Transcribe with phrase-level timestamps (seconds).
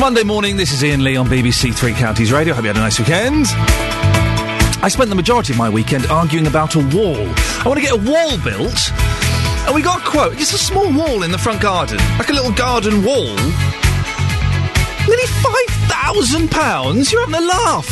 [0.00, 0.56] Monday morning.
[0.56, 2.54] This is Iain Lee on BBC Three Counties Radio.
[2.54, 3.44] Hope you had a nice weekend.
[4.82, 7.20] I spent the majority of my weekend arguing about a wall.
[7.20, 8.90] I want to get a wall built,
[9.66, 10.40] and we got a quote.
[10.40, 13.36] It's a small wall in the front garden, like a little garden wall.
[15.06, 17.12] Nearly five thousand pounds.
[17.12, 17.86] You're having a laugh.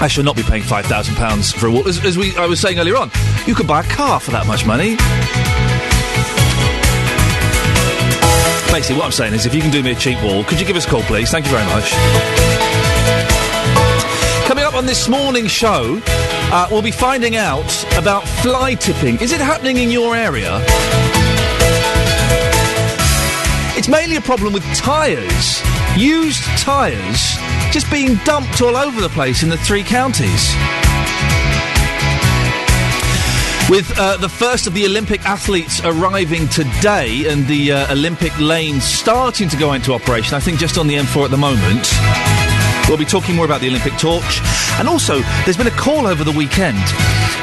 [0.00, 1.86] I shall not be paying five thousand pounds for a wall.
[1.86, 3.10] As, as we, I was saying earlier on,
[3.46, 4.96] you could buy a car for that much money.
[8.78, 10.64] Basically, what I'm saying is, if you can do me a cheap wall, could you
[10.64, 11.32] give us a call, please?
[11.32, 11.90] Thank you very much.
[14.46, 17.66] Coming up on this morning's show, uh, we'll be finding out
[17.98, 19.18] about fly tipping.
[19.20, 20.60] Is it happening in your area?
[23.76, 25.60] It's mainly a problem with tyres.
[25.96, 27.36] Used tyres
[27.72, 30.54] just being dumped all over the place in the three counties.
[33.68, 38.80] With uh, the first of the Olympic athletes arriving today and the uh, Olympic lane
[38.80, 41.86] starting to go into operation, I think just on the M4 at the moment.
[42.88, 44.40] We'll be talking more about the Olympic torch.
[44.78, 46.82] And also, there's been a call over the weekend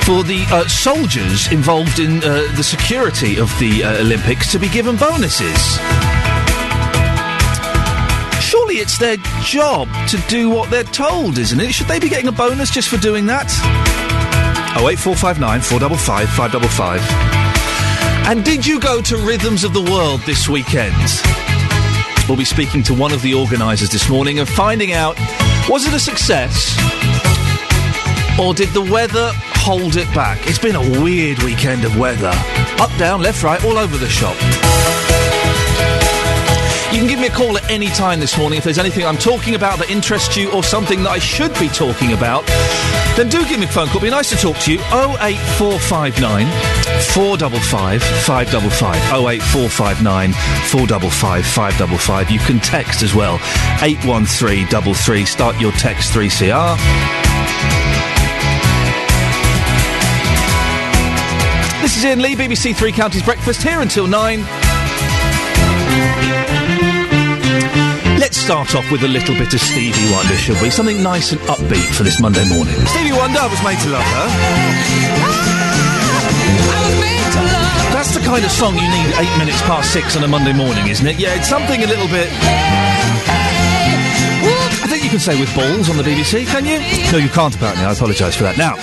[0.03, 4.67] for the uh, soldiers involved in uh, the security of the uh, Olympics to be
[4.67, 5.77] given bonuses.
[8.41, 11.71] Surely it's their job to do what they're told, isn't it?
[11.71, 14.04] Should they be getting a bonus just for doing that?
[14.75, 17.01] 08459 455 555.
[18.27, 20.95] And did you go to Rhythms of the World this weekend?
[22.27, 25.17] We'll be speaking to one of the organisers this morning and finding out
[25.69, 26.75] was it a success
[28.39, 30.39] or did the weather hold it back?
[30.47, 32.33] It's been a weird weekend of weather.
[32.79, 34.35] Up, down, left, right, all over the shop.
[36.91, 39.17] You can give me a call at any time this morning if there's anything I'm
[39.17, 42.45] talking about that interests you or something that I should be talking about.
[43.17, 43.97] Then do give me a phone call.
[43.97, 44.79] It'd be nice to talk to you.
[44.79, 46.47] 08459
[47.11, 48.95] 455 555.
[49.11, 52.31] 08459 455 555.
[52.31, 53.39] You can text as well.
[53.81, 55.25] 81333.
[55.25, 56.77] Start your text 3CR.
[61.81, 64.45] This is Iain Lee, BBC Three Counties Breakfast, here until 9.
[68.25, 70.71] Let's start off with a little bit of Stevie Wonder, shall we?
[70.71, 72.73] Something nice and upbeat for this Monday morning.
[72.87, 74.25] Stevie Wonder, I was made to love her.
[77.93, 80.87] That's the kind of song you need eight minutes past six on a Monday morning,
[80.87, 81.19] isn't it?
[81.19, 82.27] Yeah, it's something a little bit.
[84.81, 86.79] I think you can say with balls on the BBC, can you?
[87.11, 87.85] No, you can't apparently.
[87.85, 88.57] I apologise for that.
[88.57, 88.73] Now,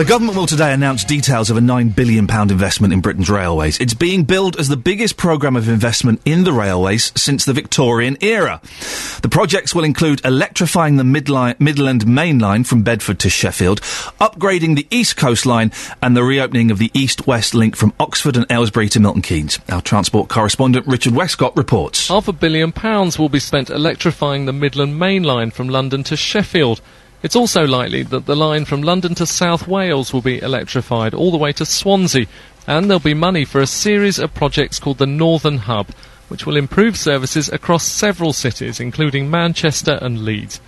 [0.00, 3.78] the government will today announce details of a £9 billion investment in Britain's railways.
[3.80, 8.16] It's being billed as the biggest programme of investment in the railways since the Victorian
[8.22, 8.62] era.
[9.20, 13.82] The projects will include electrifying the Midland Main Line from Bedford to Sheffield,
[14.22, 18.38] upgrading the East Coast Line, and the reopening of the East West link from Oxford
[18.38, 19.58] and Aylesbury to Milton Keynes.
[19.68, 22.08] Our transport correspondent Richard Westcott reports.
[22.08, 26.16] Half a billion pounds will be spent electrifying the Midland Main Line from London to
[26.16, 26.80] Sheffield.
[27.22, 31.30] It's also likely that the line from London to South Wales will be electrified all
[31.30, 32.26] the way to Swansea,
[32.66, 35.88] and there'll be money for a series of projects called the Northern Hub,
[36.28, 40.60] which will improve services across several cities, including Manchester and Leeds.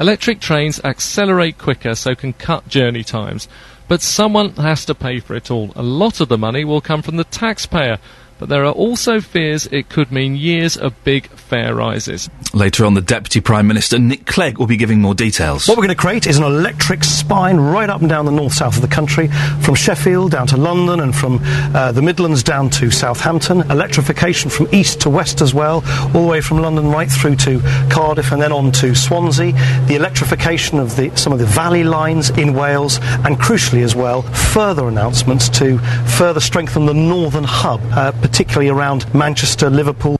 [0.00, 3.46] Electric trains accelerate quicker so can cut journey times,
[3.86, 5.72] but someone has to pay for it all.
[5.76, 7.98] A lot of the money will come from the taxpayer,
[8.40, 12.28] but there are also fears it could mean years of big fare rises.
[12.54, 15.68] Later on, the Deputy Prime Minister, Nick Clegg, will be giving more details.
[15.68, 18.54] What we're going to create is an electric spine right up and down the north
[18.54, 19.28] south of the country,
[19.60, 23.60] from Sheffield down to London and from uh, the Midlands down to Southampton.
[23.70, 25.84] Electrification from east to west as well,
[26.14, 29.52] all the way from London right through to Cardiff and then on to Swansea.
[29.86, 34.22] The electrification of the, some of the valley lines in Wales, and crucially as well,
[34.22, 35.78] further announcements to
[36.16, 40.16] further strengthen the northern hub, uh, particularly around Manchester, Liverpool.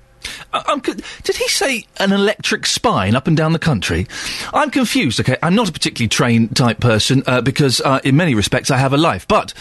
[0.52, 4.08] I'm did he say an electric spine up and down the country?
[4.52, 5.20] I'm confused.
[5.20, 8.78] Okay, I'm not a particularly trained type person uh, because, uh, in many respects, I
[8.78, 9.28] have a life.
[9.28, 9.54] But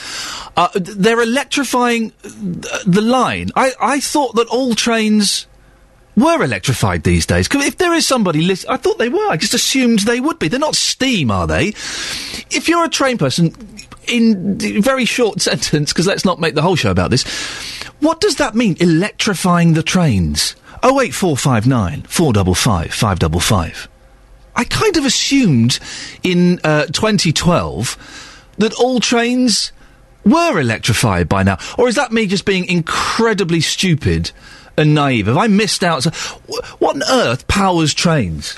[0.57, 3.51] uh, they're electrifying th- the line.
[3.55, 5.45] I, I thought that all trains
[6.17, 7.47] were electrified these days.
[7.51, 9.29] if there is somebody, lis- I thought they were.
[9.29, 10.47] I just assumed they would be.
[10.47, 11.67] They're not steam, are they?
[12.49, 13.53] If you're a train person,
[14.09, 17.23] in very short sentence, because let's not make the whole show about this.
[17.99, 18.77] What does that mean?
[18.79, 20.55] Electrifying the trains.
[20.81, 23.89] Oh eight four five nine four double five five double five.
[24.55, 25.79] I kind of assumed
[26.23, 29.71] in uh, 2012 that all trains
[30.25, 34.31] were electrified by now, or is that me just being incredibly stupid
[34.77, 35.27] and naive?
[35.27, 36.03] Have I missed out?
[36.79, 38.57] What on earth powers trains?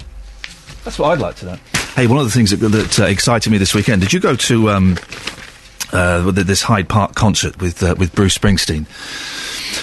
[0.83, 1.57] That's what I'd like to know.
[1.95, 4.01] Hey, one of the things that, that uh, excited me this weekend.
[4.01, 4.97] Did you go to um,
[5.91, 8.85] uh, this Hyde Park concert with uh, with Bruce Springsteen?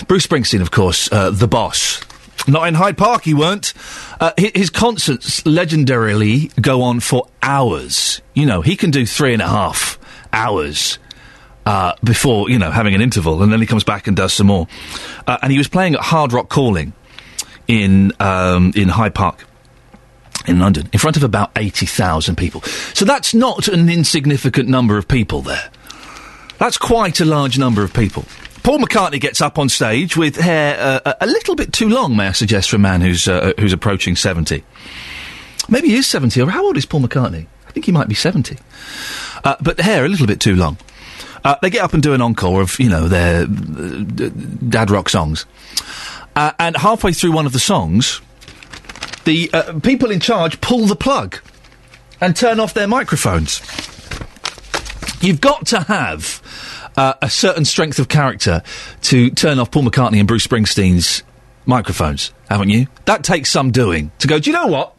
[0.06, 2.00] Bruce Springsteen, of course, uh, the boss.
[2.46, 3.74] Not in Hyde Park, he weren't.
[4.20, 8.22] Uh, his concerts legendarily go on for hours.
[8.32, 9.98] You know, he can do three and a half
[10.32, 10.98] hours
[11.66, 14.46] uh, before, you know, having an interval, and then he comes back and does some
[14.46, 14.66] more.
[15.26, 16.94] Uh, and he was playing at Hard Rock Calling
[17.66, 19.44] in, um, in Hyde Park
[20.46, 22.62] in London in front of about 80,000 people.
[22.94, 25.70] So that's not an insignificant number of people there.
[26.58, 28.24] That's quite a large number of people.
[28.62, 32.26] Paul McCartney gets up on stage with hair uh, a- little bit too long, may
[32.28, 34.62] I suggest, for a man who's, uh, who's approaching 70.
[35.68, 37.46] Maybe he is 70, or how old is Paul McCartney?
[37.66, 38.58] I think he might be 70.
[39.44, 40.76] Uh, but the hair a little bit too long.
[41.44, 44.28] Uh, they get up and do an encore of, you know, their uh,
[44.68, 45.46] dad rock songs.
[46.34, 48.20] Uh, and halfway through one of the songs,
[49.24, 49.48] the
[49.82, 51.38] people in charge pull the plug
[52.20, 53.60] and turn off their microphones.
[55.20, 56.42] You've got to have
[56.96, 58.62] uh, a certain strength of character
[59.02, 61.22] to turn off Paul McCartney and Bruce Springsteen's
[61.66, 62.86] microphones, haven't you?
[63.04, 64.10] That takes some doing.
[64.20, 64.94] To go, do you know what?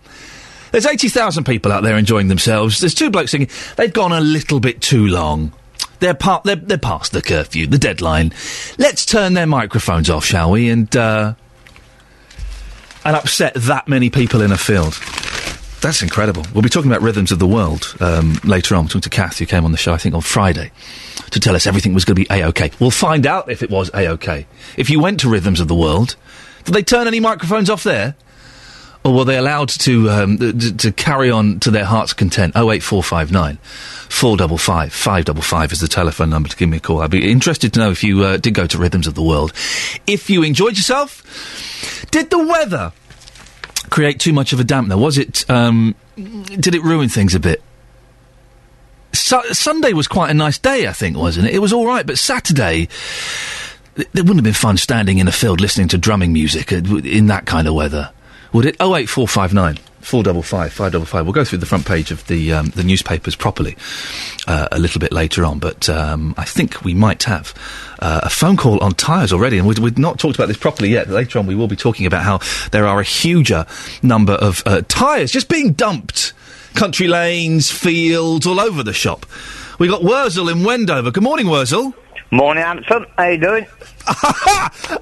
[0.72, 2.80] There's 80,000 people out there enjoying themselves.
[2.80, 3.50] There's two blokes singing.
[3.76, 5.54] They've gone a little bit too long.
[6.00, 8.34] They're, part, they're, they're past the curfew, the deadline.
[8.78, 10.70] Let's turn their microphones off, shall we?
[10.70, 11.34] And, uh,
[13.04, 14.94] and upset that many people in a field.
[15.82, 16.46] That's incredible.
[16.54, 18.84] We'll be talking about Rhythms of the World um, later on.
[18.84, 20.72] We're talking to Kath, who came on the show, I think, on Friday,
[21.32, 22.72] to tell us everything was going to be A-OK.
[22.80, 24.46] We'll find out if it was A-OK.
[24.76, 26.18] If you went to Rhythms of the World,
[26.66, 28.16] did they turn any microphones off there?
[29.06, 32.58] Or were they allowed to um, to carry on to their heart's content?
[32.58, 33.56] 08459
[34.10, 37.02] 455 555 is the telephone number to give me a call.
[37.02, 39.54] I'd be interested to know if you uh, did go to Rhythms of the World.
[40.06, 41.24] If you enjoyed yourself,
[42.12, 42.92] did the weather
[43.84, 45.00] create too much of a dampener?
[45.00, 45.50] Was it?
[45.50, 47.62] Um, did it ruin things a bit?
[49.14, 51.56] Su- Sunday was quite a nice day, I think, wasn't it?
[51.56, 52.88] It was all right, but Saturday.
[53.98, 57.28] It wouldn't have been fun standing in a field listening to drumming music uh, in
[57.28, 58.12] that kind of weather,
[58.54, 58.76] would it?
[58.80, 61.26] 08459 four double five five double five.
[61.26, 63.76] We'll go through the front page of the um, the newspapers properly
[64.48, 67.54] uh, a little bit later on, but um, I think we might have
[68.00, 71.10] uh, a phone call on tyres already, and we've, not talked about this properly yet.
[71.10, 72.40] Later on, we will be talking about how
[72.72, 73.66] there are a huger
[74.02, 76.34] number of uh, tyres just being dumped,
[76.76, 79.26] country lanes, fields, all over the shop.
[79.80, 81.10] We got Wurzel in Wendover.
[81.10, 81.94] Good morning, Wurzel.
[82.32, 83.06] Morning, handsome.
[83.18, 83.66] How you doing?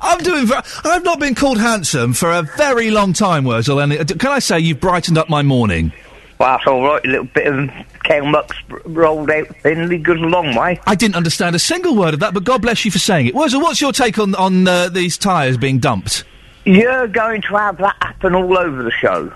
[0.01, 0.45] I'm doing.
[0.45, 4.31] Ver- I've not been called handsome for a very long time, Wurzel, and it, can
[4.31, 5.91] I say you've brightened up my morning?
[6.39, 7.03] Well, that's all right.
[7.03, 10.80] A little bit of muck's r- rolled out thinly goes a long way.
[10.85, 13.33] I didn't understand a single word of that, but God bless you for saying it.
[13.33, 16.23] Wurzel, what's your take on on uh, these tyres being dumped?
[16.65, 19.33] You're going to have that happen all over the show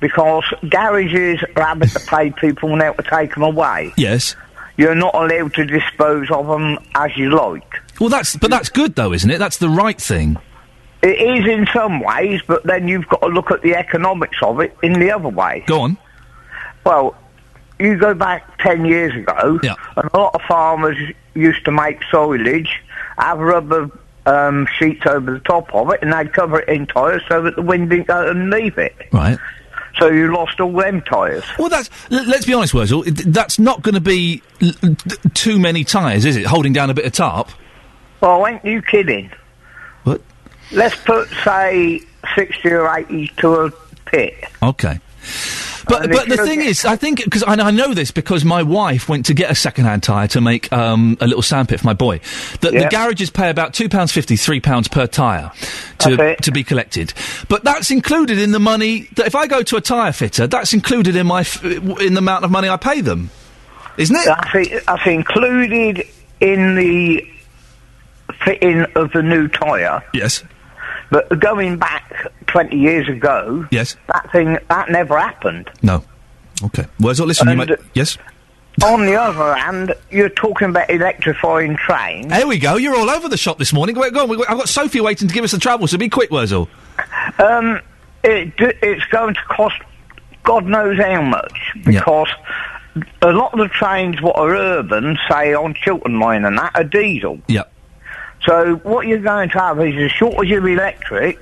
[0.00, 3.92] because garages are having to pay people now to take them away.
[3.96, 4.34] Yes.
[4.78, 7.70] You're not allowed to dispose of them as you like.
[8.00, 9.38] Well, that's but that's good though, isn't it?
[9.38, 10.38] That's the right thing.
[11.02, 14.60] It is in some ways, but then you've got to look at the economics of
[14.60, 15.62] it in the other way.
[15.66, 15.98] Go on.
[16.84, 17.14] Well,
[17.78, 19.74] you go back 10 years ago, Yeah.
[19.96, 20.96] and a lot of farmers
[21.34, 22.82] used to make silage,
[23.18, 23.90] have rubber
[24.26, 27.54] um, sheets over the top of it, and they'd cover it in tyres so that
[27.56, 28.94] the wind didn't go underneath it.
[29.12, 29.38] Right.
[29.98, 31.44] So you lost all them tyres.
[31.58, 33.02] Well, that's l- let's be honest, Wurzel.
[33.06, 34.96] it- That's not going to be l-
[35.34, 36.46] too many tyres, is it?
[36.46, 37.50] Holding down a bit of tarp.
[38.20, 39.30] Well, ain't you kidding?
[40.04, 40.20] What?
[40.72, 42.00] Let's put, say,
[42.34, 43.70] 60 or 80 to a
[44.06, 44.34] pit.
[44.62, 45.00] Okay.
[45.88, 49.08] But but the thing is, I think because I, I know this because my wife
[49.08, 52.20] went to get a second-hand tyre to make um, a little sandpit for my boy.
[52.60, 55.50] That the garages pay about two pounds fifty, three pounds per tyre
[55.98, 57.12] to to be collected.
[57.48, 60.72] But that's included in the money that if I go to a tyre fitter, that's
[60.72, 63.30] included in my f- in the amount of money I pay them,
[63.96, 64.24] isn't it?
[64.24, 66.06] That's, it, that's included
[66.40, 67.26] in the
[68.44, 70.04] fitting of the new tyre.
[70.12, 70.44] Yes.
[71.10, 73.96] But going back 20 years ago, Yes.
[74.12, 75.70] that thing, that never happened.
[75.82, 76.04] No.
[76.62, 76.84] Okay.
[77.00, 77.78] Wurzel, listen, you And- might.
[77.94, 78.18] Yes.
[78.84, 82.28] On the other hand, you're talking about electrifying trains.
[82.28, 82.76] There we go.
[82.76, 83.96] You're all over the shop this morning.
[83.96, 84.30] Go, go on.
[84.48, 86.68] I've got Sophie waiting to give us the travel, so be quick, Wurzel.
[87.40, 87.80] Um,
[88.22, 89.74] it, it's going to cost
[90.44, 91.52] God knows how much
[91.84, 92.28] because
[93.20, 96.84] a lot of the trains what are urban, say on Chiltern Line and that, are
[96.84, 97.40] diesel.
[97.48, 97.72] Yep.
[98.48, 101.38] So what you're going to have is a shortage of electric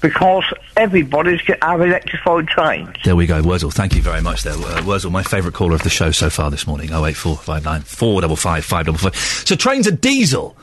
[0.00, 0.42] because
[0.76, 2.96] everybody's going to have electrified trains.
[3.04, 3.70] There we go, Wurzel.
[3.70, 4.54] Thank you very much there.
[4.54, 6.88] Uh, Wurzel, my favourite caller of the show so far this morning.
[6.88, 9.46] 08459 455 555.
[9.46, 10.56] So trains are diesel.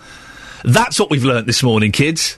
[0.66, 2.38] That's what we've learnt this morning, kids.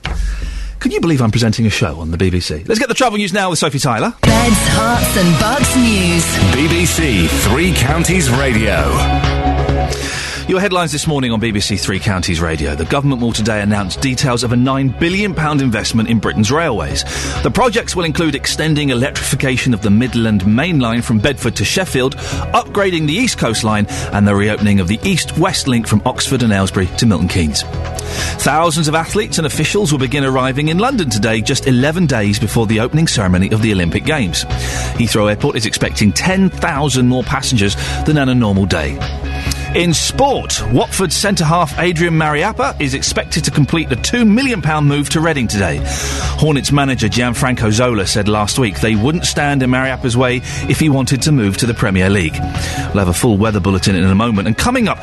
[0.80, 2.68] Can you believe I'm presenting a show on the BBC?
[2.68, 4.14] Let's get the travel news now with Sophie Tyler.
[4.22, 6.24] Beds, Herts, and Bucks news.
[6.54, 8.92] BBC Three Counties Radio.
[10.52, 12.76] Your headlines this morning on BBC Three Counties Radio.
[12.76, 15.32] The government will today announce details of a £9 billion
[15.62, 17.06] investment in Britain's railways.
[17.42, 22.18] The projects will include extending electrification of the Midland Main Line from Bedford to Sheffield,
[22.18, 26.44] upgrading the East Coast Line, and the reopening of the East West link from Oxford
[26.44, 27.64] and Aylesbury to Milton Keynes.
[28.42, 32.68] Thousands of athletes and officials will begin arriving in London today, just 11 days before
[32.68, 34.44] the opening ceremony of the Olympic Games.
[34.96, 38.98] Heathrow Airport is expecting 10,000 more passengers than on a normal day.
[39.76, 45.10] In sport, Watford centre half Adrian Mariappa is expected to complete the £2 million move
[45.12, 45.80] to Reading today.
[45.86, 50.90] Hornets manager Gianfranco Zola said last week they wouldn't stand in Mariappa's way if he
[50.90, 52.34] wanted to move to the Premier League.
[52.34, 54.50] We'll have a full weather bulletin in a moment.
[54.50, 54.98] And coming up,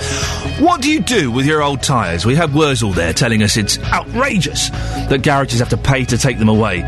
[0.61, 2.27] what do you do with your old tyres?
[2.27, 4.69] We had Wurzel there telling us it's outrageous
[5.09, 6.83] that garages have to pay to take them away.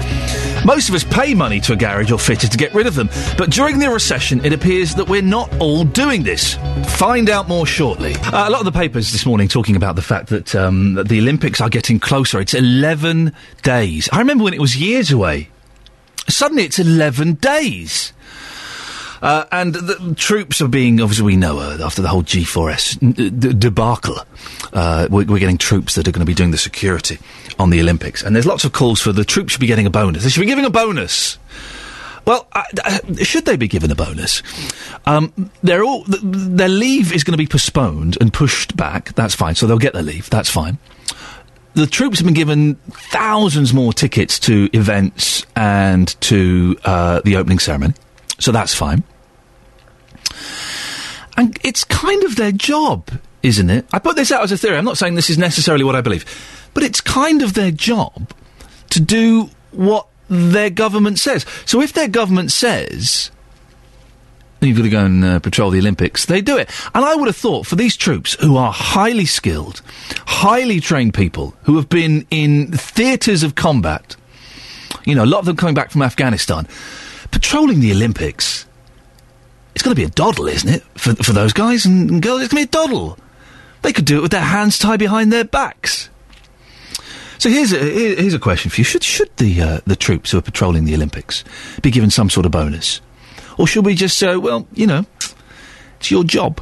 [0.67, 3.09] Most of us pay money to a garage or fitter to get rid of them,
[3.39, 6.59] but during the recession, it appears that we're not all doing this.
[6.99, 8.15] Find out more shortly.
[8.17, 11.09] Uh, a lot of the papers this morning talking about the fact that, um, that
[11.09, 12.41] the Olympics are getting closer.
[12.41, 14.09] It's 11 days.
[14.12, 15.49] I remember when it was years away.
[16.29, 18.12] Suddenly it's 11 days.
[19.23, 23.53] Uh, and the troops are being, obviously, we know uh, after the whole G4S d-
[23.53, 24.17] debacle,
[24.73, 27.19] uh, we're, we're, getting troops that are going to be doing the security
[27.59, 28.23] on the Olympics.
[28.23, 30.25] And there's lots of calls for the troops should be getting a bonus.
[30.25, 31.39] They should be giving a bonus.
[32.25, 32.47] Well,
[33.23, 34.43] should they be given a bonus?
[35.07, 39.15] Um, they're all th- their leave is going to be postponed and pushed back.
[39.15, 39.55] That's fine.
[39.55, 40.31] So they'll get their leave.
[40.31, 40.79] That's fine.
[41.75, 47.59] The troops have been given thousands more tickets to events and to uh, the opening
[47.59, 47.95] ceremony.
[48.39, 49.05] So that's fine.
[51.37, 53.11] And it's kind of their job,
[53.43, 53.87] isn't it?
[53.93, 54.77] I put this out as a theory.
[54.77, 56.27] I'm not saying this is necessarily what I believe.
[56.75, 58.31] But it's kind of their job
[58.91, 61.45] to do what their government says.
[61.67, 63.31] So if their government says
[64.61, 66.71] you've got to go and uh, patrol the Olympics, they do it.
[66.95, 69.83] And I would have thought for these troops who are highly skilled,
[70.27, 74.17] highly trained people who have been in theatres of combat,
[75.05, 76.67] you know, a lot of them coming back from Afghanistan,
[77.31, 78.67] patrolling the Olympics.
[79.75, 82.43] It's going to be a doddle, isn't it, for, for those guys and girls?
[82.43, 83.19] It's going to be a doddle.
[83.83, 86.10] They could do it with their hands tied behind their backs.
[87.41, 90.37] So here's a, here's a question for you: Should should the uh, the troops who
[90.37, 91.43] are patrolling the Olympics
[91.81, 93.01] be given some sort of bonus,
[93.57, 95.07] or should we just say, well, you know,
[95.99, 96.61] it's your job?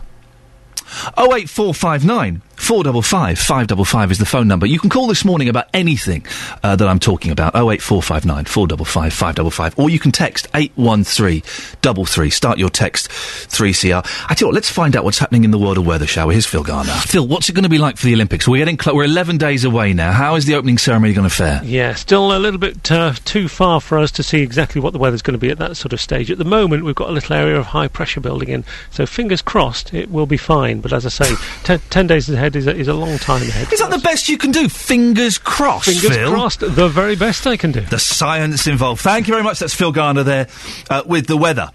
[1.16, 4.66] Oh eight four five nine 455 555 is the phone number.
[4.66, 6.26] You can call this morning about anything
[6.62, 7.54] uh, that I'm talking about.
[7.54, 9.78] 08459 455 555.
[9.78, 12.30] Or you can text 81333.
[12.30, 14.04] Start your text 3CR.
[14.28, 16.26] I tell you what, let's find out what's happening in the world of weather, shall
[16.26, 16.34] we?
[16.34, 16.92] Here's Phil Garner.
[16.92, 18.48] Phil, what's it going to be like for the Olympics?
[18.48, 20.12] We're getting cl- we're 11 days away now.
[20.12, 21.62] How is the opening ceremony going to fare?
[21.64, 24.98] Yeah, still a little bit uh, too far for us to see exactly what the
[24.98, 26.30] weather's going to be at that sort of stage.
[26.30, 29.42] At the moment, we've got a little area of high pressure building in, so fingers
[29.42, 30.80] crossed it will be fine.
[30.80, 33.48] But as I say, ten, 10 days ahead is a, is a long time time
[33.48, 33.72] ahead.
[33.72, 34.68] Is that the best you can do?
[34.68, 35.86] Fingers crossed.
[35.86, 36.32] Fingers Phil.
[36.32, 36.60] crossed.
[36.60, 37.82] The very best I can do.
[37.82, 39.02] The science involved.
[39.02, 39.58] Thank you very much.
[39.58, 40.48] That's Phil Garner there
[40.88, 41.70] uh, with the weather.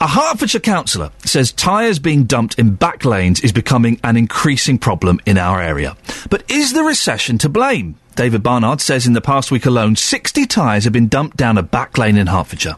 [0.00, 5.20] A Hertfordshire councillor says tyres being dumped in back lanes is becoming an increasing problem
[5.26, 5.96] in our area.
[6.28, 7.96] But is the recession to blame?
[8.16, 11.62] David Barnard says in the past week alone, 60 tyres have been dumped down a
[11.62, 12.76] back lane in Hertfordshire.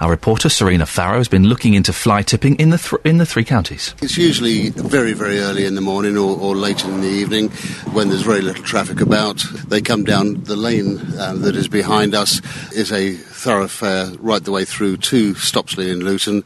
[0.00, 3.26] Our reporter Serena Farrow has been looking into fly tipping in the th- in the
[3.26, 3.94] three counties.
[4.00, 7.50] It's usually very very early in the morning or, or late in the evening
[7.92, 9.44] when there's very little traffic about.
[9.68, 12.40] They come down the lane uh, that is behind us
[12.72, 16.44] is a thoroughfare right the way through to Stopsley in Luton,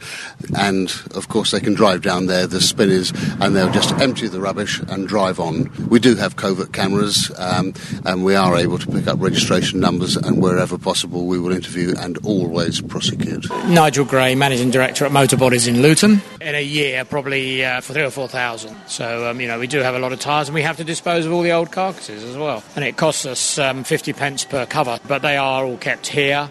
[0.57, 4.41] and of course they can drive down there, the spinners, and they'll just empty the
[4.41, 5.71] rubbish and drive on.
[5.89, 10.17] We do have covert cameras, um, and we are able to pick up registration numbers,
[10.17, 13.51] and wherever possible we will interview and always prosecute.
[13.67, 16.21] Nigel Gray, Managing Director at Motor Bodies in Luton.
[16.41, 18.77] In a year, probably uh, for three or four thousand.
[18.87, 20.85] So, um, you know, we do have a lot of tyres and we have to
[20.85, 22.63] dispose of all the old carcasses as well.
[22.77, 26.49] And it costs us um, 50 pence per cover, but they are all kept here.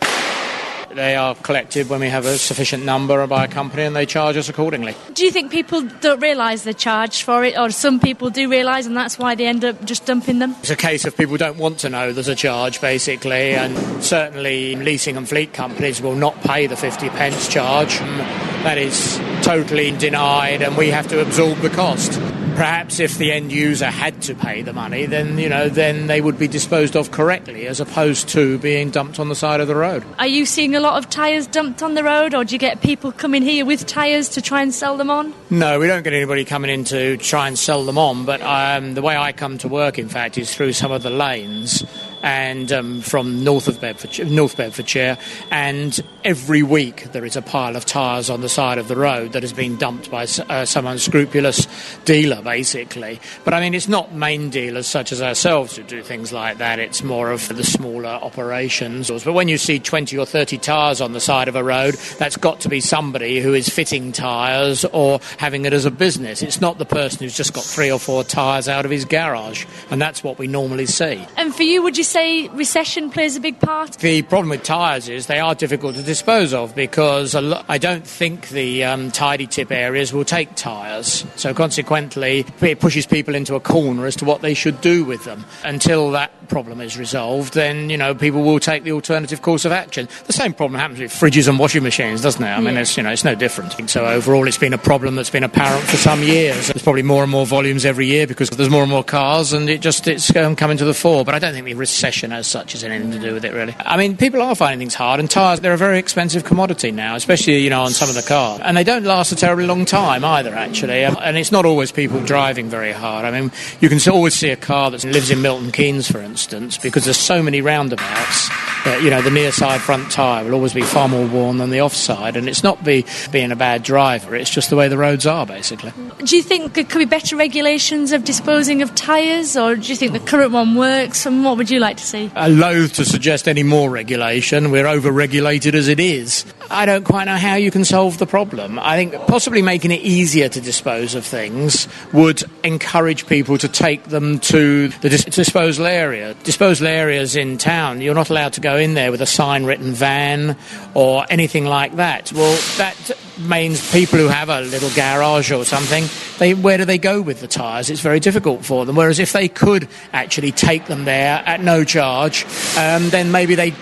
[0.95, 4.37] They are collected when we have a sufficient number by a company and they charge
[4.37, 4.95] us accordingly.
[5.13, 8.85] Do you think people don't realise the charge for it, or some people do realise
[8.85, 10.55] and that's why they end up just dumping them?
[10.59, 14.75] It's a case of people don't want to know there's a charge, basically, and certainly
[14.75, 17.95] leasing and fleet companies will not pay the 50 pence charge.
[17.95, 18.17] Mm,
[18.63, 22.19] that is totally denied, and we have to absorb the cost.
[22.55, 26.21] Perhaps if the end user had to pay the money, then you know, then they
[26.21, 29.75] would be disposed of correctly, as opposed to being dumped on the side of the
[29.75, 30.03] road.
[30.19, 32.81] Are you seeing a lot of tyres dumped on the road, or do you get
[32.81, 35.33] people coming here with tyres to try and sell them on?
[35.49, 38.25] No, we don't get anybody coming in to try and sell them on.
[38.25, 41.09] But um, the way I come to work, in fact, is through some of the
[41.09, 41.83] lanes
[42.23, 45.17] and um, from north of Bedfordshire, North Bedfordshire,
[45.51, 49.33] and every week there is a pile of tyres on the side of the road
[49.33, 51.67] that has been dumped by uh, some unscrupulous
[52.05, 53.19] dealer, basically.
[53.43, 56.79] But I mean, it's not main dealers such as ourselves who do things like that.
[56.79, 59.09] It's more of the smaller operations.
[59.09, 62.37] But when you see 20 or 30 tyres on the side of a road, that's
[62.37, 66.41] got to be somebody who is fitting tyres or having it as a business.
[66.41, 69.65] It's not the person who's just got three or four tyres out of his garage,
[69.89, 71.25] and that's what we normally see.
[71.37, 73.93] And for you, would you say recession plays a big part?
[73.93, 78.05] The problem with tyres is they are difficult to dispose of because lo- I don't
[78.05, 81.25] think the um, tidy tip areas will take tyres.
[81.37, 85.23] So consequently, it pushes people into a corner as to what they should do with
[85.23, 85.45] them.
[85.63, 89.71] Until that problem is resolved, then you know people will take the alternative course of
[89.71, 90.09] action.
[90.25, 92.49] The same problem happens with fridges and washing machines, doesn't it?
[92.49, 93.89] I mean, it's you know it's no different.
[93.89, 96.67] So overall, it's been a problem that's been apparent for some years.
[96.67, 99.69] There's probably more and more volumes every year because there's more and more cars, and
[99.69, 101.23] it just it's um, coming to the fore.
[101.23, 103.75] But I don't think the recession as such has anything to do with it, really.
[103.79, 107.15] I mean, people are finding things hard, and tyres they're a very expensive commodity now,
[107.15, 109.85] especially you know on some of the cars, and they don't last a terribly long
[109.85, 111.05] time either, actually.
[111.05, 113.25] Um, and it's not always people driving very hard.
[113.25, 116.77] I mean, you can always see a car that lives in Milton Keynes, for instance,
[116.77, 118.49] because there's so many roundabouts.
[118.83, 121.69] That, you know, the near side front tyre will always be far more worn than
[121.69, 124.97] the offside, and it's not be, being a bad driver, it's just the way the
[124.97, 125.93] roads are, basically.
[126.23, 129.95] Do you think there could be better regulations of disposing of tyres, or do you
[129.95, 131.27] think the current one works?
[131.27, 132.31] And what would you like to see?
[132.35, 134.71] Uh, I loathe to suggest any more regulation.
[134.71, 136.43] We're over regulated as it is.
[136.71, 138.79] I don't quite know how you can solve the problem.
[138.79, 144.05] I think possibly making it easier to dispose of things would encourage people to take
[144.05, 146.33] them to the dis- disposal area.
[146.43, 149.93] Disposal areas in town, you're not allowed to go in there with a sign written
[149.93, 150.57] van
[150.93, 152.31] or anything like that.
[152.33, 156.05] Well, that means people who have a little garage or something,
[156.39, 157.89] they, where do they go with the tyres?
[157.89, 158.95] It's very difficult for them.
[158.95, 162.45] Whereas if they could actually take them there at no charge,
[162.77, 163.73] um, then maybe they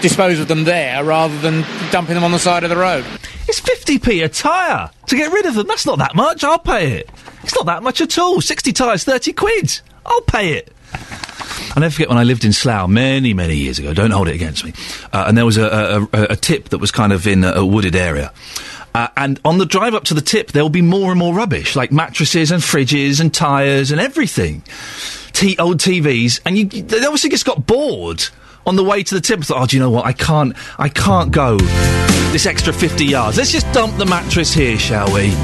[0.00, 3.04] dispose of them there rather than dumping them on the side of the road.
[3.48, 5.66] It's 50p a tyre to get rid of them.
[5.66, 6.42] That's not that much.
[6.44, 7.10] I'll pay it.
[7.42, 8.40] It's not that much at all.
[8.40, 9.80] 60 tyres, 30 quid.
[10.04, 10.72] I'll pay it.
[11.76, 13.92] I never forget when I lived in Slough many, many years ago.
[13.92, 14.72] Don't hold it against me.
[15.12, 17.66] Uh, and there was a, a, a, tip that was kind of in a, a
[17.66, 18.32] wooded area.
[18.94, 21.34] Uh, and on the drive up to the tip, there will be more and more
[21.34, 24.62] rubbish, like mattresses and fridges and tyres and everything.
[25.34, 26.40] T- old TVs.
[26.46, 28.26] And you, they obviously just got bored
[28.64, 29.40] on the way to the tip.
[29.40, 30.06] I Thought, oh, do you know what?
[30.06, 31.58] I can't, I can't go
[32.32, 33.36] this extra 50 yards.
[33.36, 35.34] Let's just dump the mattress here, shall we?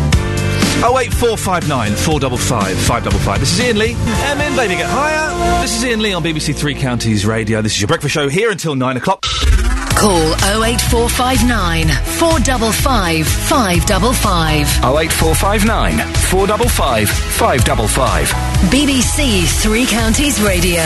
[0.81, 3.41] 08459 455 555.
[3.41, 3.95] This is Iain Lee.
[3.95, 5.63] M in, baby, get higher.
[5.63, 7.63] This is Iain Lee on BBC Three Counties Radio.
[7.63, 9.25] This is your breakfast show here until 9 o'clock.
[9.97, 11.87] Call 08459
[12.19, 14.67] 455 555.
[14.83, 18.29] 08459 455 555.
[18.73, 20.83] BBC Three Counties Radio.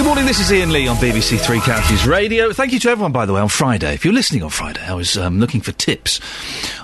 [0.00, 2.54] Good morning, this is Iain Lee on BBC Three Counties Radio.
[2.54, 3.92] Thank you to everyone, by the way, on Friday.
[3.92, 6.20] If you're listening on Friday, I was um, looking for tips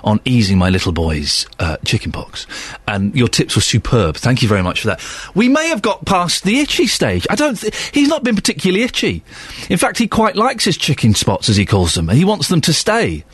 [0.04, 2.46] on easing my little boy's uh, chickenpox,
[2.86, 4.18] and your tips were superb.
[4.18, 5.02] Thank you very much for that.
[5.34, 7.26] We may have got past the itchy stage.
[7.30, 7.58] I don't.
[7.58, 9.24] Th- he's not been particularly itchy.
[9.70, 12.48] In fact, he quite likes his chicken spots, as he calls them, and he wants
[12.48, 13.24] them to stay.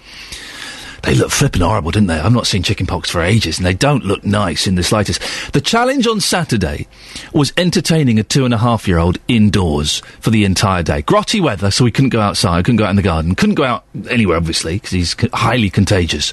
[1.02, 2.18] They look flipping horrible, didn't they?
[2.18, 5.20] I've not seen chickenpox for ages, and they don't look nice in the slightest.
[5.52, 6.86] The challenge on Saturday
[7.32, 11.02] was entertaining a two and a half year old indoors for the entire day.
[11.02, 13.64] Grotty weather, so we couldn't go outside, couldn't go out in the garden, couldn't go
[13.64, 16.26] out anywhere, obviously, because he's highly contagious.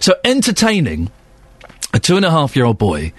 [0.00, 1.10] So entertaining
[1.92, 3.12] a two and a half year old boy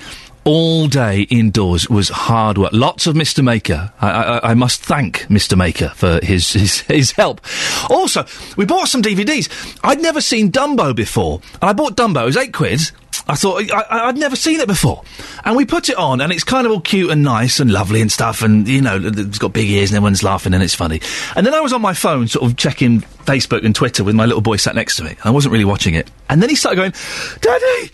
[0.46, 2.72] all day indoors was hard work.
[2.74, 3.44] Lots of Mr.
[3.44, 3.92] Maker.
[4.02, 5.58] I, I, I must thank Mr.
[5.58, 7.42] Maker for his, his, his help.
[7.90, 8.26] Also,
[8.58, 9.78] we bought some DVDs.
[9.84, 11.42] I'd never seen Dumbo before.
[11.62, 12.24] And I bought Dumbo.
[12.24, 12.82] It was eight quid.
[13.26, 15.04] I thought, I, I'd never seen it before.
[15.46, 18.02] And we put it on, and it's kind of all cute and nice and lovely
[18.02, 21.00] and stuff, and, you know, it's got big ears and everyone's laughing and it's funny.
[21.36, 24.26] And then I was on my phone, sort of checking Facebook and Twitter with my
[24.26, 26.10] little boy sat next to me, I wasn't really watching it.
[26.30, 26.94] And then he started going,
[27.42, 27.92] Daddy!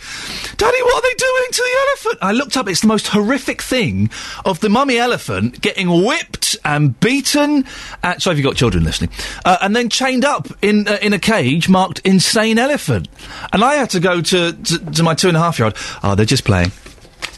[0.58, 2.18] Daddy, what are they doing to the elephant?
[2.22, 4.10] I looked up, it's the most horrific thing
[4.46, 7.66] of the mummy elephant getting whipped and beaten.
[8.04, 9.12] Uh, sorry if you've got children listening.
[9.46, 13.08] Uh, and then chained up in, uh, in a cage marked insane elephant.
[13.54, 15.78] And I had to go to, to, to my two and a half year old.
[16.04, 16.72] Oh, they're just playing.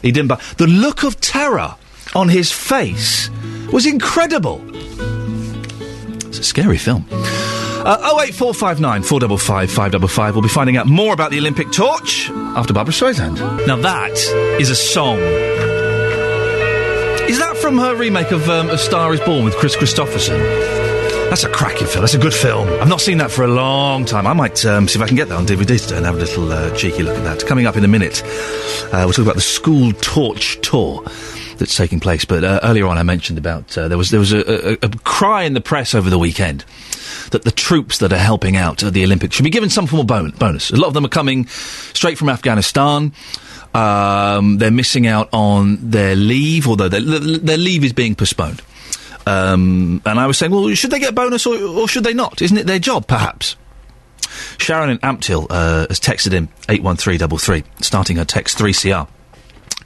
[0.02, 0.28] He didn't.
[0.28, 1.76] Bu- the look of terror
[2.14, 3.30] on his face
[3.72, 4.60] was incredible.
[6.28, 7.06] It's a scary film.
[7.84, 10.34] Uh, 08459 455 555.
[10.36, 13.66] We'll be finding out more about the Olympic torch after Barbra Streisand.
[13.66, 14.16] Now that
[14.60, 15.18] is a song.
[17.28, 20.38] Is that from her remake of um, A Star Is Born with Kris Kristofferson?
[21.28, 22.02] That's a cracking film.
[22.02, 22.68] That's a good film.
[22.80, 24.26] I've not seen that for a long time.
[24.26, 26.18] I might um, see if I can get that on DVD today and have a
[26.18, 27.46] little uh, cheeky look at that.
[27.46, 28.22] Coming up in a minute,
[28.92, 31.02] uh, we'll talk about the School Torch Tour.
[31.62, 32.24] That's taking place.
[32.24, 34.88] But uh, earlier on, I mentioned about uh, there was there was a, a, a
[35.04, 36.64] cry in the press over the weekend
[37.30, 40.00] that the troops that are helping out at the Olympics should be given some form
[40.00, 40.72] of bon- bonus.
[40.72, 43.12] A lot of them are coming straight from Afghanistan.
[43.74, 48.60] Um, they're missing out on their leave, although their, their leave is being postponed.
[49.24, 52.12] Um, and I was saying, well, should they get a bonus or, or should they
[52.12, 52.42] not?
[52.42, 53.54] Isn't it their job, perhaps?
[54.58, 59.06] Sharon in Ampthill uh, has texted in 81333, starting her text 3CR.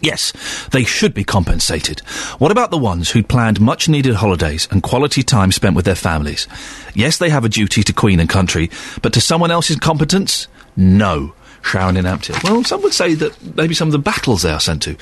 [0.01, 0.33] Yes,
[0.73, 2.01] they should be compensated.
[2.39, 5.95] What about the ones who'd planned much needed holidays and quality time spent with their
[5.95, 6.47] families?
[6.95, 8.71] Yes, they have a duty to Queen and country,
[9.03, 10.49] but to someone else's competence?
[10.77, 11.35] No.
[11.63, 12.43] Sharon in Ampthill.
[12.45, 14.97] Well, some would say that maybe some of the battles they are sent to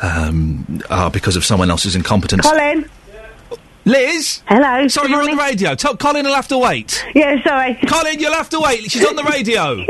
[0.00, 2.42] um, are because of someone else's incompetence.
[2.42, 2.90] Colin.
[3.84, 4.42] Liz?
[4.46, 4.88] Hello.
[4.88, 5.74] Sorry, you're on the radio.
[5.74, 7.04] Tell Colin will have to wait.
[7.14, 7.78] Yeah, sorry.
[7.86, 8.90] Colin, you'll have to wait.
[8.90, 9.84] She's on the radio.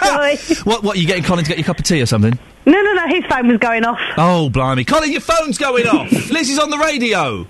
[0.00, 0.36] sorry.
[0.64, 2.38] what, what, you getting Colin to get your cup of tea or something?
[2.66, 4.00] No, no, no, his phone was going off.
[4.16, 4.84] Oh, blimey.
[4.84, 6.10] Colin, your phone's going off.
[6.30, 7.46] Liz is on the radio.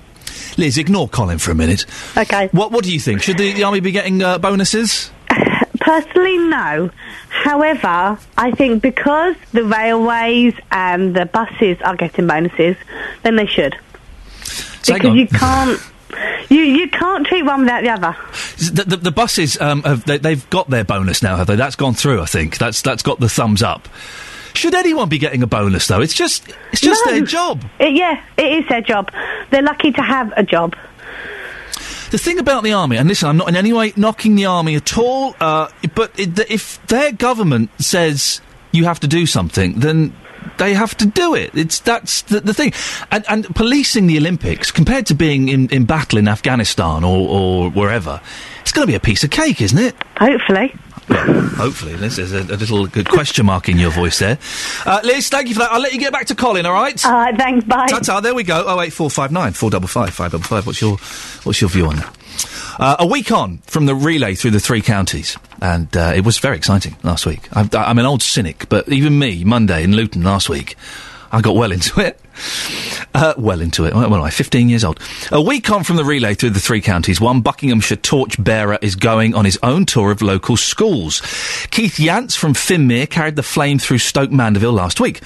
[0.57, 1.85] Liz, ignore Colin for a minute.
[2.17, 2.49] Okay.
[2.53, 3.23] What, what do you think?
[3.23, 5.11] Should the, the army be getting uh, bonuses?
[5.81, 6.91] Personally, no.
[7.29, 12.77] However, I think because the railways and the buses are getting bonuses,
[13.23, 13.77] then they should.
[14.95, 15.81] Because you can't.
[16.49, 18.17] You, you can't treat one without the other.
[18.73, 21.57] The, the, the buses, um, have, they, they've got their bonus now, have they?
[21.57, 22.59] That's gone through, I think.
[22.59, 23.89] That's, that's got the thumbs up.
[24.55, 26.01] Should anyone be getting a bonus, though?
[26.01, 27.13] It's just, it's just No.
[27.13, 27.65] their job.
[27.81, 29.11] It, yeah, it is their job.
[29.51, 30.77] They're lucky to have a job.
[32.11, 34.77] The thing about the army, and listen, I'm not in any way knocking the army
[34.77, 40.15] at all, uh, but it, if their government says you have to do something, then
[40.59, 41.51] they have to do it.
[41.55, 42.73] It's that's the, the thing.
[43.11, 47.71] And, and policing the Olympics compared to being in, in battle in Afghanistan or, or
[47.71, 48.21] wherever,
[48.61, 49.95] it's going to be a piece of cake, isn't it?
[50.19, 50.75] Hopefully.
[51.09, 51.97] Well, hopefully.
[51.97, 54.39] Liz, there's a, a little good question mark in your voice there.
[54.85, 55.73] Uh, Liz, thank you for that.
[55.73, 57.05] I'll let you get back to Colin, all right?
[57.07, 57.87] All right, thanks, bye.
[57.87, 58.65] Ta-ta, there we go.
[58.67, 60.67] Oh eight four five nine four double five five double five.
[60.67, 60.97] What's your
[61.45, 62.17] What's your view on that?
[62.79, 66.39] Uh, a week on from the relay through the three counties, and uh, it was
[66.39, 67.49] very exciting last week.
[67.53, 70.77] I'm, I'm an old cynic, but even me, Monday in Luton last week,
[71.33, 72.21] I got well into it.
[73.15, 73.95] Uh, well into it.
[73.95, 75.01] What am I, 15 years old.
[75.33, 78.95] A week on from the relay through the three counties, one Buckinghamshire torch bearer is
[78.95, 81.21] going on his own tour of local schools.
[81.71, 85.21] Keith Jansz from Finmere carried the flame through Stoke Mandeville last week.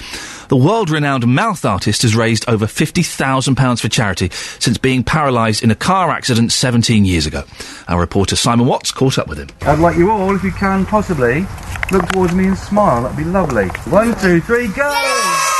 [0.48, 5.76] The world-renowned mouth artist has raised over £50,000 for charity since being paralysed in a
[5.76, 7.44] car accident 17 years ago.
[7.86, 9.48] Our reporter Simon Watts caught up with him.
[9.62, 11.46] I'd like you all, if you can possibly,
[11.92, 13.02] look towards me and smile.
[13.02, 13.68] That'd be lovely.
[13.90, 15.59] One, two, three, go!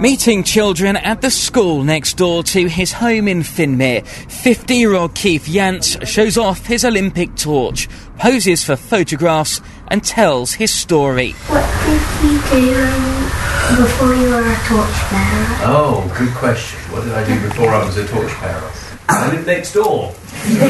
[0.00, 5.14] Meeting children at the school next door to his home in Finmere, 50 year old
[5.14, 11.32] Keith Jansz shows off his Olympic torch, poses for photographs, and tells his story.
[11.48, 15.68] What did you do before you were a torchbearer?
[15.68, 16.78] Oh, good question.
[16.92, 18.72] What did I do before I was a torchbearer?
[19.06, 20.14] I lived next door.
[20.14, 20.66] so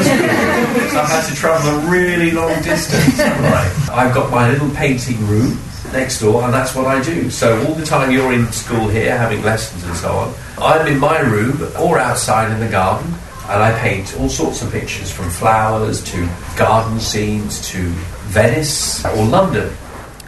[0.99, 3.17] I've had to travel a really long distance.
[3.17, 3.89] Right.
[3.91, 5.57] I've got my little painting room
[5.93, 7.29] next door, and that's what I do.
[7.29, 10.99] So all the time you're in school here having lessons and so on, I'm in
[10.99, 13.13] my room or outside in the garden,
[13.49, 17.79] and I paint all sorts of pictures from flowers to garden scenes to
[18.29, 19.75] Venice or London.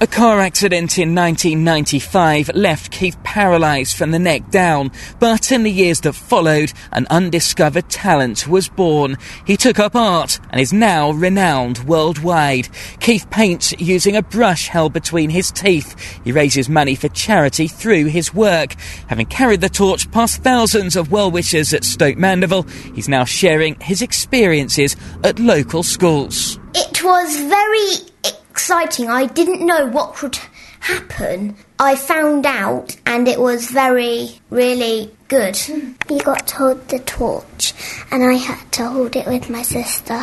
[0.04, 5.72] A car accident in 1995 left Keith paralysed from the neck down, but in the
[5.72, 9.18] years that followed, an undiscovered talent was born.
[9.48, 12.68] He took up art and is now renowned worldwide.
[13.00, 15.96] Keith paints using a brush held between his teeth.
[16.26, 18.76] He raises money for charity through his work.
[19.08, 22.64] Having carried the torch past thousands of well-wishers at Stoke Mandeville,
[22.94, 26.60] he's now sharing his experiences at local schools.
[26.76, 28.10] It was very
[28.54, 29.10] exciting.
[29.10, 30.38] I didn't know what would
[30.80, 31.56] happen.
[31.80, 35.58] I found out, and it was very, really good.
[35.68, 37.74] You got to hold the torch,
[38.12, 40.20] and I had to hold it with my sister.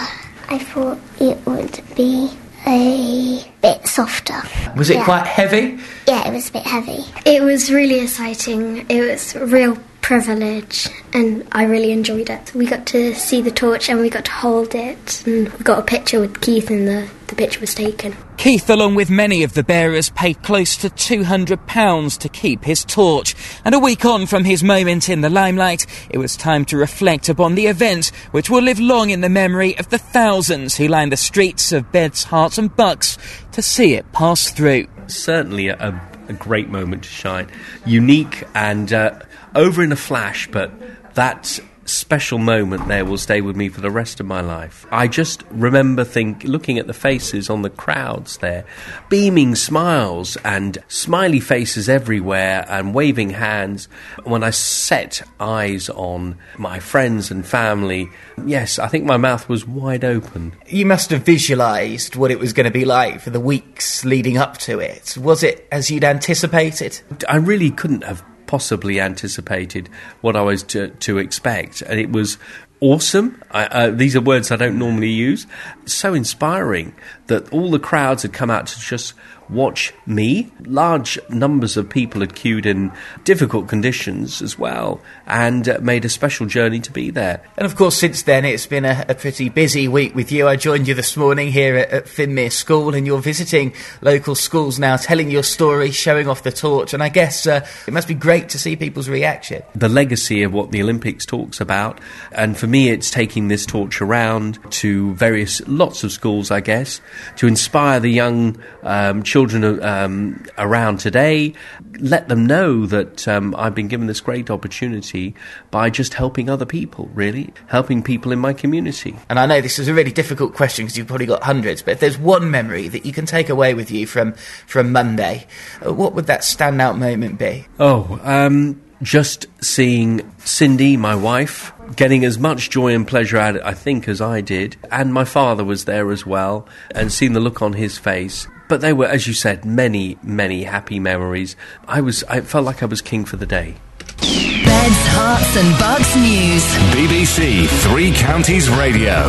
[0.49, 2.31] I thought it would be
[2.69, 4.41] a bit softer.
[4.77, 5.05] Was it Yeah.
[5.05, 5.81] quite heavy?
[6.07, 7.05] Yeah, it was a bit heavy.
[7.27, 8.87] It was really exciting.
[8.89, 12.55] It was real privilege, and I really enjoyed it.
[12.55, 15.79] We got to see the torch and we got to hold it, and we got
[15.79, 18.17] a picture with Keith, and the, the picture was taken.
[18.37, 23.35] Keith, along with many of the bearers, paid close to £200 to keep his torch.
[23.65, 27.29] And a week on from his moment in the limelight, it was time to reflect
[27.29, 31.13] upon the event, which will live long in the memory of the thousands who lined
[31.13, 33.19] the streets of Beds, Herts and Bucks
[33.53, 34.87] to see it pass through.
[35.07, 37.49] certainly a, a great moment to shine.
[37.85, 39.21] Unique and uh,
[39.55, 40.73] over in a flash, but
[41.15, 44.87] that special moment there will stay with me for the rest of my life.
[44.91, 48.65] I just remember think looking at the faces on the crowds there,
[49.09, 53.89] beaming smiles and smiley faces everywhere and waving hands.
[54.25, 58.09] When I set eyes on my friends and family,
[58.45, 60.53] yes, I think my mouth was wide open.
[60.67, 64.37] You must have visualised what it was going to be like for the weeks leading
[64.37, 65.17] up to it.
[65.17, 67.01] Was it as you'd anticipated?
[67.29, 69.89] I really couldn't have possibly anticipated
[70.23, 72.37] what I was to, to expect, and it was
[72.81, 73.41] awesome.
[73.53, 75.47] I, uh, these are words I don't normally use.
[75.87, 76.93] So inspiring
[77.29, 79.15] that all the crowds had come out to just
[79.51, 80.51] watch me.
[80.65, 82.93] Large numbers of people had queued in
[83.25, 87.43] difficult conditions as well and uh, made a special journey to be there.
[87.57, 90.49] And of course, since then, it's been a, a pretty busy week with you.
[90.49, 94.79] I joined you this morning here at, at Finmere School, and you're visiting local schools
[94.79, 96.95] now, telling your story, showing off the torch.
[96.95, 99.63] And I guess uh, it must be great to see people's reaction.
[99.75, 102.01] The legacy of what the Olympics talks about,
[102.33, 107.01] and for me, it's taking this torch around to various, lots of schools, I guess,
[107.37, 109.40] to inspire the young um, children
[109.83, 111.53] um, around today,
[111.99, 115.35] let them know that um, I've been given this great opportunity
[115.71, 119.17] by just helping other people, really, helping people in my community.
[119.29, 121.93] And I know this is a really difficult question because you've probably got hundreds, but
[121.93, 124.33] if there's one memory that you can take away with you from,
[124.67, 125.47] from Monday,
[125.85, 127.67] uh, what would that standout moment be?
[127.79, 133.57] Oh, um, just seeing Cindy, my wife, getting as much joy and pleasure out of
[133.57, 134.77] it, I think, as I did.
[134.91, 138.47] And my father was there as well, and seeing the look on his face.
[138.71, 141.57] But they were, as you said, many, many happy memories.
[141.89, 143.75] I was, I felt like I was king for the day.
[144.21, 146.63] Beds, Herts and Bucks News.
[146.95, 149.27] BBC Three Counties Radio.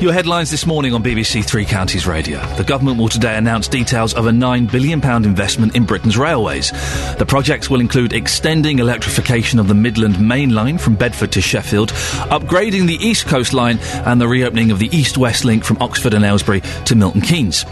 [0.00, 2.44] Your headlines this morning on BBC Three Counties Radio.
[2.56, 6.72] The government will today announce details of a £9 billion investment in Britain's railways.
[7.16, 11.90] The projects will include extending electrification of the Midland Main Line from Bedford to Sheffield,
[12.30, 16.12] upgrading the East Coast Line, and the reopening of the East West link from Oxford
[16.12, 17.64] and Aylesbury to Milton Keynes.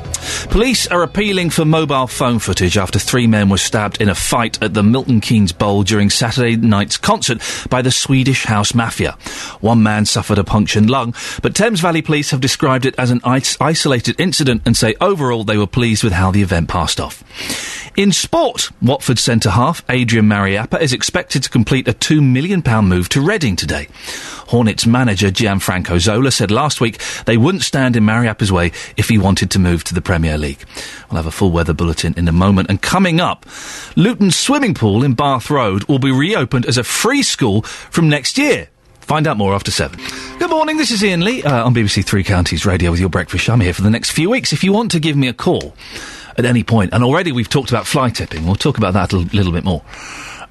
[0.51, 4.63] Police are appealing for mobile phone footage after three men were stabbed in a fight
[4.63, 9.13] at the Milton Keynes Bowl during Saturday night's concert by the Swedish House Mafia.
[9.61, 13.21] One man suffered a punctured lung, but Thames Valley Police have described it as an
[13.27, 17.23] is- isolated incident and say overall they were pleased with how the event passed off.
[17.95, 23.11] In sport, Watford centre half Adrian Mariappa is expected to complete a £2 million move
[23.11, 23.87] to Reading today.
[24.47, 29.19] Hornets manager Gianfranco Zola said last week they wouldn't stand in Mariappa's way if he
[29.19, 30.65] wanted to move to the Premier League.
[31.11, 32.71] We'll have a full weather bulletin in a moment.
[32.71, 33.45] And coming up,
[33.95, 38.39] Luton's swimming pool in Bath Road will be reopened as a free school from next
[38.39, 38.69] year.
[39.01, 40.01] Find out more after seven.
[40.39, 43.51] Good morning, this is Iain Lee uh, on BBC Three Counties Radio with your breakfast.
[43.51, 44.55] I'm here for the next few weeks.
[44.55, 45.75] If you want to give me a call
[46.39, 49.17] at any point, and already we've talked about fly tipping, we'll talk about that a
[49.17, 49.83] little bit more.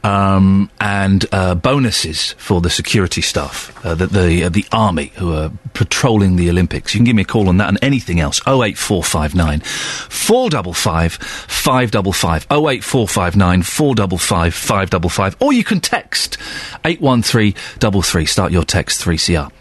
[0.04, 5.32] Um, and uh, bonuses for the security staff, uh, the the, uh, the army who
[5.34, 6.96] are patrolling the Olympics.
[6.96, 8.41] You can give me a call on that and anything else.
[8.48, 12.48] Oh eight four five nine four double five five double five.
[12.50, 15.38] Oh eight four five nine four double five five double five.
[15.39, 16.38] Or you can text
[16.84, 18.26] eight one three double three.
[18.26, 19.54] Start your text three CR.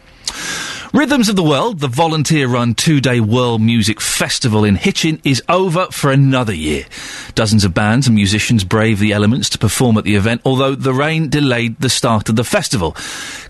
[0.93, 5.41] Rhythms of the World, the volunteer run two day world music festival in Hitchin, is
[5.49, 6.85] over for another year.
[7.37, 10.93] Dozens of bands and musicians brave the elements to perform at the event, although the
[10.93, 12.97] rain delayed the start of the festival.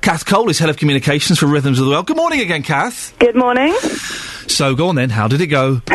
[0.03, 2.07] Kath Cole is Head of Communications for Rhythms of the World.
[2.07, 3.19] Good morning again, Kath.
[3.19, 3.75] Good morning.
[4.47, 5.81] So go on then, how did it go?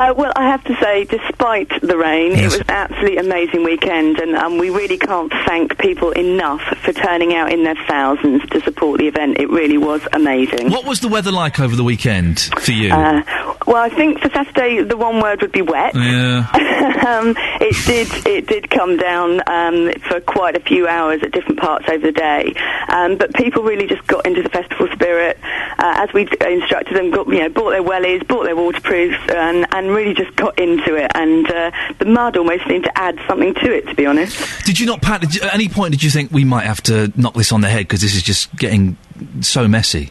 [0.00, 2.40] Uh, well, I have to say, despite the rain, Yes.
[2.40, 6.94] it was an absolutely amazing weekend, and um, we really can't thank people enough for
[6.94, 9.36] turning out in their thousands to support the event.
[9.38, 10.70] It really was amazing.
[10.70, 12.94] What was the weather like over the weekend for you?
[12.94, 13.22] Uh,
[13.66, 15.94] well, I think for Saturday, the one word would be wet.
[15.94, 16.46] yeah.
[17.06, 21.60] um, it did it did come down um, for quite a few hours at different
[21.60, 22.54] parts over the day,
[22.88, 25.38] um, but people really just got into the festival spirit
[25.78, 27.10] uh, as we instructed them.
[27.10, 30.94] Got you know bought their wellies, bought their waterproofs, and, and really just got into
[30.94, 31.10] it.
[31.14, 34.64] And uh, the mud almost seemed to add something to it, to be honest.
[34.64, 35.34] Did you not pat?
[35.34, 37.68] You, at any point did you think we might have to knock this on the
[37.68, 38.96] head because this is just getting
[39.40, 40.10] so messy?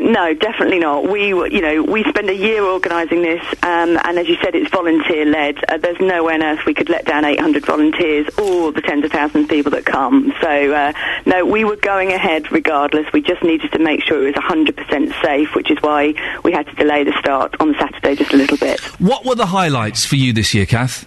[0.00, 1.08] Yeah, no, definitely not.
[1.08, 4.70] We, you know, we spend a year organising this, um, and as you said, it's
[4.70, 5.62] volunteer led.
[5.68, 9.04] Uh, there's no way on earth we could let down 800 volunteers or the tens
[9.04, 10.32] of thousands of people that come.
[10.40, 10.92] So, uh,
[11.26, 13.06] no, we were going ahead regardless.
[13.12, 16.66] We just needed to make sure it was 100% safe, which is why we had
[16.66, 18.80] to delay the start on Saturday just a little bit.
[19.00, 21.06] What were the highlights for you this year, Kath?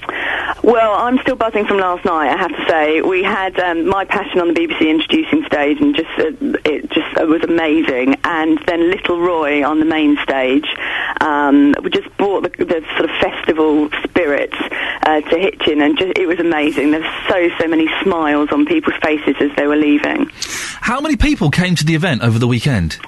[0.62, 2.30] Well, I'm still buzzing from last night.
[2.30, 5.96] I have to say, we had um, my passion on the BBC introducing stage, and
[5.96, 6.32] just uh,
[6.64, 8.16] it just uh, was amazing.
[8.24, 10.66] And then Little Roy on the main stage,
[11.22, 14.56] um, we just brought the, the sort of festival spirits
[15.04, 16.92] uh, to Hitchin, and just, it was amazing.
[16.92, 20.30] There's so so many smiles on people's faces as they were leaving.
[20.82, 23.00] How many people came to the event over the weekend?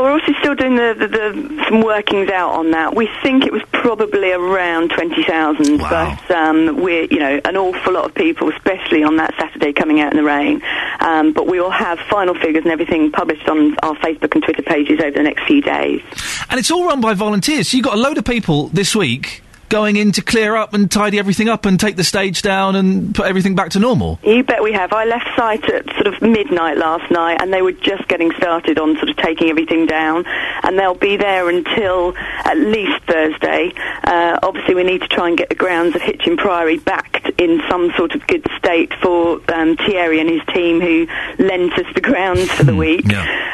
[0.00, 2.96] Well, we're also still doing the, the, the some workings out on that.
[2.96, 7.92] We think it was probably around twenty thousand, but um, we're you know an awful
[7.92, 10.62] lot of people, especially on that Saturday coming out in the rain.
[11.00, 14.62] Um, but we will have final figures and everything published on our Facebook and Twitter
[14.62, 16.00] pages over the next few days.
[16.48, 17.68] And it's all run by volunteers.
[17.68, 20.90] So you've got a load of people this week going in to clear up and
[20.90, 24.18] tidy everything up and take the stage down and put everything back to normal.
[24.22, 24.92] You bet we have.
[24.92, 28.78] I left site at sort of midnight last night, and they were just getting started
[28.78, 33.72] on sort of taking everything down, and they'll be there until at least Thursday.
[34.04, 37.62] Uh, obviously, we need to try and get the grounds of Hitchin Priory back in
[37.68, 41.06] some sort of good state for um, Thierry and his team who
[41.38, 43.06] lent us the grounds for the week.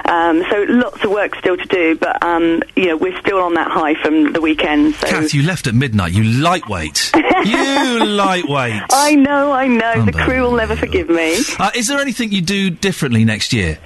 [0.06, 3.54] Um, so lots of work still to do, but um, you know we're still on
[3.54, 4.94] that high from the weekend.
[4.94, 5.06] So.
[5.08, 6.05] Kath, you left at midnight.
[6.06, 7.12] You lightweight.
[7.44, 8.82] you lightweight.
[8.90, 10.04] I know, I know.
[10.04, 11.36] The crew will never forgive me.
[11.58, 13.78] Uh, is there anything you do differently next year?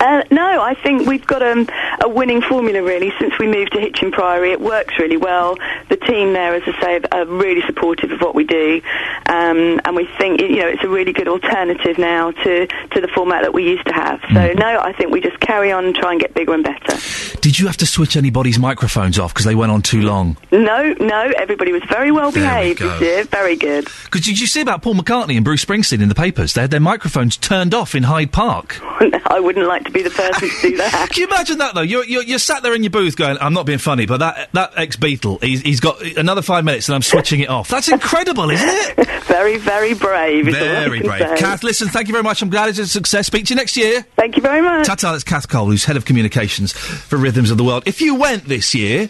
[0.00, 1.68] Uh, no, I think we've got um,
[2.02, 4.52] a winning formula really since we moved to Hitchin Priory.
[4.52, 5.56] It works really well.
[5.88, 8.80] The team there, as I say, are really supportive of what we do,
[9.26, 13.08] um, and we think you know it's a really good alternative now to, to the
[13.14, 14.20] format that we used to have.
[14.32, 16.98] So no, I think we just carry on and try and get bigger and better.
[17.40, 20.36] Did you have to switch anybody's microphones off because they went on too long?
[20.50, 22.88] No, no, everybody was very well There we behaved go.
[22.90, 23.24] this year.
[23.24, 23.84] Very good.
[24.04, 26.54] Because did you see about Paul McCartney and Bruce Springsteen in the papers?
[26.54, 28.80] They had their microphones turned off in Hyde Park.
[29.26, 31.08] I wouldn't like to be the person to do that.
[31.12, 31.82] Can you imagine that though?
[31.82, 34.50] You're, you're, you're sat there in your booth going, "I'm not being funny, but that
[34.52, 37.88] that ex Beatle, he's, he's got another five minutes, and I'm switching it off." That's
[37.88, 39.08] incredible, isn't it?
[39.24, 40.48] very, very brave.
[40.48, 41.20] is all I Very brave.
[41.20, 41.36] say.
[41.36, 42.42] Kath, listen, thank you very much.
[42.42, 43.26] I'm glad it's a success.
[43.26, 44.02] Speak to you next year.
[44.16, 44.86] Thank you very much.
[44.86, 47.84] Ta-ta, that's Kath Cole, who's head of communications for Rhythms of the World.
[47.86, 49.08] If you went this year,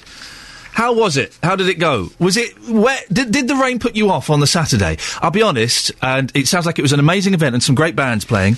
[0.75, 1.39] how was it?
[1.41, 2.11] How did it go?
[2.19, 3.07] Was it wet?
[3.13, 4.97] Did, did the rain put you off on the Saturday?
[5.23, 7.95] I'll be honest, and it sounds like it was an amazing event and some great
[7.95, 8.57] bands playing.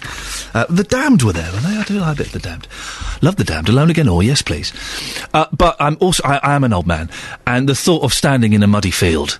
[0.55, 1.77] Uh, the Damned were there, were they?
[1.77, 2.69] I do like a bit of the Damned.
[3.21, 3.69] Love the Damned.
[3.69, 4.73] Alone again, or yes, please.
[5.35, 7.11] Uh, but I'm also I, I am an old man,
[7.47, 9.39] and the thought of standing in a muddy field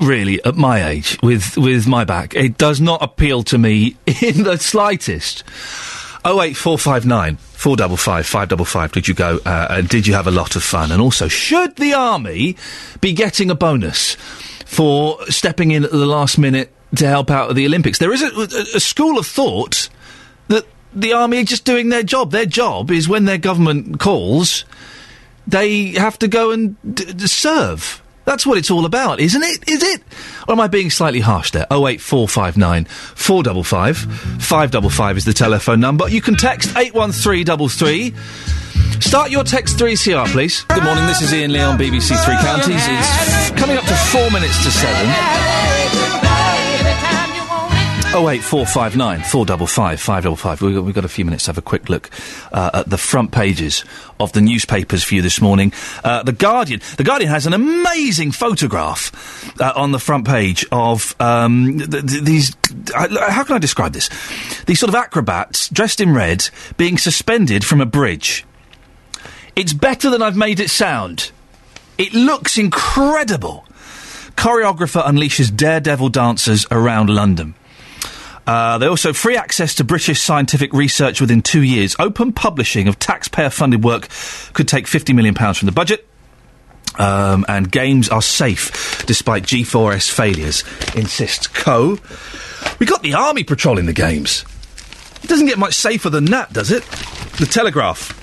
[0.00, 4.44] really at my age with with my back it does not appeal to me in
[4.44, 5.44] the slightest
[6.24, 10.92] 08459 455 555 did you go uh, and did you have a lot of fun?
[10.92, 12.56] And also should the army
[13.00, 14.16] be getting a bonus
[14.66, 17.98] for stepping in at the last minute to help out at the olympics?
[17.98, 19.88] There is a, a, school of thought
[20.48, 22.32] that the army are just doing their job.
[22.32, 24.64] Their job is when their government calls
[25.46, 28.02] they have to go and d- d- serve.
[28.30, 29.68] That's what it's all about, isn't it?
[29.68, 30.02] Is it?
[30.46, 31.66] Or am I being slightly harsh there?
[31.68, 33.96] 08459 455
[34.40, 36.08] 555 is the telephone number.
[36.08, 38.14] You can text 81333.
[39.00, 40.62] Start your text 3CR, please.
[40.62, 42.86] Good morning, this is Iain Lee on BBC Three Counties.
[42.86, 46.09] It's coming up to four minutes to seven.
[48.12, 50.62] 08459 455 555.
[50.62, 52.10] We've got, we've got a few minutes to have a quick look
[52.50, 53.84] uh, at the front pages
[54.18, 55.72] of the newspapers for you this morning.
[56.02, 56.80] Uh, the Guardian.
[56.96, 59.12] The Guardian has an amazing photograph
[59.60, 62.56] uh, on the front page of um, th- th- these.
[62.92, 64.08] How can I describe this?
[64.64, 68.44] These sort of acrobats dressed in red being suspended from a bridge.
[69.54, 71.30] It's better than I've made it sound.
[71.96, 73.64] It looks incredible.
[74.36, 77.54] Choreographer unleashes daredevil dancers around London.
[78.46, 81.94] Uh, they also free access to British scientific research within two years.
[81.98, 84.08] Open publishing of taxpayer-funded work
[84.52, 86.06] could take fifty million pounds from the budget.
[86.98, 90.64] Um, and games are safe despite G4S failures,
[90.96, 91.98] insists Coe.
[92.78, 94.44] We got the army patrolling the games.
[95.22, 96.82] It doesn't get much safer than that, does it?
[97.38, 98.19] The Telegraph.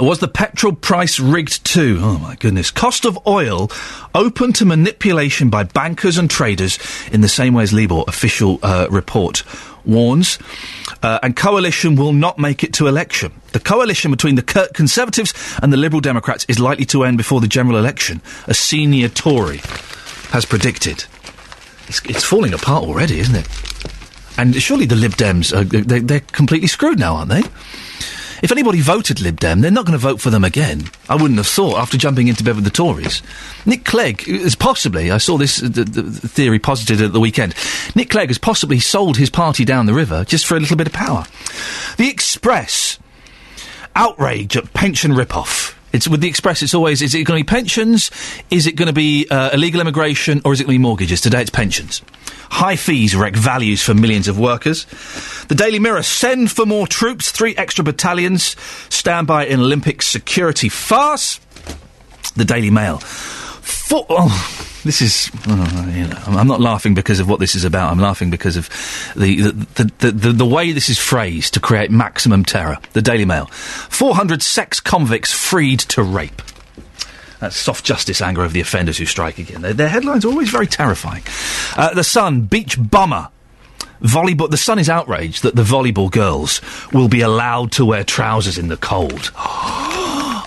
[0.00, 1.98] Was the petrol price rigged too?
[2.00, 2.70] Oh my goodness.
[2.70, 3.70] Cost of oil
[4.14, 6.78] open to manipulation by bankers and traders
[7.12, 9.44] in the same way as Libor official uh, report
[9.84, 10.38] warns.
[11.02, 13.32] Uh, and coalition will not make it to election.
[13.52, 17.40] The coalition between the co- Conservatives and the Liberal Democrats is likely to end before
[17.40, 19.58] the general election, a senior Tory
[20.30, 21.04] has predicted.
[21.88, 23.48] It's, it's falling apart already, isn't it?
[24.38, 27.42] And surely the Lib Dems, are, they, they're completely screwed now, aren't they?
[28.42, 30.84] If anybody voted Lib Dem, they're not going to vote for them again.
[31.08, 33.22] I wouldn't have thought after jumping into bed with the Tories.
[33.66, 37.54] Nick Clegg is possibly, I saw this the, the theory posited at the weekend.
[37.94, 40.86] Nick Clegg has possibly sold his party down the river just for a little bit
[40.86, 41.24] of power.
[41.96, 42.98] The Express
[43.94, 45.79] outrage at pension rip-off.
[45.92, 46.62] It's with the Express.
[46.62, 48.10] It's always: is it going to be pensions?
[48.50, 50.40] Is it going to be uh, illegal immigration?
[50.44, 51.20] Or is it going to be mortgages?
[51.20, 52.02] Today, it's pensions.
[52.50, 54.86] High fees wreck values for millions of workers.
[55.48, 57.30] The Daily Mirror: send for more troops.
[57.30, 58.56] Three extra battalions
[58.88, 61.40] standby in Olympic security farce.
[62.36, 63.00] The Daily Mail.
[63.62, 65.30] Four, oh, this is.
[65.46, 67.90] oh, you know, I'm not laughing because of what this is about.
[67.92, 68.68] I'm laughing because of
[69.16, 72.78] the the, the, the, the the way this is phrased to create maximum terror.
[72.92, 73.46] The Daily Mail.
[73.46, 76.42] 400 sex convicts freed to rape.
[77.40, 79.62] That's soft justice anger of the offenders who strike again.
[79.62, 81.22] Their, their headlines are always very terrifying.
[81.76, 83.28] Uh, the Sun, beach bummer.
[84.02, 84.50] Volleyball.
[84.50, 86.60] The Sun is outraged that the volleyball girls
[86.92, 89.32] will be allowed to wear trousers in the cold.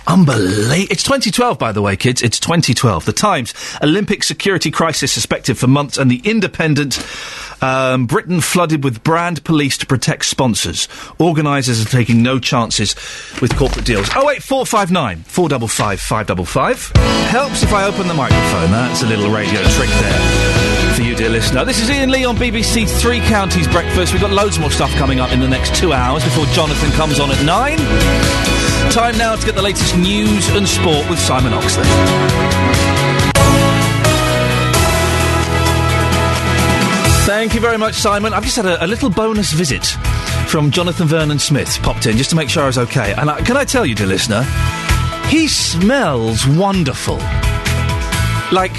[0.06, 0.86] Unbelievable.
[0.90, 2.22] It's 2012, by the way, kids.
[2.22, 3.04] It's 2012.
[3.04, 7.04] The Times, Olympic security crisis suspected for months, and the Independent,
[7.62, 10.88] um, Britain flooded with brand police to protect sponsors.
[11.18, 12.94] Organisers are taking no chances
[13.40, 14.08] with corporate deals.
[14.14, 16.92] Oh, 08459 455 555.
[17.30, 18.70] Helps if I open the microphone.
[18.70, 21.64] That's a little radio trick there for you, dear listener.
[21.64, 24.12] This is Iain Lee on BBC Three Counties Breakfast.
[24.12, 27.18] We've got loads more stuff coming up in the next two hours before Jonathan comes
[27.18, 28.53] on at nine.
[28.94, 31.82] Time now to get the latest news and sport with Simon Oxley.
[37.26, 38.32] Thank you very much, Simon.
[38.32, 39.84] I've just had a, a little bonus visit
[40.46, 41.76] from Jonathan Vernon Smith.
[41.82, 43.12] Popped in just to make sure I was okay.
[43.18, 44.44] And I, can I tell you, dear listener,
[45.26, 47.18] he smells wonderful.
[48.52, 48.74] Like,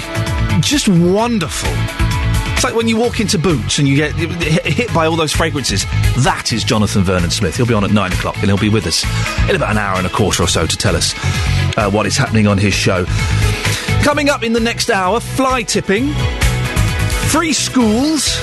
[0.62, 1.68] just wonderful.
[2.66, 5.84] Like when you walk into Boots and you get hit hit by all those fragrances.
[6.24, 7.56] That is Jonathan Vernon Smith.
[7.56, 9.04] He'll be on at nine o'clock and he'll be with us
[9.48, 11.14] in about an hour and a quarter or so to tell us
[11.76, 13.04] uh, what is happening on his show.
[14.02, 16.12] Coming up in the next hour, fly tipping,
[17.28, 18.36] free schools,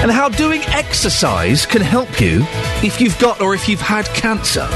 [0.00, 2.46] and how doing exercise can help you
[2.82, 4.66] if you've got or if you've had cancer.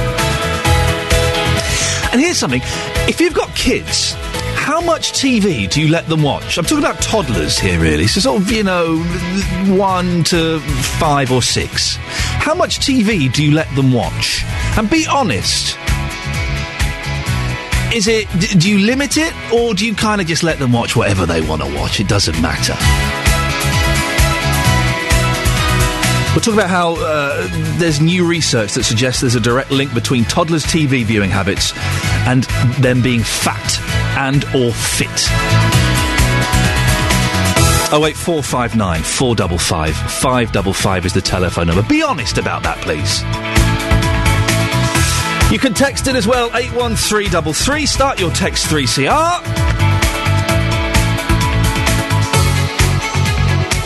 [2.13, 2.61] And here's something
[3.09, 4.15] if you've got kids,
[4.63, 6.57] how much TV do you let them watch?
[6.57, 8.07] I'm talking about toddlers here, really.
[8.07, 8.99] So, sort of, you know,
[9.77, 10.61] one to
[11.01, 11.97] five or six.
[11.97, 14.45] How much TV do you let them watch?
[14.79, 15.77] And be honest.
[17.93, 18.29] Is it,
[18.61, 21.41] do you limit it, or do you kind of just let them watch whatever they
[21.41, 21.99] want to watch?
[21.99, 22.75] It doesn't matter.
[26.33, 27.49] We'll talk about how uh,
[27.79, 31.73] there's new research that suggests there's a direct link between toddlers' TV viewing habits
[32.29, 32.45] and
[32.81, 33.92] them being fat
[34.23, 35.11] and or fit.
[37.95, 41.83] Oh eight four five nine four double five five double five is the telephone number.
[41.83, 43.21] Be honest about that, please.
[45.53, 47.85] You can text it as well, 81333.
[47.85, 49.43] Start your text 3CR.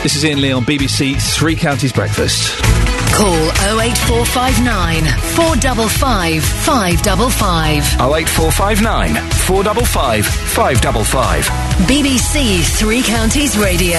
[0.01, 2.76] This is Iain Lee on BBC Three Counties Breakfast.
[3.17, 3.49] Call
[3.81, 7.97] 08459 455 555.
[7.99, 9.15] 08459
[9.47, 11.49] 455 555.
[11.87, 13.97] BBC Three Counties Radio.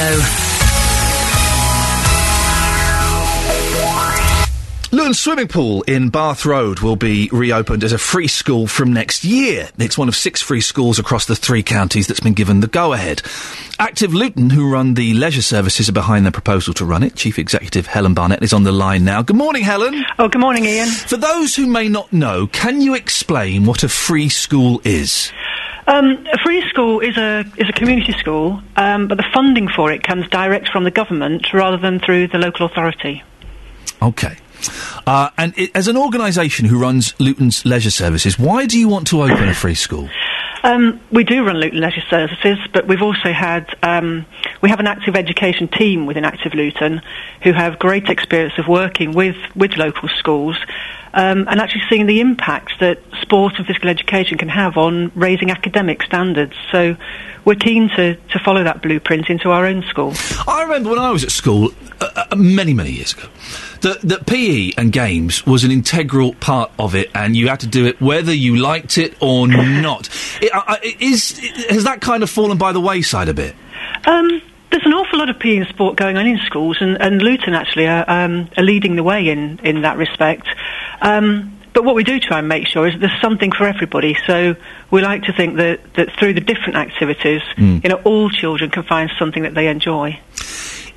[4.99, 9.23] Luton Swimming Pool in Bath Road will be reopened as a free school from next
[9.23, 9.69] year.
[9.79, 12.93] It's one of six free schools across the three counties that's been given the go
[12.93, 13.23] ahead.
[13.79, 17.15] Active Luton, who run the leisure services, are behind the proposal to run it.
[17.15, 19.23] Chief Executive Helen Barnett is on the line now.
[19.23, 20.05] Good morning, Helen.
[20.19, 20.89] Oh, good morning, Iain.
[20.89, 25.31] For those who may not know, can you explain what a free school is?
[25.87, 29.93] Um, a free school is a is a community school, um, but the funding for
[29.93, 33.23] it comes direct from the government rather than through the local authority.
[34.03, 34.37] Okay.
[35.07, 39.07] Uh, and i as an organisation who runs Luton's leisure services, why do you want
[39.09, 40.09] to open a free school?
[40.65, 44.27] Um, we do run Luton Leisure Services, but we've also had um,
[44.61, 47.01] we have an active education team within Active Luton
[47.43, 50.57] who have great experience of working with with local schools
[51.19, 55.51] um, and actually seeing the impact that sport and physical education can have on raising
[55.51, 56.55] academic standards.
[56.71, 56.97] So
[57.45, 60.13] we're keen to, to follow that blueprint into our own school.
[60.47, 63.29] I remember when I was at school uh, uh, many, many years ago
[63.81, 67.67] that, that PE and games was an integral part of it, and you had to
[67.67, 70.09] do it whether you liked it or not.
[70.41, 71.37] It, uh, is,
[71.69, 73.57] has that kind of fallen by the wayside a bit?
[74.07, 74.41] Um,
[74.71, 77.55] there's an awful lot of PE and sport going on in schools, and, and Luton
[77.55, 80.47] actually are, um, are leading the way in, in that respect.
[81.01, 84.17] Um, but what we do try and make sure is that there's something for everybody.
[84.27, 84.57] So
[84.91, 87.83] we like to think that, that through the different activities, Mm.
[87.85, 90.19] you know, all children can find something that they enjoy.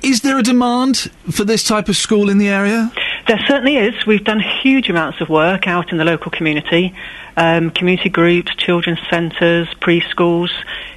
[0.02, 2.92] Is there a demand for this type of school in the area?
[3.28, 4.04] There certainly is.
[4.04, 6.92] We've done huge amounts of work out in the local community,
[7.36, 10.50] um, community groups, children's centres, preschools.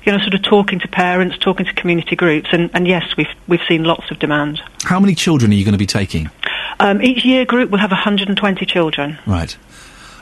[0.05, 3.29] You know, sort of talking to parents, talking to community groups, and, and yes, we've
[3.47, 4.59] we've seen lots of demand.
[4.83, 6.31] How many children are you going to be taking?
[6.79, 9.19] Um, each year group will have 120 children.
[9.27, 9.55] Right.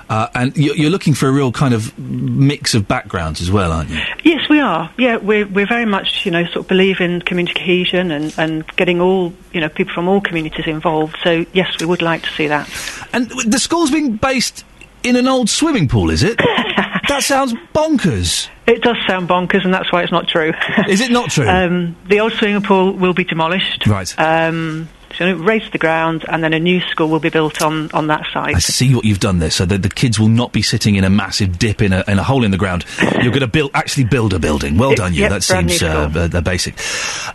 [0.09, 3.71] Uh, and you're, you're looking for a real kind of mix of backgrounds as well,
[3.71, 3.99] aren't you?
[4.23, 4.91] Yes, we are.
[4.97, 8.67] Yeah, we're, we're very much, you know, sort of believe in community cohesion and, and
[8.75, 11.17] getting all, you know, people from all communities involved.
[11.23, 12.69] So, yes, we would like to see that.
[13.13, 14.65] And the school's being based
[15.03, 16.37] in an old swimming pool, is it?
[17.07, 18.49] that sounds bonkers.
[18.65, 20.53] It does sound bonkers, and that's why it's not true.
[20.87, 21.47] Is it not true?
[21.49, 23.85] um, the old swimming pool will be demolished.
[23.85, 24.13] Right.
[24.17, 24.87] Um,
[25.17, 28.07] so it raise the ground, and then a new school will be built on, on
[28.07, 28.55] that site.
[28.55, 31.03] I see what you've done there, so that the kids will not be sitting in
[31.03, 32.85] a massive dip in a, in a hole in the ground.
[33.01, 34.77] You're going to build, actually build a building.
[34.77, 35.21] Well It- done, you.
[35.21, 36.75] yep, that seems uh, basic.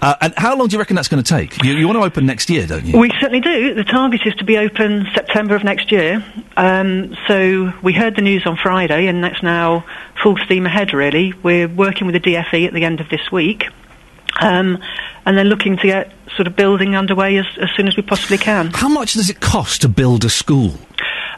[0.02, 1.62] Uh, and how long do you reckon that's going to take?
[1.62, 2.98] You, you want to open next year, don't you?
[2.98, 3.74] We certainly do.
[3.74, 6.24] The target is to be open September of next year.
[6.56, 9.84] Um, so we heard the news on Friday, and that's now
[10.22, 11.32] full steam ahead, really.
[11.42, 13.64] We're working with the DFE at the end of this week.
[14.40, 14.82] Um,
[15.26, 18.38] and then looking to get sort of building underway as, as soon as we possibly
[18.38, 18.70] can.
[18.72, 20.74] How much does it cost to build a school?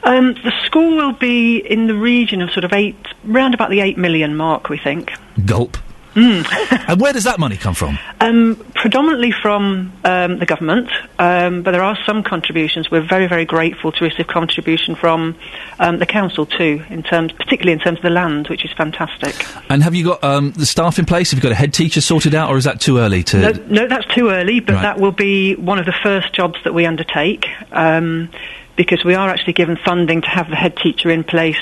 [0.05, 3.81] Um, the school will be in the region of sort of eight, round about the
[3.81, 5.13] eight million mark, we think.
[5.45, 5.77] Gulp.
[6.15, 6.89] Mm.
[6.89, 7.99] and where does that money come from?
[8.21, 10.89] Um, predominantly from um, the government,
[11.19, 12.91] um, but there are some contributions.
[12.91, 15.37] We're very, very grateful to receive contribution from
[15.79, 19.35] um, the council too, in terms, particularly in terms of the land, which is fantastic.
[19.71, 21.31] And have you got um, the staff in place?
[21.31, 23.39] Have you got a head teacher sorted out, or is that too early to?
[23.39, 24.83] No, no, that's too early, but Right.
[24.83, 28.31] that will be one of the first jobs that we undertake um,
[28.77, 31.57] because we are actually given funding to have the head teacher in place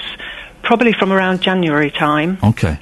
[0.62, 2.38] probably from around January time.
[2.44, 2.78] Okay.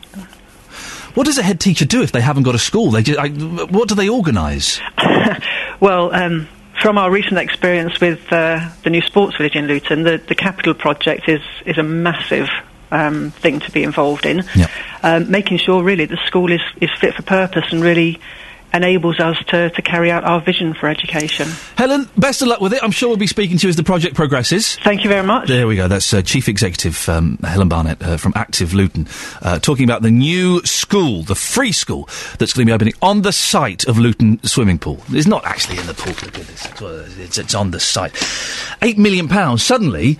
[1.17, 2.91] What does a head teacher do if they haven't got a school?
[2.91, 4.81] They just, I, what do they organise?
[5.79, 6.49] Well, um,
[6.81, 10.73] from our recent experience with uh, the new sports village in Luton, the, the capital
[10.73, 12.49] project is, is a massive
[12.91, 14.43] um, thing to be involved in.
[15.03, 18.21] Um, making sure really the school is, is fit for purpose and really
[18.73, 21.49] enables us to, to carry out our vision for education.
[21.77, 22.83] Helen, best of luck with it.
[22.83, 24.77] I'm sure we'll be speaking to you as the project progresses.
[24.77, 25.49] Thank you very much.
[25.49, 25.89] There we go.
[25.89, 29.09] That's uh, Chief Executive um, Helen Barnett uh, from Active Luton
[29.43, 32.09] uh, talking about the new school, the free school
[32.39, 35.03] that's going to be opening on the site of Luton swimming pool.
[35.11, 36.12] It's not actually in the pool.
[36.12, 36.67] Look at this.
[36.67, 38.14] It's, it's, it's on the site.
[38.83, 39.62] Eight million pounds.
[39.62, 40.14] Suddenly,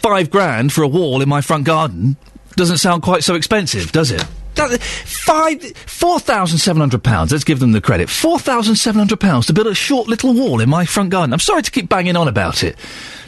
[0.00, 2.16] five grand for a wall in my front garden
[2.56, 4.24] doesn't sound quite so expensive, does it?
[4.58, 7.32] That- Five, four thousand seven hundred pounds.
[7.32, 8.08] Let's give them the credit.
[8.08, 11.32] Four thousand seven hundred pounds to build a short little wall in my front garden.
[11.32, 12.76] I'm sorry to keep banging on about it,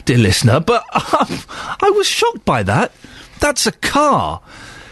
[0.05, 1.39] dear listener, but um,
[1.79, 2.91] I was shocked by that.
[3.39, 4.41] That's a car.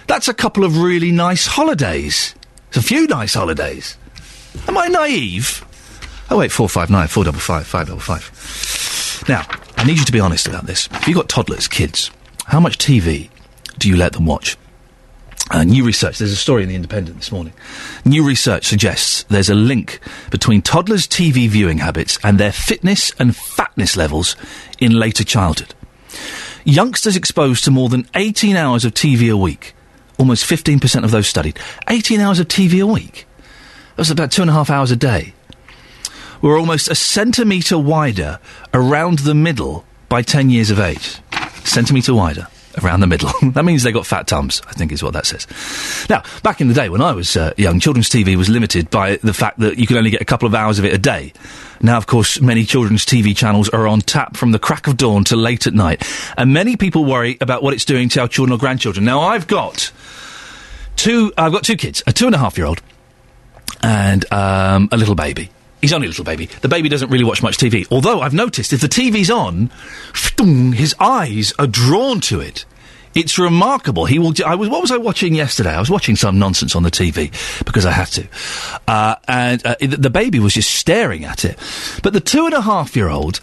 [0.08, 2.36] That's a couple of really nice holidays.
[2.70, 3.98] It's a few nice holidays.
[4.68, 5.66] Am I naive?
[6.30, 9.26] Oh wait, four five nine four double five five double five.
[9.28, 9.46] Now,
[9.78, 10.88] I need you to be honest about this.
[10.94, 12.12] If you've got toddlers, kids,
[12.46, 13.30] how much TV
[13.80, 14.58] do you let them watch?
[15.52, 17.54] Uh, new research, there's a story in The Independent this morning.
[18.06, 23.36] New research suggests there's a link between toddlers' TV viewing habits and their fitness and
[23.36, 24.36] fatness levels
[24.80, 25.74] in later childhood.
[26.66, 29.74] Youngsters exposed to more than 18 hours of TV a week,
[30.20, 33.26] almost 15% of those studied, 18 hours of TV a week.
[33.96, 35.34] That's about two and a half hours a day.
[36.44, 38.40] Were almost a centimetre wider
[38.72, 41.18] around the middle by 10 years of age.
[41.64, 42.48] Centimetre wider
[42.84, 43.32] around the middle.
[43.52, 45.48] that means they got fat tums, I think is what that says.
[46.10, 49.18] Now, back in the day when I was uh, young, children's TV was limited by
[49.18, 51.34] the fact that you could only get a couple of hours of it a day.
[51.82, 55.24] Now, of course, many children's TV channels are on tap from the crack of dawn
[55.26, 56.04] to late at night.
[56.38, 59.06] And many people worry about what it's doing to our children or grandchildren.
[59.06, 59.92] Now, I've got
[60.96, 62.82] two, I've got two kids, a two and a half year old
[63.82, 65.50] and um, a little baby.
[65.82, 66.46] He's only a little baby.
[66.46, 67.88] The baby doesn't really watch much TV.
[67.90, 69.72] Although I've noticed if the TV's on,
[70.74, 72.66] his eyes are drawn to it.
[73.16, 74.06] It's remarkable.
[74.06, 74.34] He will.
[74.46, 74.70] I was.
[74.70, 75.72] What was I watching yesterday?
[75.72, 77.32] I was watching some nonsense on the TV
[77.66, 78.28] because I had to,
[78.88, 81.58] uh, and uh, the the baby was just staring at it.
[82.04, 83.42] But the two and a half year old,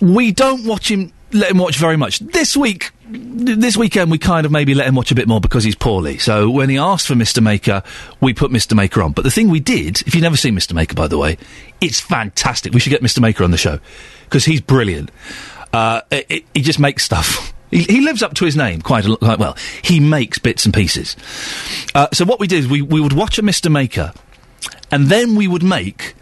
[0.00, 1.12] we don't watch him.
[1.32, 2.92] Let him watch very much this week.
[3.08, 6.18] This weekend, we kind of maybe let him watch a bit more because he's poorly.
[6.18, 7.42] So when he asked for Mr.
[7.42, 7.82] Maker,
[8.20, 8.74] we put Mr.
[8.74, 9.12] Maker on.
[9.12, 10.72] But the thing we did, if you've never seen Mr.
[10.72, 11.36] Maker, by the way,
[11.80, 12.72] it's fantastic.
[12.72, 13.20] We should get Mr.
[13.20, 13.80] Maker on the show
[14.24, 15.10] because he's brilliant.
[15.72, 17.52] Uh, it, it- he just makes stuff.
[17.68, 19.56] He, he lives up to his name quite, a, quite well.
[19.82, 21.16] He makes bits and pieces.
[21.96, 23.68] Uh, so what we did is we, we would watch a Mr.
[23.70, 24.12] Maker,
[24.92, 26.14] and then we would make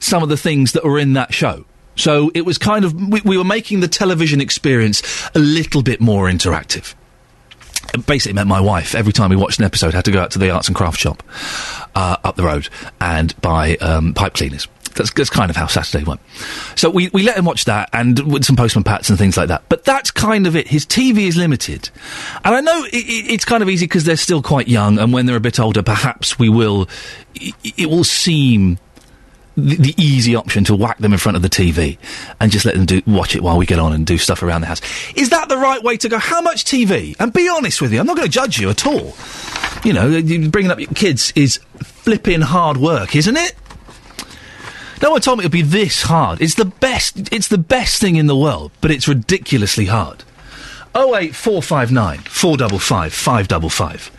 [0.00, 1.64] some of the things that were in that show.
[1.98, 5.02] So it was kind of we, we were making the television experience
[5.34, 6.94] a little bit more interactive.
[8.06, 10.38] Basically meant my wife every time we watched an episode had to go out to
[10.38, 11.22] the arts and craft shop
[11.94, 12.68] uh, up the road
[13.00, 14.68] and buy um, pipe cleaners.
[14.94, 16.20] That's, that's kind of how Saturday went.
[16.74, 19.48] So we, we let him watch that and with some postman pats and things like
[19.48, 19.62] that.
[19.68, 20.68] But that's kind of it.
[20.68, 21.88] His TV is limited.
[22.44, 25.12] And I know it, it, it's kind of easy because they're still quite young and
[25.12, 26.88] when they're a bit older, perhaps we will,
[27.34, 28.78] it, it will seem
[29.58, 31.98] the, the easy option to whack them in front of the TV
[32.40, 34.60] and just let them do watch it while we get on and do stuff around
[34.60, 34.80] the house.
[35.16, 36.18] Is that the right way to go?
[36.18, 37.16] How much TV?
[37.18, 39.14] And be honest with you, I'm not going to judge you at all.
[39.84, 40.10] You know,
[40.50, 43.54] bringing up your kids is flipping hard work, isn't it?
[45.02, 46.40] No one told me it would be this hard.
[46.40, 47.32] It's the best.
[47.32, 50.24] It's the best thing in the world, but it's ridiculously hard.
[50.94, 54.10] Oh eight four five nine four double five five double five.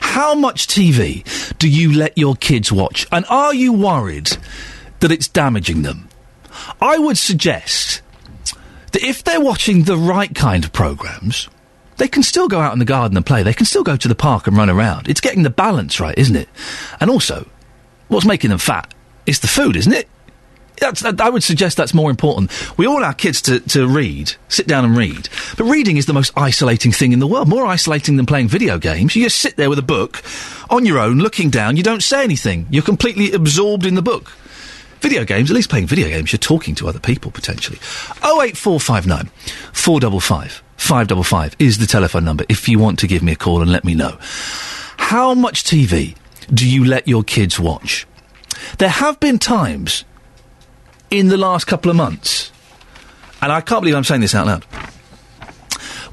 [0.00, 1.24] How much TV
[1.58, 4.30] do you let your kids watch, and are you worried
[5.02, 6.08] that it's damaging them?
[6.80, 8.00] I would suggest
[8.92, 11.48] that if they're watching the right kind of programs,
[11.98, 13.42] they can still go out in the garden and play.
[13.42, 15.08] They can still go to the park and run around.
[15.08, 16.48] It's getting the balance right, isn't it?
[17.00, 17.46] And also,
[18.08, 18.92] what's making them fat
[19.26, 20.08] is the food, isn't it?
[20.78, 22.50] That's, that, I would suggest that's more important.
[22.76, 25.28] We all our kids to, to read, sit down and read.
[25.56, 28.78] But reading is the most isolating thing in the world, more isolating than playing video
[28.78, 29.14] games.
[29.14, 30.22] You just sit there with a book
[30.70, 32.66] on your own, looking down, you don't say anything.
[32.70, 34.32] You're completely absorbed in the book.
[35.02, 37.78] Video games, at least playing video games, you're talking to other people potentially.
[38.22, 39.26] 08459
[39.72, 43.72] 455 555 is the telephone number if you want to give me a call and
[43.72, 44.16] let me know.
[44.96, 46.16] How much TV
[46.54, 48.06] do you let your kids watch?
[48.78, 50.04] There have been times
[51.10, 52.52] in the last couple of months,
[53.42, 54.64] and I can't believe I'm saying this out loud,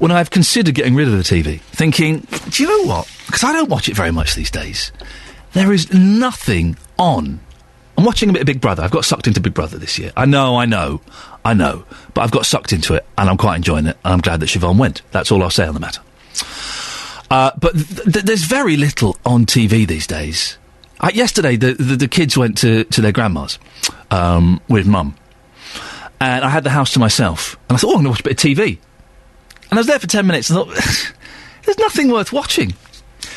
[0.00, 3.08] when I've considered getting rid of the TV, thinking, do you know what?
[3.26, 4.90] Because I don't watch it very much these days.
[5.52, 7.38] There is nothing on.
[8.00, 8.82] I'm watching a bit of Big Brother.
[8.82, 10.10] I've got sucked into Big Brother this year.
[10.16, 11.02] I know, I know,
[11.44, 11.84] I know.
[12.14, 14.46] But I've got sucked into it, and I'm quite enjoying it, and I'm glad that
[14.46, 15.02] Siobhan went.
[15.10, 16.00] That's all I'll say on the matter.
[17.30, 20.56] Uh, but th- th- there's very little on TV these days.
[20.98, 23.58] Uh, yesterday, the, the, the kids went to, to their grandma's
[24.10, 25.14] um, with mum.
[26.22, 27.58] And I had the house to myself.
[27.68, 28.78] And I thought, oh, I'm going to watch a bit of TV.
[29.68, 30.74] And I was there for 10 minutes and thought,
[31.66, 32.72] there's nothing worth watching.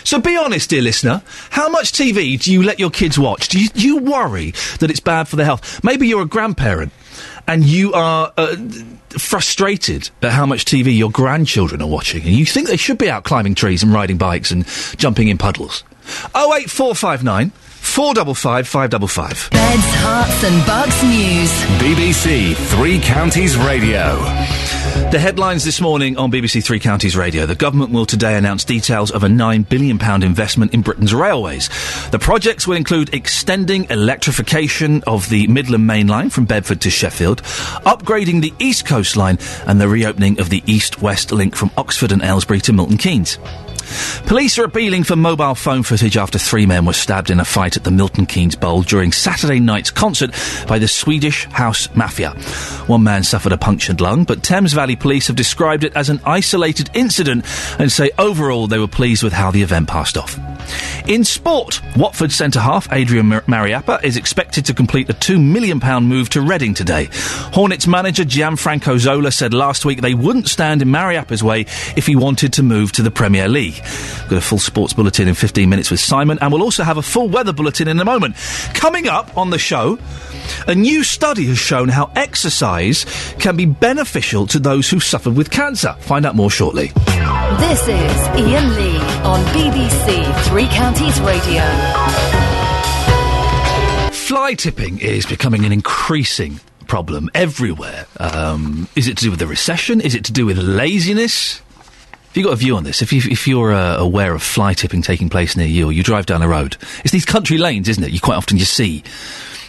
[0.04, 1.22] So be honest, dear listener.
[1.50, 3.48] How much TV do you let your kids watch?
[3.48, 5.84] Do you, you worry that it's bad for their health?
[5.84, 6.92] Maybe you're a grandparent
[7.48, 8.56] and you are uh,
[9.10, 13.10] frustrated at how much TV your grandchildren are watching, and you think they should be
[13.10, 14.66] out climbing trees and riding bikes and
[14.98, 15.84] jumping in puddles.
[16.36, 19.50] Oh eight four five nine four double five five double five.
[19.52, 21.52] Beds, Herts and Bucks News.
[21.82, 24.16] BBC Three Counties Radio.
[25.12, 27.46] The headlines this morning on BBC Three Counties Radio.
[27.46, 31.70] The government will today announce details of a £9 billion investment in Britain's railways.
[32.10, 37.44] The projects will include extending electrification of the Midland Main Line from Bedford to Sheffield,
[37.86, 39.38] upgrading the East Coast Line,
[39.68, 43.38] and the reopening of the East West link from Oxford and Aylesbury to Milton Keynes.
[44.26, 47.78] Police are appealing for mobile phone footage after three men were stabbed in a fight
[47.78, 50.32] at the Milton Keynes Bowl during Saturday night's concert
[50.68, 52.32] by the Swedish House Mafia.
[52.88, 56.22] One man suffered a punctured lung, but Thames Valley Police have described it as an
[56.26, 57.46] isolated incident
[57.80, 60.40] and say overall they were pleased with how the event passed off.
[61.08, 65.80] In sport, Watford centre half Adrian Mar- Mariappa is expected to complete a £2 million
[66.06, 67.10] move to Reading today.
[67.52, 71.62] Hornets manager Gianfranco Zola said last week they wouldn't stand in Mariappa's way
[71.98, 73.83] if he wanted to move to the Premier League.
[73.84, 76.98] We've got a full sports bulletin in 15 minutes with Simon, and we'll also have
[76.98, 78.36] a full weather bulletin in a moment.
[78.74, 80.00] Coming up on the show,
[80.68, 83.06] a new study has shown how exercise
[83.40, 85.94] can be beneficial to those who suffered with cancer.
[86.00, 86.88] Find out more shortly.
[87.58, 91.64] This is Iain Lee on BBC Three Counties Radio.
[94.12, 98.06] Fly tipping is becoming an increasing problem everywhere.
[98.20, 100.00] Um, is it to do with the recession?
[100.00, 101.63] Is it to do with laziness?
[102.34, 103.04] Have you got a view on this?
[103.04, 106.26] If, you, are uh, aware of fly tipping taking place near you, or you drive
[106.26, 108.10] down a road, it's these country lanes, isn't it?
[108.10, 109.04] You quite often you see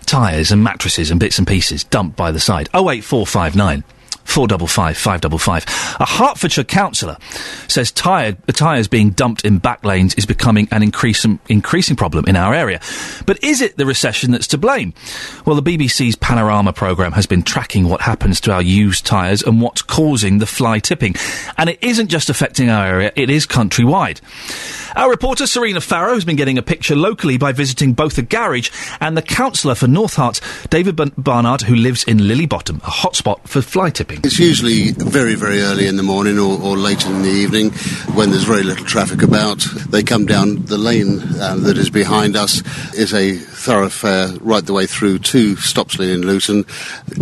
[0.07, 2.71] tyres and mattresses and bits and pieces dumped by the side.
[2.73, 3.85] 08459
[4.25, 5.97] 455 555.
[6.01, 7.17] A Hertfordshire councillor
[7.69, 12.37] says tyre, tyres being dumped in back lanes is becoming an increasing, increasing problem in
[12.37, 12.81] our area.
[13.27, 14.95] But is it the recession that's to blame?
[15.47, 19.61] Well, the BBC's Panorama programme has been tracking what happens to our used tyres and
[19.61, 21.15] what's causing the fly tipping.
[21.57, 24.21] And it isn't just affecting our area, it is countrywide.
[24.97, 28.71] Our reporter Serena Farrow has been getting a picture locally by visiting both a garage
[29.01, 33.41] and the councillor for North Hart, David Barnard, who lives in Lilley Bottom, a hotspot
[33.49, 34.14] for fly tipping.
[34.23, 37.71] It's usually very, very early in the morning or, or late in the evening
[38.15, 39.67] when there's very little traffic about.
[39.89, 42.63] They come down the lane uh, that is behind us
[42.95, 46.65] is a thoroughfare right the way through to Stopsley in Luton,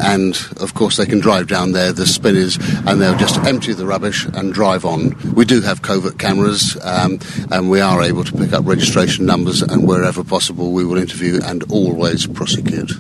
[0.03, 3.87] and of course they can drive down there, the spinners, and they'll just empty the
[3.87, 5.17] rubbish and drive on.
[5.35, 7.21] We do have covert cameras, um,
[7.51, 11.41] and we are able to pick up registration numbers, and wherever possible, we will interview
[11.45, 12.93] and always prosecute.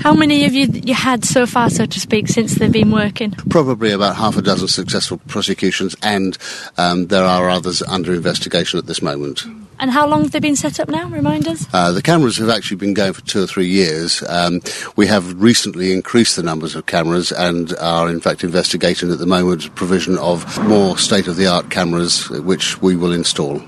[0.00, 3.25] How many have you you had so far, so to speak, since they've been working?
[3.48, 6.36] Probably about half a dozen successful prosecutions, and
[6.78, 9.44] um, there are others under investigation at this moment.
[9.78, 11.08] And how long have they been set up now?
[11.08, 11.66] Remind us.
[11.72, 14.22] Uh, the cameras have actually been going for two or three years.
[14.28, 14.62] Um,
[14.96, 19.26] we have recently increased the numbers of cameras and are, in fact, investigating at the
[19.26, 23.62] moment provision of more state-of-the-art cameras, which we will install.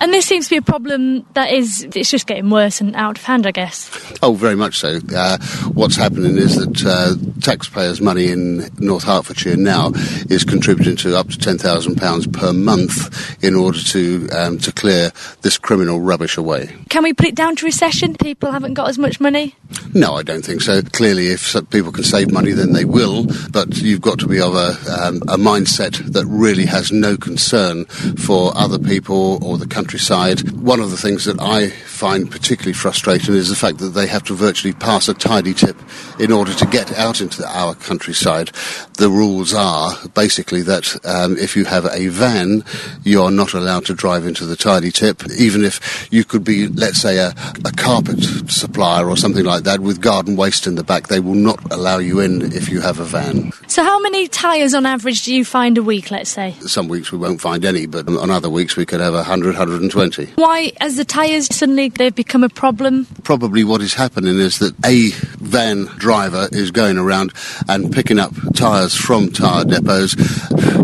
[0.00, 3.18] And this seems to be a problem that is, it's just getting worse and out
[3.18, 3.90] of hand, I guess.
[4.22, 4.98] Oh, very much so.
[5.14, 5.38] Uh,
[5.72, 9.92] what's happening is that uh, taxpayers' money in North Hertfordshire now
[10.28, 15.10] is contributing to up to £10,000 per month in order to, um, to clear
[15.42, 16.74] this criminal rubbish away.
[16.88, 18.14] Can we put it down to recession?
[18.14, 19.54] People haven't got as much money?
[19.92, 20.82] No, I don't think so.
[20.82, 23.26] Clearly, if people can save money, then they will.
[23.50, 27.84] But you've got to be of a, um, a mindset that really has no concern
[28.16, 30.50] for other people or the countryside.
[30.52, 34.22] One of the things that I find particularly frustrating is the fact that they have
[34.24, 35.76] to virtually pass a tidy tip
[36.18, 38.50] in order to get out into our countryside.
[38.94, 42.64] The rules are basically that um, if you have a van,
[43.02, 47.02] you're not allowed to drive into the tidy tip, even if you could be, let's
[47.02, 51.08] say, a, a carpet supplier or something like that with garden waste in the back.
[51.08, 53.52] They will not allow you in if you have a van.
[53.66, 56.52] So, how many tyres on average do you find a week, let's say?
[56.60, 60.32] Some weeks we won't find any, but on other weeks we could have 100, 120.
[60.36, 63.06] Why, as the tyres suddenly they've become a problem?
[63.22, 67.32] Probably what is happening is that a van driver is going around
[67.68, 70.16] and picking up tyres from tyre depots,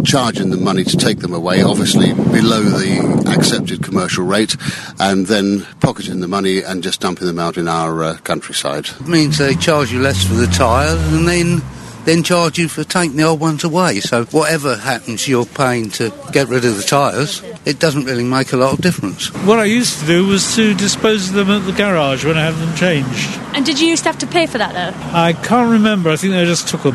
[0.04, 4.56] charging them money to take them away, obviously below the accepted commercial rate,
[4.98, 8.86] and then pocketing the money and just dumping them out in our uh, countryside.
[8.86, 11.62] It means they charge you less for the tyre and then
[12.10, 14.00] then charge you for taking the old ones away.
[14.00, 18.52] So whatever happens you're paying to get rid of the tyres, it doesn't really make
[18.52, 19.28] a lot of difference.
[19.44, 22.42] What I used to do was to dispose of them at the garage when I
[22.44, 23.38] have them changed.
[23.54, 25.16] And did you used to have to pay for that though?
[25.16, 26.10] I can't remember.
[26.10, 26.94] I think they just took them.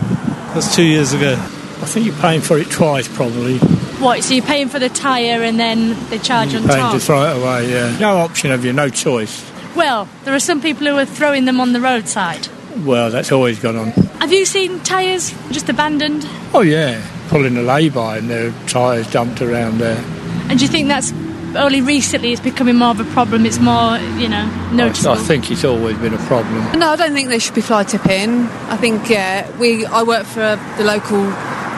[0.53, 1.33] That's two years ago.
[1.35, 3.57] I think you're paying for it twice, probably.
[3.99, 4.21] What?
[4.23, 6.93] So you're paying for the tyre and then they charge You're on paying top?
[6.93, 7.97] to throw it away, yeah.
[7.99, 9.49] No option have you, no choice.
[9.77, 12.47] Well, there are some people who are throwing them on the roadside.
[12.83, 13.91] Well, that's always gone on.
[14.19, 16.27] Have you seen tyres just abandoned?
[16.53, 17.01] Oh, yeah.
[17.29, 20.03] Pulling a lay-by and their tyres dumped around there.
[20.49, 21.13] And do you think that's
[21.55, 23.45] only recently it's becoming more of a problem?
[23.45, 25.13] It's more, you know, I, noticeable.
[25.13, 26.79] I think it's always been a problem.
[26.79, 28.41] No, I don't think they should be fly tipping.
[28.69, 31.21] I think yeah, we I work for the local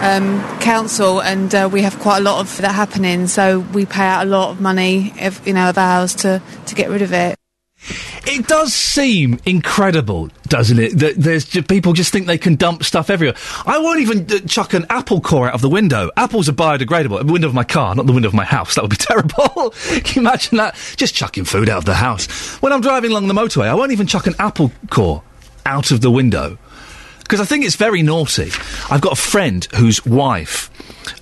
[0.02, 3.28] um, council and uh, we have quite a lot of that happening.
[3.28, 6.76] So we pay out a lot of money, if, you know, of ours to to
[6.76, 7.38] get rid of it.
[8.26, 10.98] It does seem incredible, doesn't it?
[11.00, 13.36] That there's people just think they can dump stuff everywhere.
[13.66, 16.12] I won't even uh, chuck an apple core out of the window.
[16.18, 17.26] Apples are biodegradable.
[17.26, 18.76] The window of my car, not the window of my house.
[18.76, 19.72] That would be terrible.
[20.04, 20.76] can you imagine that?
[20.98, 22.28] Just chucking food out of the house.
[22.62, 25.24] When I'm driving along the motorway, I won't even chuck an apple core
[25.66, 26.58] out of the window
[27.20, 28.52] because I think it's very naughty.
[28.90, 30.70] I've got a friend whose wife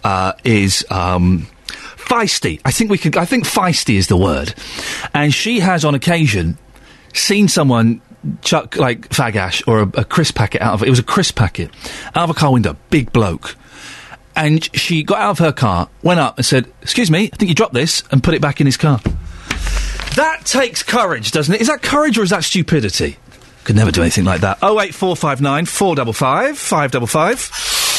[0.04, 0.86] uh, is.
[0.90, 1.48] Um,
[2.16, 2.62] feisty.
[2.66, 3.18] I think we could.
[3.18, 4.54] I think feisty is the word.
[5.14, 6.58] And she has, on occasion,
[7.14, 8.02] seen someone
[8.42, 10.88] chuck like fagash or a, a crisp packet out of it.
[10.88, 11.70] It was a crisp packet
[12.16, 12.78] out of a car window.
[12.90, 13.56] Big bloke.
[14.36, 17.50] And she got out of her car, went up, and said, "Excuse me, I think
[17.50, 19.00] you dropped this," and put it back in his car.
[20.16, 21.62] That takes courage, doesn't it?
[21.62, 23.18] Is that courage or is that stupidity?
[23.66, 24.60] Could never do anything like that.
[24.62, 27.40] Oh eight four five nine four double five five double five.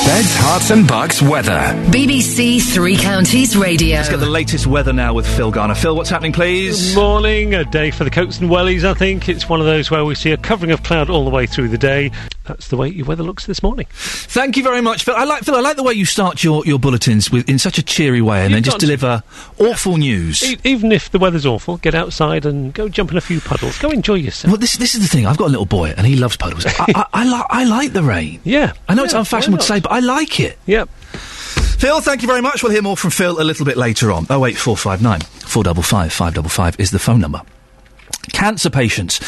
[0.05, 1.59] Beds, Herts and Bucks weather.
[1.91, 3.97] BBC Three Counties Radio.
[3.97, 5.75] Let's get the latest weather now with Phil Garner.
[5.75, 6.95] Phil, what's happening, please?
[6.95, 7.55] Good morning.
[7.55, 9.29] A day for the coats and wellies, I think.
[9.29, 11.69] It's one of those where we see a covering of cloud all the way through
[11.69, 12.11] the day.
[12.45, 13.87] That's the way your weather looks this morning.
[13.91, 15.17] Thank you very much, Phil.
[15.17, 15.57] I like Phil.
[15.57, 18.43] I like the way you start your, your bulletins with in such a cheery way,
[18.43, 19.23] and You've then just got- deliver
[19.59, 20.45] awful news.
[20.45, 23.77] E- even if the weather's awful, get outside and go jump in a few puddles.
[23.79, 24.53] Go enjoy yourself.
[24.53, 25.27] Well, this this is the thing.
[25.27, 26.65] I've got a little boy, and he loves puddles.
[26.67, 28.41] I, I, I, li- I like the rain.
[28.45, 30.59] Yeah, I know it's Yeah, unfashionable to say, but I like it.
[30.67, 30.89] Yep.
[30.89, 32.61] Phil, thank you very much.
[32.61, 34.27] We'll hear more from Phil a little bit later on.
[34.29, 37.41] Oh eight four five nine four double five five double five is the phone number.
[38.33, 39.21] Cancer patients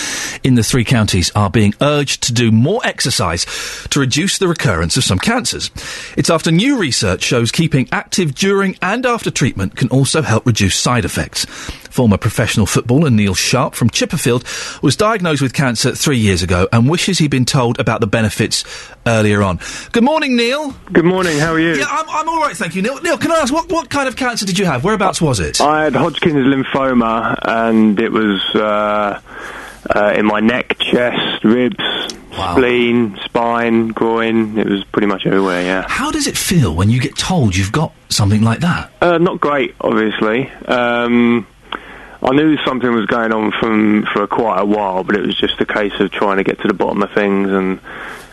[0.43, 3.47] in the three counties are being urged to do more exercise
[3.91, 5.71] to reduce the recurrence of some cancers.
[6.17, 10.75] It's after new research shows keeping active during and after treatment can also help reduce
[10.75, 11.47] side effects.
[11.91, 16.89] Former professional footballer Neil Sharp from Chipperfield was diagnosed with cancer three years ago and
[16.89, 18.65] wishes he'd been told about the benefits
[19.07, 19.61] earlier on.
[19.93, 20.75] Good morning, Neil.
[20.93, 21.75] Good morning, how are you?
[21.75, 23.01] Yeah, I'm, I'm all right, thank you, Neil.
[23.01, 24.85] Neil, can I ask what, what kind of cancer did you have?
[24.85, 25.61] Whereabouts was it?
[25.61, 29.21] I had Hodgkin's lymphoma, and it was uh,
[29.95, 31.83] uh, in my neck, chest, ribs,
[32.33, 34.59] spleen, spine, groin.
[34.59, 35.63] It was pretty much everywhere.
[35.63, 35.85] Yeah.
[35.89, 38.91] How does it feel when you get told you've got something like that?
[39.01, 40.51] Uh, not great, obviously.
[40.67, 41.47] Um,
[42.21, 45.61] I knew something was going on from for quite a while, but it was just
[45.61, 47.81] a case of trying to get to the bottom of things and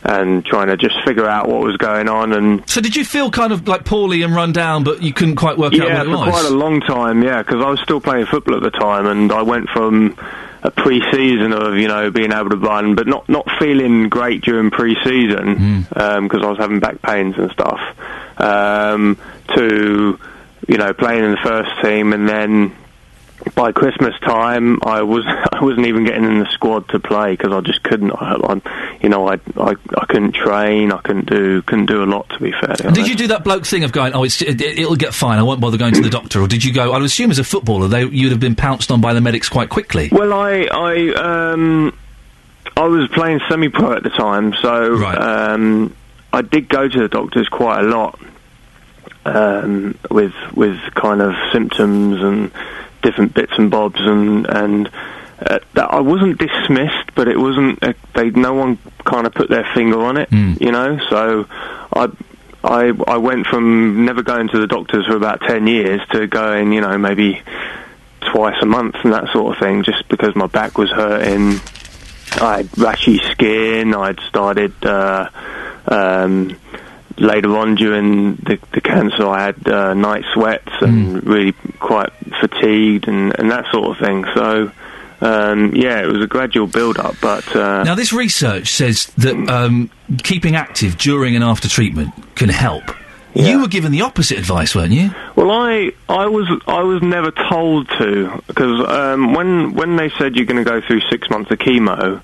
[0.03, 2.33] and trying to just figure out what was going on.
[2.33, 5.35] And So did you feel kind of like poorly and run down, but you couldn't
[5.35, 7.79] quite work out yeah, what it for quite a long time, yeah, because I was
[7.81, 10.17] still playing football at the time, and I went from
[10.63, 14.71] a pre-season of you know being able to run, but not not feeling great during
[14.71, 17.79] pre-season because I was having back pains and stuff,
[18.39, 19.19] um,
[19.55, 20.19] to
[20.67, 22.75] you know playing in the first team, and then
[23.53, 27.53] by Christmas time, I was I wasn't even getting in the squad to play because
[27.53, 28.11] I just couldn't.
[28.11, 30.91] I, I, you know, I, I I couldn't train.
[30.91, 32.75] I couldn't do couldn't do a lot to be fair.
[32.91, 35.43] Did you do that bloke thing of going, oh, it's, it, it'll get fine, I
[35.43, 36.41] won't bother going to the doctor?
[36.41, 39.01] Or did you go, I'd assume as a footballer, they, you'd have been pounced on
[39.01, 40.09] by the medics quite quickly.
[40.11, 41.13] Well, I I
[41.53, 41.97] um
[42.75, 45.95] I was playing semi-pro at the time, so um
[46.33, 48.19] I did go to the doctors quite a lot
[49.25, 52.51] um with with kind of symptoms and
[53.01, 54.89] different bits and bobs and and
[55.39, 57.83] uh, that I wasn't dismissed, but it wasn't.
[57.83, 60.31] Uh, they no one kind of put their finger on it,
[60.61, 60.97] you know.
[61.09, 61.45] So
[61.93, 62.09] I
[62.63, 66.71] I I went from never going to the doctors for about ten years to going,
[66.71, 67.41] you know, maybe
[68.21, 71.59] twice a month and that sort of thing, just because my back was hurting.
[72.41, 73.93] I had rashy skin.
[73.93, 75.29] I'd started uh,
[75.87, 76.57] um,
[77.17, 79.25] later on during the, the cancer.
[79.27, 84.25] I had uh, night sweats and really quite fatigued and, and that sort of thing.
[84.33, 84.71] So.
[85.21, 89.89] Um, yeah, it was a gradual build-up, but uh, Now, this research says that um,
[90.23, 92.83] keeping active during and after treatment can help.
[93.33, 95.11] You were given the opposite advice, weren't you?
[95.35, 100.35] Well, I I was I was never told to because um, when when they said
[100.35, 102.21] you're going to go through six months of chemo,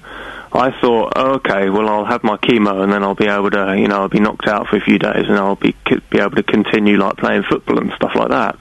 [0.54, 3.78] I thought, oh, okay, well I'll have my chemo and then I'll be able to,
[3.78, 5.76] you know, I'll be knocked out for a few days and I'll be
[6.10, 8.58] be able to continue like playing football and stuff like that.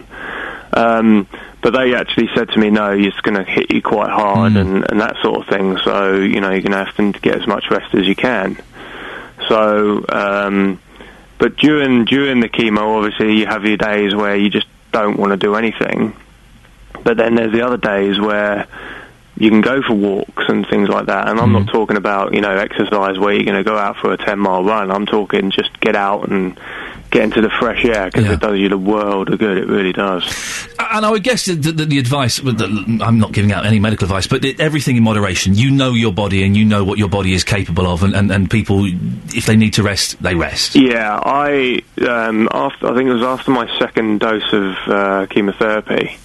[0.73, 1.27] Um,
[1.63, 4.89] but they actually said to me, no, it's going to hit you quite hard and,
[4.89, 5.79] and that sort of thing.
[5.79, 8.57] So you know you're going to have to get as much rest as you can.
[9.49, 10.81] So, um,
[11.39, 15.33] but during during the chemo, obviously you have your days where you just don't want
[15.33, 16.15] to do anything.
[17.03, 18.69] But then there's the other days where
[19.41, 21.27] you can go for walks and things like that.
[21.29, 24.13] And I'm not talking about you know exercise where you're going to go out for
[24.13, 24.91] a 10 mile run.
[24.91, 26.61] I'm talking just get out and
[27.11, 29.59] get into the fresh air because it does you the world of good.
[29.59, 30.69] It really does.
[30.79, 34.05] And I would guess that the, the advice the, I'm not giving out any medical
[34.05, 35.55] advice, but it, everything in moderation.
[35.55, 38.31] You know your body and you know what your body is capable of, and, and,
[38.31, 38.85] and people,
[39.35, 40.77] if they need to rest, they rest.
[40.77, 46.19] Yeah, I um, after I think it was after my second dose of uh, chemotherapy.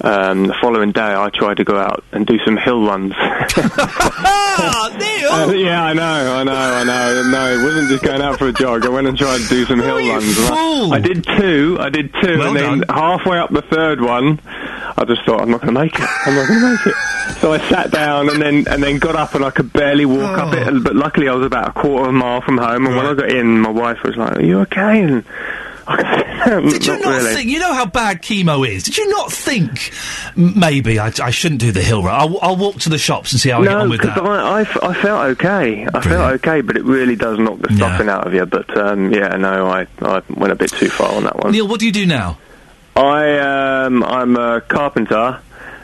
[0.00, 3.14] Um, the following day, I tried to go out and do some hill runs.
[4.56, 7.30] Uh, yeah, I know, I know, I know.
[7.30, 8.86] No, it wasn't just going out for a jog.
[8.86, 10.38] I went and tried to do some hill runs.
[10.38, 11.76] And I, I did two.
[11.80, 15.60] I did two, and then halfway up the third one, I just thought I'm not
[15.62, 16.08] going to make it.
[16.26, 16.94] I'm not going to make it.
[17.40, 20.38] So I sat down and then and then got up and I could barely walk
[20.38, 20.84] up it.
[20.84, 22.86] But luckily, I was about a quarter of a mile from home.
[22.86, 25.24] And when I got in, my wife was like, "Are you okay?" And
[26.44, 27.34] Did you not really.
[27.34, 27.50] think?
[27.50, 28.84] You know how bad chemo is.
[28.84, 29.92] Did you not think
[30.36, 32.14] maybe I, I shouldn't do the hill run?
[32.14, 34.18] I'll, I'll walk to the shops and see how I get on with that.
[34.18, 35.86] I, I, felt okay.
[35.86, 38.44] I felt okay, but it really does knock the stuffing out of you.
[38.46, 41.52] But um, yeah, no, I, I went a bit too far on that one.
[41.52, 42.38] Neil, what do you do now?
[42.96, 43.38] I
[43.84, 45.40] um, I'm a carpenter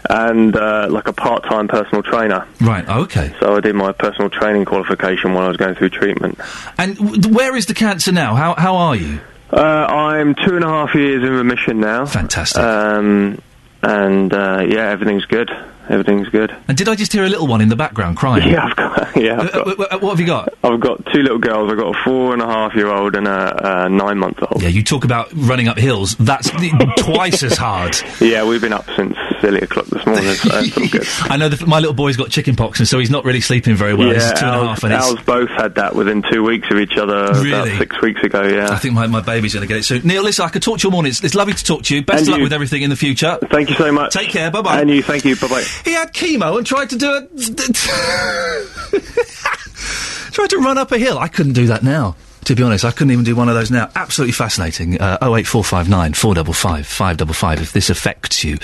[0.09, 2.47] and uh, like a part-time personal trainer.
[2.61, 2.89] Right.
[2.89, 3.35] Okay.
[3.41, 6.39] So I did my personal training qualification while I was going through treatment.
[6.79, 8.35] And w- where is the cancer now?
[8.35, 9.21] How how are you?
[9.53, 12.07] Uh, I'm two and a half years in remission now.
[12.07, 12.63] Fantastic.
[12.63, 13.41] Um,
[13.83, 15.51] and uh, yeah, everything's good.
[15.89, 16.55] Everything's good.
[16.69, 18.49] And did I just hear a little one in the background crying?
[18.51, 19.17] Yeah, I've got.
[19.17, 20.55] Yeah, I've Uh, got, uh, what have you got?
[20.63, 21.71] I've got two little girls.
[21.71, 24.63] I've got a four and a half year old and a, a nine month old.
[24.63, 26.15] Yeah, you talk about running up hills.
[26.17, 26.49] That's
[26.99, 27.97] twice as hard.
[28.21, 31.07] Yeah, we've been up since silly o'clock this morning, so it's all good.
[31.33, 33.75] I know that my little boy's got chicken pox, and so he's not really sleeping
[33.75, 34.09] very well.
[34.09, 36.79] yeah, he's two and a half, and it's, both had that within two weeks of
[36.79, 37.71] each other Really?
[37.73, 38.71] about six weeks ago, yeah.
[38.71, 40.03] I think my, my baby's going to get it soon.
[40.07, 41.11] Neil, listen, I could talk to you all morning.
[41.11, 42.03] It's, it's lovely to talk to you.
[42.05, 43.39] Best And of luck with everything in the future.
[43.51, 44.13] Thank you so much.
[44.15, 44.51] Take care.
[44.51, 44.81] Bye bye.
[44.81, 45.37] And you, thank you.
[45.37, 45.65] Bye bye.
[45.85, 47.31] He had chemo and tried to do it.
[50.33, 51.19] tried to run up a hill.
[51.19, 52.17] I couldn't do that now.
[52.45, 53.91] To be honest, I couldn't even do one of those now.
[53.95, 55.01] Absolutely fascinating.
[55.01, 57.61] Uh, 08459 455 555.
[57.61, 58.57] If this affects you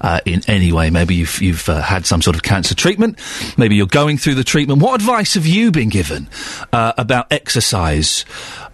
[0.00, 3.18] uh, in any way, maybe you've, you've uh, had some sort of cancer treatment,
[3.56, 4.82] maybe you're going through the treatment.
[4.82, 6.28] What advice have you been given
[6.72, 8.24] uh, about exercise?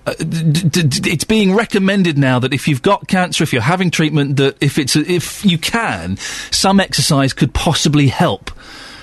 [0.08, 3.60] Uh, d- d- d- it's being recommended now that if you've got cancer, if you're
[3.60, 6.16] having treatment, that if it's if you can,
[6.50, 8.50] some exercise could possibly help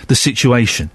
[0.07, 0.89] the situation.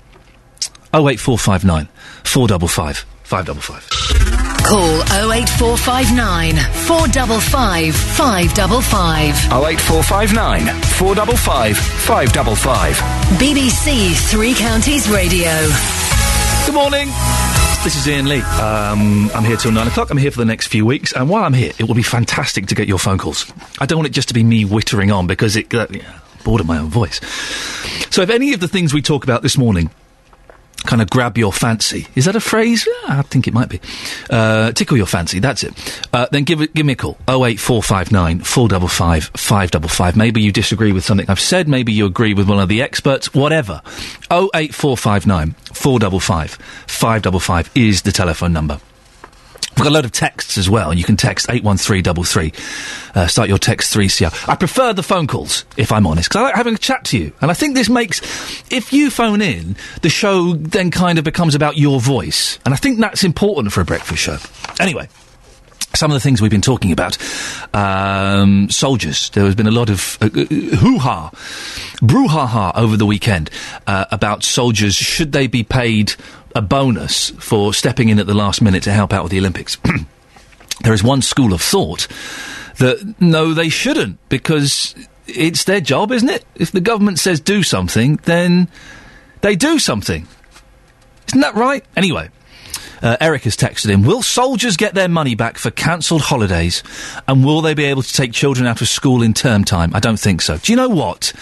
[0.93, 1.87] 08459
[2.25, 4.67] 455 555.
[4.67, 5.03] Call
[5.33, 9.35] 08459 455 555.
[9.53, 12.97] 08459 455 555.
[13.39, 15.53] BBC Three Counties Radio.
[16.67, 17.09] Good morning.
[17.83, 18.43] This is Iain Lee.
[18.43, 20.11] Um, I'm here till nine o'clock.
[20.11, 22.67] I'm here for the next few weeks, and while I'm here, it will be fantastic
[22.67, 23.51] to get your phone calls.
[23.81, 25.87] I don't want it just to be me whittering on because it uh,
[26.45, 27.21] bored of my own voice.
[28.11, 29.89] So, if any of the things we talk about this morning
[30.87, 32.87] kind of grab your fancy, is that a phrase?
[32.87, 33.81] Yeah, I think it might be.
[34.29, 35.39] Uh, tickle your fancy.
[35.39, 35.73] That's it.
[36.13, 37.19] Uh, then give it, give me a call.
[37.29, 40.17] Oh eight four five nine four double five five double five.
[40.17, 41.69] Maybe you disagree with something I've said.
[41.69, 43.33] Maybe you agree with one of the experts.
[43.35, 43.83] Whatever.
[44.31, 46.53] Oh eight four five nine four double five
[46.87, 48.81] five double five is the telephone number.
[49.81, 50.93] We've got a load of texts as well.
[50.93, 52.53] You can text 81333.
[53.15, 54.47] Uh, start your text 3CR.
[54.47, 57.19] I prefer the phone calls, if I'm honest, because I like having a chat to
[57.19, 57.33] you.
[57.41, 58.21] And I think this makes,
[58.71, 62.59] if you phone in, the show then kind of becomes about your voice.
[62.67, 64.37] And I think that's important for a breakfast show.
[64.79, 65.09] Anyway.
[65.93, 67.19] Some of the things we've been talking about.
[67.75, 69.31] Um, soldiers.
[69.31, 70.45] There has been a lot of uh, uh,
[70.77, 71.31] hoo-ha,
[71.97, 73.51] brouhaha over the weekend
[73.89, 74.95] uh, about soldiers.
[74.95, 76.15] Should they be paid
[76.55, 79.79] a bonus for stepping in at the last minute to help out with the Olympics?
[80.83, 82.07] there is one school of thought
[82.79, 84.95] that no, they shouldn't because
[85.27, 86.45] it's their job, isn't it?
[86.55, 88.69] If the government says do something, then
[89.43, 90.27] they do something.
[91.29, 91.85] Isn't that right?
[91.97, 92.31] Anyway.
[93.03, 96.83] Uh, Eric has texted in, will soldiers get their money back for cancelled holidays?
[97.27, 99.95] And will they be able to take children out of school in term time?
[99.95, 100.59] I don't think so.
[100.59, 101.33] Do you know what?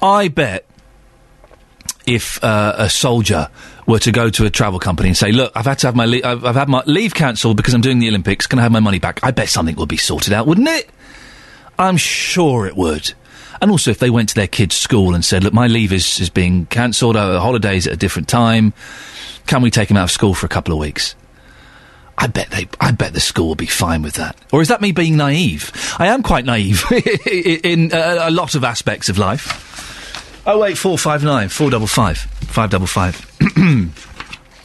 [0.00, 0.64] I bet
[2.06, 3.48] if uh, a soldier
[3.86, 6.04] were to go to a travel company and say, "Look, I've had to have my
[6.24, 8.46] I've, I've had my leave cancelled because I'm doing the Olympics.
[8.46, 10.88] Can I have my money back?" I bet something would be sorted out, wouldn't it?
[11.78, 13.12] I'm sure it would.
[13.60, 16.20] And also, if they went to their kid's school and said, "Look, my leave is,
[16.20, 17.16] is being cancelled.
[17.16, 18.72] Uh, holidays at a different time.
[19.46, 21.14] Can we take him out of school for a couple of weeks?"
[22.18, 22.68] I bet they.
[22.80, 24.36] I bet the school will be fine with that.
[24.52, 25.72] Or is that me being naive?
[25.98, 26.84] I am quite naive
[27.26, 30.42] in uh, a lot of aspects of life.
[30.46, 33.31] Oh eight four five nine four double five five double five.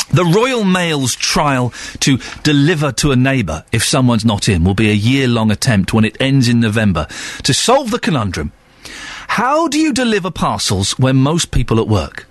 [0.09, 4.89] The Royal Mail's trial to deliver to a neighbour if someone's not in will be
[4.89, 7.07] a year long attempt when it ends in November
[7.43, 8.53] to solve the conundrum.
[9.27, 12.25] How do you deliver parcels when most people at work?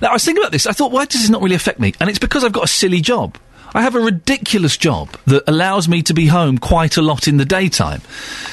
[0.00, 0.68] Now, I was thinking about this.
[0.68, 1.94] I thought, why does this not really affect me?
[1.98, 3.36] And it's because I've got a silly job.
[3.74, 7.38] I have a ridiculous job that allows me to be home quite a lot in
[7.38, 8.02] the daytime.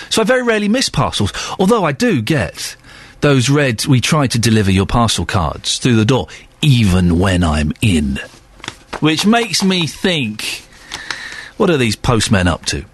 [0.09, 2.76] So I very rarely miss parcels, although I do get
[3.22, 6.28] those red, we try to deliver your parcel cards through the door,
[6.62, 8.20] even when I'm in.
[8.99, 10.64] Which makes me think,
[11.57, 12.86] what are these postmen up to?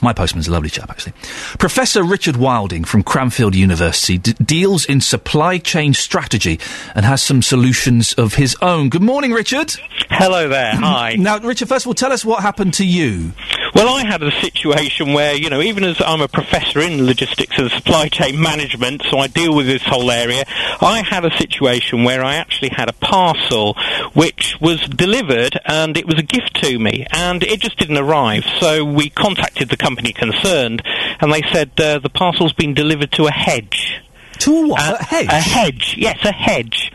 [0.00, 1.12] My postman's a lovely chap, actually.
[1.58, 6.60] Professor Richard Wilding from Cranfield University d- deals in supply chain strategy
[6.94, 8.90] and has some solutions of his own.
[8.90, 9.74] Good morning, Richard.
[10.08, 10.76] Hello there.
[10.76, 11.16] Hi.
[11.16, 13.32] Now, Richard, first of all, tell us what happened to you.
[13.78, 17.56] Well, I had a situation where, you know, even as I'm a professor in logistics
[17.58, 20.42] and supply chain management, so I deal with this whole area,
[20.80, 23.76] I had a situation where I actually had a parcel
[24.14, 28.42] which was delivered and it was a gift to me and it just didn't arrive.
[28.58, 30.82] So we contacted the company concerned
[31.20, 34.02] and they said uh, the parcel's been delivered to a hedge.
[34.40, 35.00] To a what?
[35.00, 35.28] a hedge?
[35.28, 36.92] A hedge, yes, a hedge.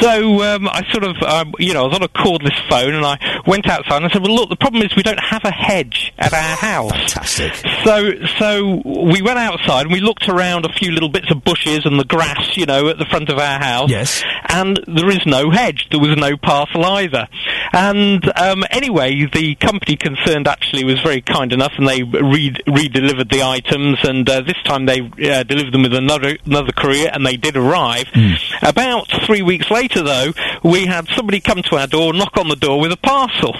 [0.00, 3.04] So um, I sort of, um, you know, I was on a cordless phone and
[3.04, 5.50] I went outside and I said, well, look, the problem is we don't have a
[5.50, 6.92] hedge at our house.
[6.92, 7.54] Fantastic.
[7.84, 11.86] So, so we went outside and we looked around a few little bits of bushes
[11.86, 13.90] and the grass, you know, at the front of our house.
[13.90, 14.22] Yes.
[14.48, 15.88] And there is no hedge.
[15.90, 17.28] There was no parcel either.
[17.72, 23.30] And um, anyway, the company concerned actually was very kind enough and they re- re-delivered
[23.30, 27.26] the items and uh, this time they uh, delivered them with another another courier and
[27.26, 28.06] they did arrive.
[28.12, 28.34] Hmm.
[28.62, 30.32] About three weeks later, though,
[30.62, 33.54] we had somebody come to our door, knock on the door with a parcel.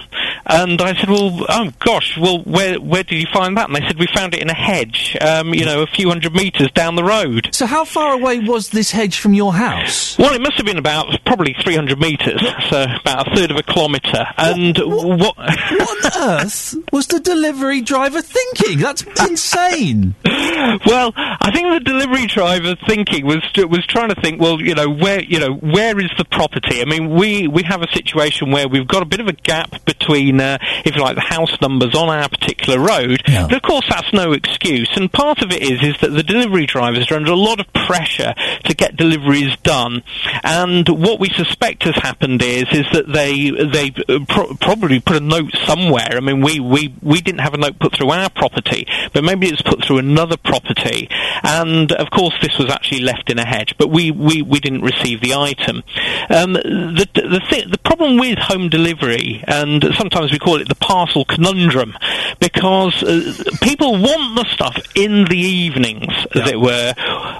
[0.44, 3.68] And I said, well, oh gosh, well, where where did you find that?
[3.68, 6.34] And they said, we found it in a hedge, um, you know, a few hundred
[6.34, 7.48] metres down the road.
[7.52, 10.18] So how far away was this hedge from your house?
[10.18, 13.62] Well, it must have been about probably 300 metres, so about a third of a
[13.62, 14.26] kilometre.
[14.36, 18.78] And what, what on earth was the delivery driver thinking?
[18.78, 20.14] That's insane.
[20.24, 24.40] well, I think the delivery driver thinking was was trying to think.
[24.40, 26.80] Well, you know, where you know where is the property?
[26.80, 29.84] I mean, we we have a situation where we've got a bit of a gap
[29.84, 33.22] between, uh, if you like, the house numbers on our particular road.
[33.46, 34.90] But of course, that's no excuse.
[34.96, 37.66] And part of it is is that the delivery drivers are under a lot of
[37.72, 40.02] pressure to get deliveries done.
[40.42, 45.16] And what we suspect has happened is is that they they uh, pro- probably put
[45.16, 46.12] a note somewhere.
[46.12, 49.48] I mean, we we we didn't have a note put through our property, but maybe
[49.48, 51.08] it's put through another property.
[51.42, 54.82] And of course, this was actually left in a hedge, but we, we, we didn't
[54.82, 55.82] receive the item.
[56.30, 61.24] Um, the, the, the problem with home delivery, and sometimes we call it the parcel
[61.24, 61.94] conundrum,
[62.40, 66.94] because uh, people want the stuff in the evenings, as it were,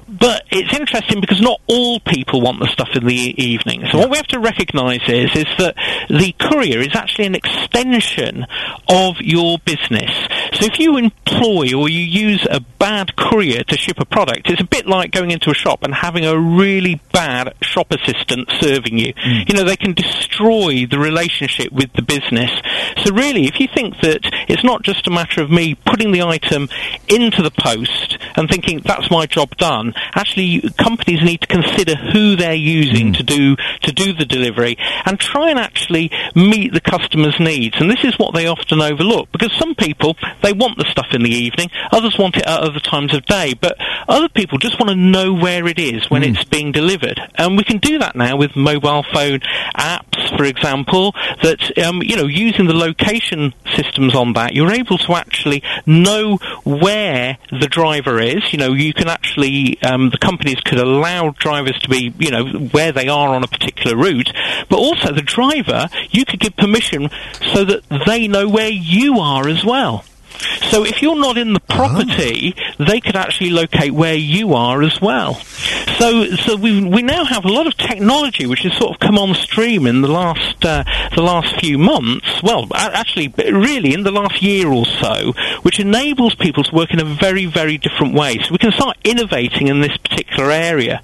[0.09, 3.85] but it's interesting because not all people want the stuff in the e- evening.
[3.91, 5.75] So what we have to recognise is is that
[6.09, 8.47] the courier is actually an extension
[8.89, 10.11] of your business.
[10.59, 14.61] So if you employ or you use a bad courier to ship a product, it's
[14.61, 18.97] a bit like going into a shop and having a really bad shop assistant serving
[18.97, 19.13] you.
[19.17, 19.41] Hmm.
[19.47, 22.51] You know, they can destroy the relationship with the business.
[23.05, 26.23] So really, if you think that it's not just a matter of me putting the
[26.23, 26.71] item
[27.09, 32.35] into the post and thinking that's my job done, actually companies need to consider who
[32.35, 33.15] they're using hmm.
[33.15, 37.77] to do to do the delivery and try and actually meet the customer's needs.
[37.79, 40.17] And this is what they often overlook because some people
[40.47, 43.53] they want the stuff in the evening, others want it at other times of day,
[43.55, 43.77] but
[44.09, 47.21] other people just want to know where it is when it's being delivered.
[47.35, 49.41] And we can do that now with mobile phone
[49.77, 54.99] apps, for example, that um, you know using the location systems on that, you're able
[54.99, 58.53] to actually know where the driver is.
[58.53, 62.45] You know, you can actually um, the companies could allow drivers to be you know
[62.71, 64.33] where they are on a particular route,
[64.69, 67.11] but also the driver you could give permission
[67.53, 70.05] so that they know where you are as well.
[70.71, 75.01] So if you're not in the property, they could actually locate where you are as
[75.01, 75.35] well.
[75.99, 79.19] So, so we we now have a lot of technology which has sort of come
[79.19, 80.85] on stream in the last uh,
[81.15, 82.43] the last few months.
[82.43, 85.33] Well, a- actually, really in the last year or so,
[85.63, 88.39] which enables people to work in a very very different way.
[88.39, 91.03] So we can start innovating in this particular area.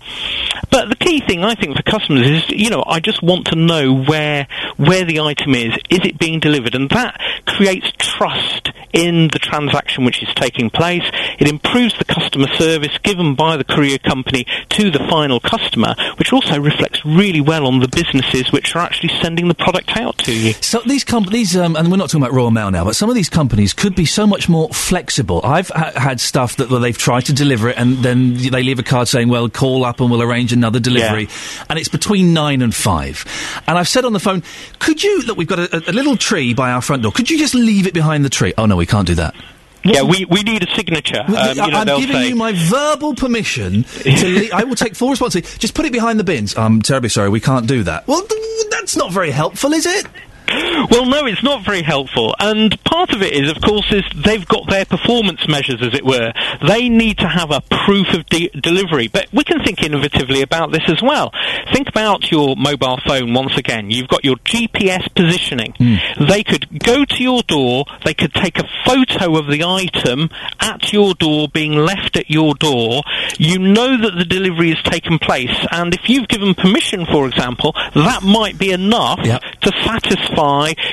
[0.70, 3.56] But the key thing I think for customers is, you know, I just want to
[3.56, 5.74] know where where the item is.
[5.90, 6.74] Is it being delivered?
[6.74, 8.70] And that creates trust
[9.22, 11.04] in the transaction which is taking place.
[11.38, 16.32] It improves the customer service given by the courier company to the final customer, which
[16.32, 20.32] also reflects really well on the businesses which are actually sending the product out to
[20.32, 20.52] you.
[20.54, 23.14] So these companies, um, and we're not talking about Royal Mail now, but some of
[23.14, 25.40] these companies could be so much more flexible.
[25.44, 28.78] I've ha- had stuff that well, they've tried to deliver it, and then they leave
[28.78, 31.28] a card saying, "Well, call up and we'll arrange another delivery,"
[31.68, 33.24] and it's between nine and five.
[33.66, 34.42] And I've said on the phone,
[34.78, 35.36] "Could you look?
[35.36, 37.12] We've got a, a little tree by our front door.
[37.12, 39.34] Could you just leave it behind the tree?" Oh no, we can't do that.
[39.84, 41.22] Yeah, we, we need a signature.
[41.26, 44.48] Um, you know, I'm giving say, you my verbal permission to.
[44.50, 45.58] Le- I will take full responsibility.
[45.58, 46.56] Just put it behind the bins.
[46.56, 48.06] I'm terribly sorry, we can't do that.
[48.06, 50.06] Well, th- that's not very helpful, is it?
[50.90, 52.34] Well, no, it's not very helpful.
[52.38, 56.04] And part of it is, of course, is they've got their performance measures, as it
[56.04, 56.32] were.
[56.66, 59.08] They need to have a proof of de- delivery.
[59.08, 61.32] But we can think innovatively about this as well.
[61.72, 63.90] Think about your mobile phone once again.
[63.90, 65.72] You've got your GPS positioning.
[65.78, 66.24] Hmm.
[66.28, 70.30] They could go to your door, they could take a photo of the item
[70.60, 73.02] at your door, being left at your door.
[73.38, 75.54] You know that the delivery has taken place.
[75.70, 79.20] And if you've given permission, for example, that might be enough
[79.62, 80.31] to satisfy,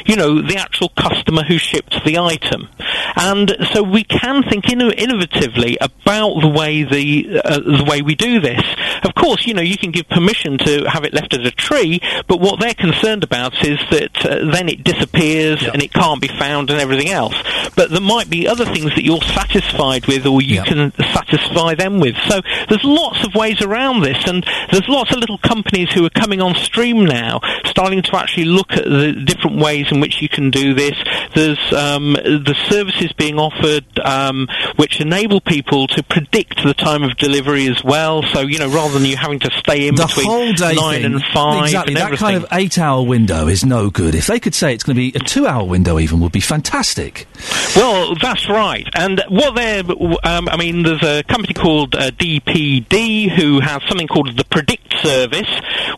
[0.05, 2.69] you know, the actual customer who shipped the item.
[3.15, 8.15] And so we can think inno- innovatively about the way the uh, the way we
[8.15, 8.61] do this.
[9.03, 11.99] Of course, you know, you can give permission to have it left at a tree,
[12.27, 16.27] but what they're concerned about is that uh, then it disappears and it can't be
[16.27, 17.35] found and everything else.
[17.75, 21.99] But there might be other things that you're satisfied with, or you can satisfy them
[21.99, 22.15] with.
[22.27, 26.09] So there's lots of ways around this, and there's lots of little companies who are
[26.09, 30.27] coming on stream now, starting to actually look at the different ways in which you
[30.29, 30.97] can do this.
[31.35, 37.15] There's um, the services being offered um, which enable people to predict the time of
[37.17, 38.23] delivery as well.
[38.23, 41.01] So you know, rather than you having to stay in the between whole day nine
[41.01, 41.93] thing, and five, Exactly.
[41.93, 42.25] and That everything.
[42.27, 44.15] kind of eight-hour window is no good.
[44.15, 47.27] If they could say it's going to be a two-hour window, even would be fantastic.
[47.75, 48.87] Well, that's right.
[48.95, 49.83] And what they're,
[50.23, 54.93] um, I mean, there's a company called uh, DPD who has something called the Predict
[55.01, 55.49] service,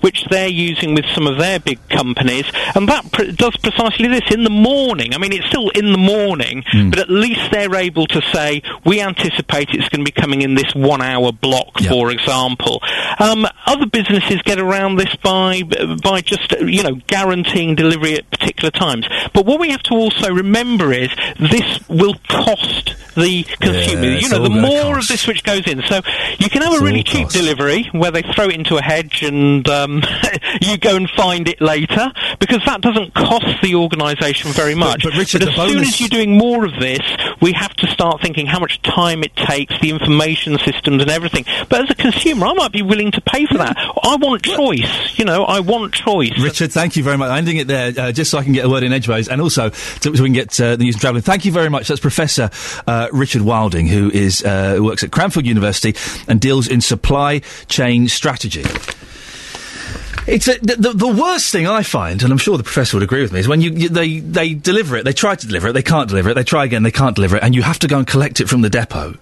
[0.02, 4.32] which they're using with some of their big companies, and that pr- does precisely this
[4.32, 5.14] in the morning.
[5.14, 9.02] I mean, it's still in the morning, but at least they're able to say we
[9.02, 12.82] anticipate it's going to be coming in this one-hour block, for example.
[13.20, 18.72] Um, other businesses get around this by by just you know guaranteeing delivery at particular
[18.72, 19.08] times.
[19.34, 21.10] But what we have to also remember is
[21.40, 24.04] this will cost the consumer.
[24.06, 25.82] Yeah, you know, the more of this which goes in.
[25.84, 26.02] So
[26.40, 27.36] you can have It's a really cheap cost.
[27.36, 30.02] delivery where they throw it into a hedge and um,
[30.62, 35.04] you go and find it later because that doesn't cost the organisation very much.
[35.04, 37.02] but Richard, as soon bonus- as you're doing more of this,
[37.42, 41.46] we have to start thinking how much time it takes, the information systems and everything.
[41.70, 43.76] But as a consumer, I might be willing to pay for that.
[43.78, 45.18] I want choice.
[45.20, 46.32] You know, I want choice.
[46.42, 47.30] Richard, thank you very much.
[47.30, 49.42] I'm ending it there uh, just so I can get a word in edgeways and
[49.42, 51.24] also so, so we can get uh, the news and travelling.
[51.24, 51.88] Thank you very much.
[51.88, 52.50] That's Professor
[52.88, 55.96] uh, uh, Richard Wilding, who is uh, who works at Cranfield University
[56.28, 58.64] and deals in supply chain strategy.
[60.28, 63.24] It's a, the, the, worst thing I find, and I'm sure the professor would agree
[63.24, 65.74] with me, is when you, you they they deliver it, they try to deliver it,
[65.74, 67.88] they can't deliver it, they try again, they can't deliver it, and you have to
[67.88, 69.16] go and collect it from the depot.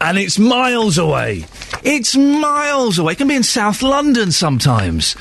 [0.00, 1.44] And it's miles away.
[1.84, 3.12] It's miles away.
[3.12, 5.14] It can be in South London sometimes.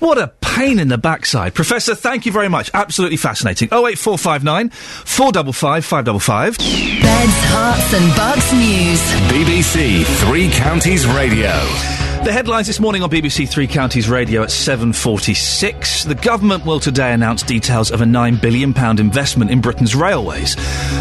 [0.00, 1.54] What a pain in the backside.
[1.54, 2.70] Professor, thank you very much.
[2.74, 3.68] Absolutely fascinating.
[3.68, 6.58] 08459 455 555.
[6.58, 9.00] Beds, Herts and Bucks News.
[9.30, 12.09] BBC Three Counties Radio.
[12.22, 16.06] The headlines this morning on BBC Three Counties Radio at 7.46.
[16.06, 20.54] The government will today announce details of a £9 billion investment in Britain's railways.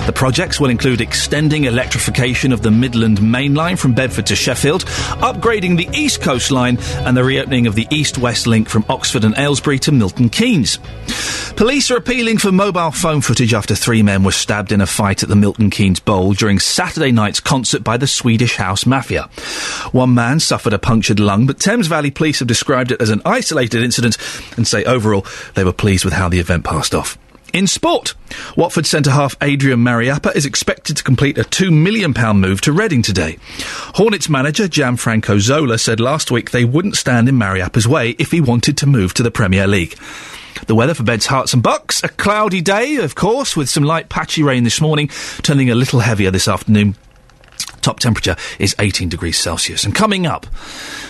[0.05, 4.85] The projects will include extending electrification of the Midland Main Line from Bedford to Sheffield,
[4.85, 9.37] upgrading the East Coast Line, and the reopening of the East-West link from Oxford and
[9.37, 10.79] Aylesbury to Milton Keynes.
[11.57, 15.21] Police are appealing for mobile phone footage after three men were stabbed in a fight
[15.23, 19.23] at the Milton Keynes Bowl during Saturday night's concert by the Swedish House Mafia.
[19.91, 20.79] One man suffered a
[21.17, 24.17] lung, but Thames Valley Police have described it as an isolated incident
[24.57, 25.25] and say overall
[25.55, 27.17] they were pleased with how the event passed off.
[27.51, 28.13] In sport,
[28.55, 33.01] Watford centre half Adrian Mariappa is expected to complete a £2 million move to Reading
[33.01, 33.39] today.
[33.95, 38.39] Hornets manager Gianfranco Zola said last week they wouldn't stand in Mariappa's way if he
[38.39, 39.97] wanted to move to the Premier League.
[40.67, 42.03] The weather for Beds, Herts and Bucks.
[42.03, 45.09] A cloudy day, of course, with some light patchy rain this morning,
[45.41, 46.95] turning a little heavier this afternoon.
[47.81, 49.83] Top temperature is 18 degrees Celsius.
[49.83, 50.45] And coming up,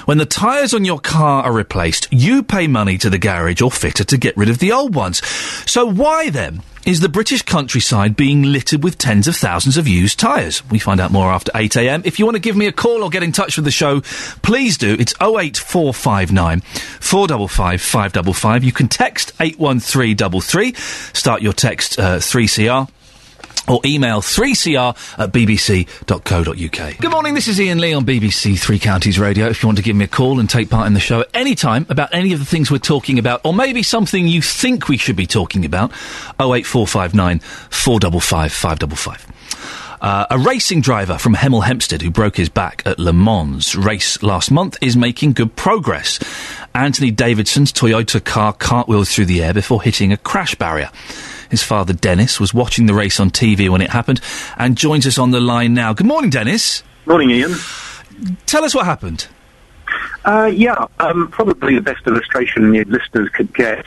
[0.06, 3.72] when the tyres on your car are replaced, you pay money to the garage or
[3.72, 5.26] fitter to get rid of the old ones.
[5.70, 10.20] So why then is the British countryside being littered with tens of thousands of used
[10.20, 10.68] tyres?
[10.70, 12.06] We find out more after 8am.
[12.06, 14.02] If you want to give me a call or get in touch with the show,
[14.42, 14.96] please do.
[15.00, 18.64] It's 08459 455 555.
[18.64, 20.74] You can text 81333.
[21.14, 22.90] Start your text uh, 3CR
[23.68, 26.98] or email 3cr at bbc.co.uk.
[26.98, 29.48] Good morning, this is Iain Lee on BBC Three Counties Radio.
[29.48, 31.30] If you want to give me a call and take part in the show at
[31.34, 34.88] any time about any of the things we're talking about, or maybe something you think
[34.88, 35.92] we should be talking about,
[36.40, 39.39] 08459 455 555.
[40.02, 44.22] Uh, a racing driver from Hemel Hempstead who broke his back at Le Mans race
[44.24, 46.20] last month is making good progress.
[46.74, 50.90] Anthony Davidson's Toyota car cartwheeled through the air before hitting a crash barrier.
[51.50, 54.22] His father, Dennis, was watching the race on TV when it happened
[54.58, 55.94] and joins us on the line now.
[55.94, 56.84] Good morning, Dennis.
[57.06, 57.56] Morning, Iain.
[58.46, 59.28] Tell us what happened.
[60.26, 63.86] Uh, yeah, um, probably the best illustration your listeners could get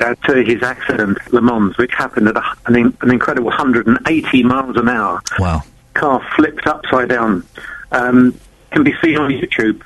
[0.00, 4.42] uh, to his accident, Le Mans, which happened at a, an, in, an incredible 180
[4.42, 5.20] miles an hour.
[5.38, 5.62] Wow.
[5.94, 7.46] Car flipped upside down.
[7.92, 8.38] Um,
[8.70, 9.82] can be seen on YouTube.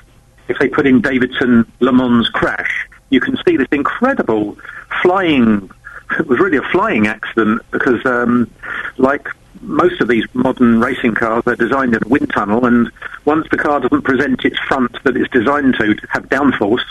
[0.47, 4.57] If they put in Davidson Le Mans crash, you can see this incredible
[5.01, 5.69] flying.
[6.17, 8.49] It was really a flying accident because, um,
[8.97, 9.27] like
[9.61, 12.91] most of these modern racing cars, they're designed in a wind tunnel, and
[13.25, 16.83] once the car doesn't present its front that it's designed to, to have downforce,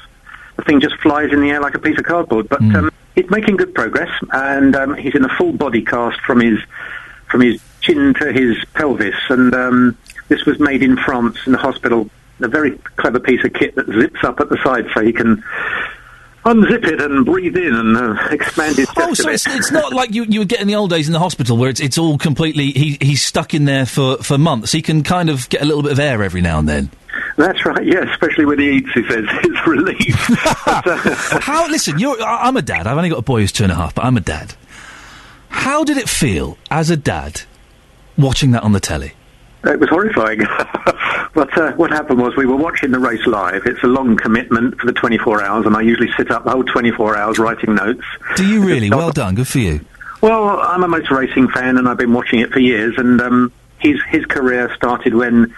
[0.57, 2.49] the thing just flies in the air like a piece of cardboard.
[2.49, 6.41] But um, it's making good progress, and um, he's in a full body cast from
[6.41, 6.59] his
[7.29, 11.59] from his chin to his pelvis, and um, this was made in France in the
[11.59, 12.09] hospital.
[12.41, 15.43] A very clever piece of kit that zips up at the side so he can
[16.45, 20.15] unzip it and breathe in and uh, expand his Oh, so it's, it's not like
[20.15, 22.17] you, you would get in the old days in the hospital where it's, it's all
[22.17, 24.71] completely, he, he's stuck in there for, for months.
[24.71, 26.91] He can kind of get a little bit of air every now and then.
[27.39, 29.25] That's right, yeah, especially when he eats, he says.
[29.45, 30.29] It's relief.
[30.67, 30.97] But, uh,
[31.41, 32.89] How, listen, you're, I'm a dad.
[32.89, 34.55] I've only got a boy who's two and a half, but I'm a dad.
[35.49, 37.43] How did it feel as a dad
[38.19, 39.13] watching that on the telly?
[39.65, 40.41] It was horrifying.
[41.35, 43.67] but uh, what happened was we were watching the race live.
[43.67, 46.65] It's a long commitment for the 24 hours, and I usually sit up the whole
[46.65, 48.05] 24 hours writing notes.
[48.37, 48.91] Do you really?
[48.91, 49.37] Well done.
[49.37, 49.85] Good for you.
[50.21, 52.95] Well, I'm a motor racing fan, and I've been watching it for years.
[52.99, 55.55] And um, his his career started when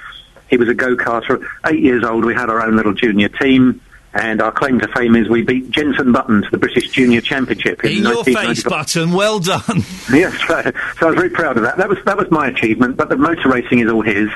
[0.50, 1.46] he was a go karter.
[1.66, 3.80] Eight years old, we had our own little junior team.
[4.12, 7.84] And our claim to fame is we beat Jenson Button to the British Junior Championship
[7.84, 8.56] in, In your 1995.
[8.56, 9.12] face, Button.
[9.12, 9.62] Well done.
[10.12, 10.60] Yes, so,
[10.98, 11.76] so I was very proud of that.
[11.76, 14.28] That was that was my achievement, but the motor racing is all his.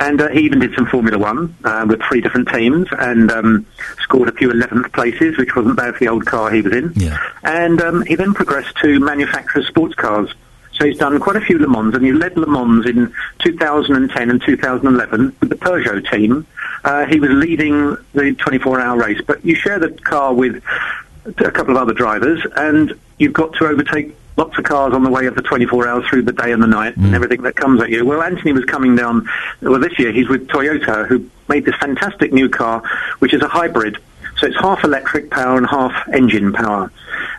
[0.00, 3.66] And uh, he even did some Formula One uh, with three different teams and um,
[4.00, 6.92] scored a few 11th places, which wasn't bad for the old car he was in.
[6.96, 7.16] Yeah.
[7.44, 10.34] And um, he then progressed to manufacture sports cars.
[10.78, 14.30] So he's done quite a few Le Mans, and he led Le Mans in 2010
[14.30, 16.46] and 2011 with the Peugeot team.
[16.84, 20.62] Uh, he was leading the 24-hour race, but you share the car with
[21.24, 25.10] a couple of other drivers, and you've got to overtake lots of cars on the
[25.10, 27.80] way of the 24 hours through the day and the night and everything that comes
[27.82, 28.04] at you.
[28.04, 29.26] Well, Anthony was coming down,
[29.62, 32.82] well, this year he's with Toyota, who made this fantastic new car,
[33.20, 33.96] which is a hybrid
[34.38, 36.90] So it's half electric power and half engine power.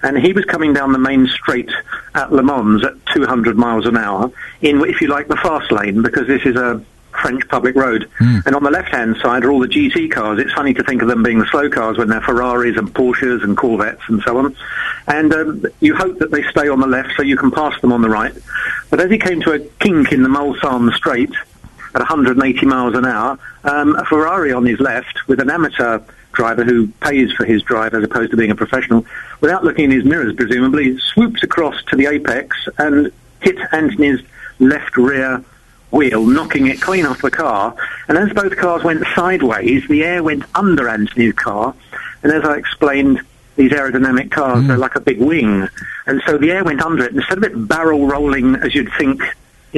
[0.03, 1.71] And he was coming down the main straight
[2.15, 6.01] at Le Mans at 200 miles an hour in, if you like, the fast lane
[6.01, 8.09] because this is a French public road.
[8.45, 10.39] And on the left-hand side are all the GT cars.
[10.39, 13.43] It's funny to think of them being the slow cars when they're Ferraris and Porsches
[13.43, 14.55] and Corvettes and so on.
[15.07, 17.91] And um, you hope that they stay on the left so you can pass them
[17.91, 18.33] on the right.
[18.89, 21.33] But as he came to a kink in the Mulsanne Straight
[21.95, 25.99] at 180 miles an hour, um, a Ferrari on his left with an amateur
[26.37, 29.05] driver who pays for his drive as opposed to being a professional,
[29.41, 33.11] without looking in his mirrors presumably, swoops across to the apex and
[33.41, 34.21] hit Anthony's
[34.59, 35.43] left rear
[35.91, 37.75] wheel, knocking it clean off the car.
[38.07, 41.73] And as both cars went sideways, the air went under Anthony's car.
[42.23, 43.21] And as I explained,
[43.55, 44.71] these aerodynamic cars hmm.
[44.71, 45.67] are like a big wing.
[46.05, 47.13] And so the air went under it.
[47.13, 49.21] Instead of it barrel rolling as you'd think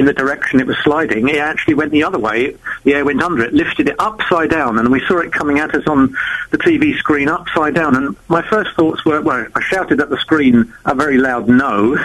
[0.00, 2.56] in the direction it was sliding, it actually went the other way.
[2.84, 5.74] The air went under it, lifted it upside down, and we saw it coming at
[5.74, 6.16] us on
[6.50, 7.94] the TV screen upside down.
[7.94, 11.98] And my first thoughts were, well, I shouted at the screen a very loud no.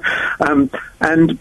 [0.40, 0.70] um,
[1.02, 1.38] and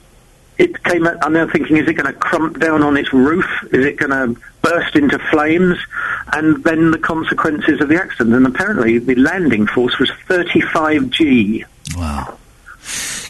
[0.58, 3.46] it came at, I'm now thinking, is it going to crump down on its roof?
[3.72, 5.78] Is it going to burst into flames?
[6.34, 8.36] And then the consequences of the accident.
[8.36, 11.64] And apparently the landing force was 35G.
[11.96, 12.38] Wow.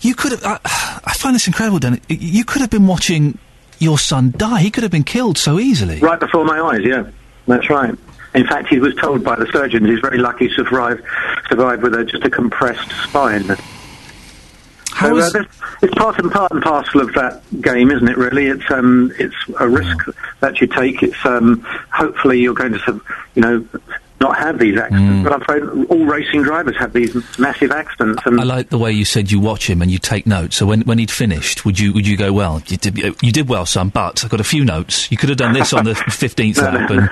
[0.02, 0.44] You could have.
[0.44, 0.60] I,
[1.06, 2.00] I find this incredible, Dennis.
[2.10, 3.38] You could have been watching
[3.80, 4.60] your son die.
[4.60, 6.00] He could have been killed so easily.
[6.00, 7.10] Right before my eyes, yeah.
[7.48, 7.94] That's right.
[8.34, 11.04] In fact, he was told by the surgeons he's very lucky to survive,
[11.50, 13.44] survive with a, just a compressed spine.
[15.00, 15.46] so, uh, this-
[15.82, 18.18] it's part and part and parcel of that game, isn't it?
[18.18, 20.06] Really, it's um, it's a risk
[20.42, 21.02] that you take.
[21.04, 21.62] It's um,
[21.92, 23.02] hopefully you're going to,
[23.36, 23.66] you know,
[24.22, 25.24] not have these accidents.
[25.24, 28.22] But I'm afraid all racing drivers have these massive accidents.
[28.26, 30.56] And I like the way you said you watch him and you take notes.
[30.56, 33.50] So when, when he'd finished, would you would you go, well, you did you did
[33.50, 35.12] well, son, but I've got a few notes.
[35.12, 36.90] You could have done this on the fifteenth No, lap.
[36.90, 37.08] no.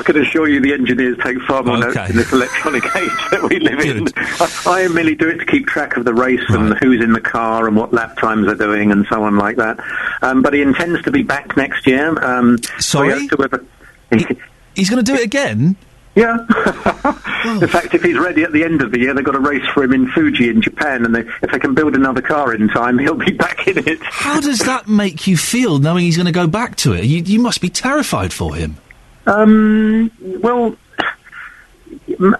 [0.00, 2.10] I can assure you the engineers take far more notes Okay.
[2.10, 4.08] in this electronic age that we live in.
[4.16, 7.20] I, I merely do it to keep track of the race and who's in the
[7.20, 9.78] car and what lap times are doing and so on like that.
[10.22, 12.22] Um, but he intends to be back next year.
[12.24, 13.26] Um, Sorry?
[13.38, 14.36] With a-
[14.74, 15.76] He's going to do it again?
[16.16, 16.38] Yeah.
[17.44, 19.64] in fact, if he's ready at the end of the year, they've got a race
[19.74, 22.68] for him in Fuji in Japan, and they, if they can build another car in
[22.68, 24.02] time, he'll be back in it.
[24.02, 27.04] How does that make you feel, knowing he's going to go back to it?
[27.04, 28.78] You, you must be terrified for him.
[29.26, 30.10] Um,
[30.40, 30.74] well,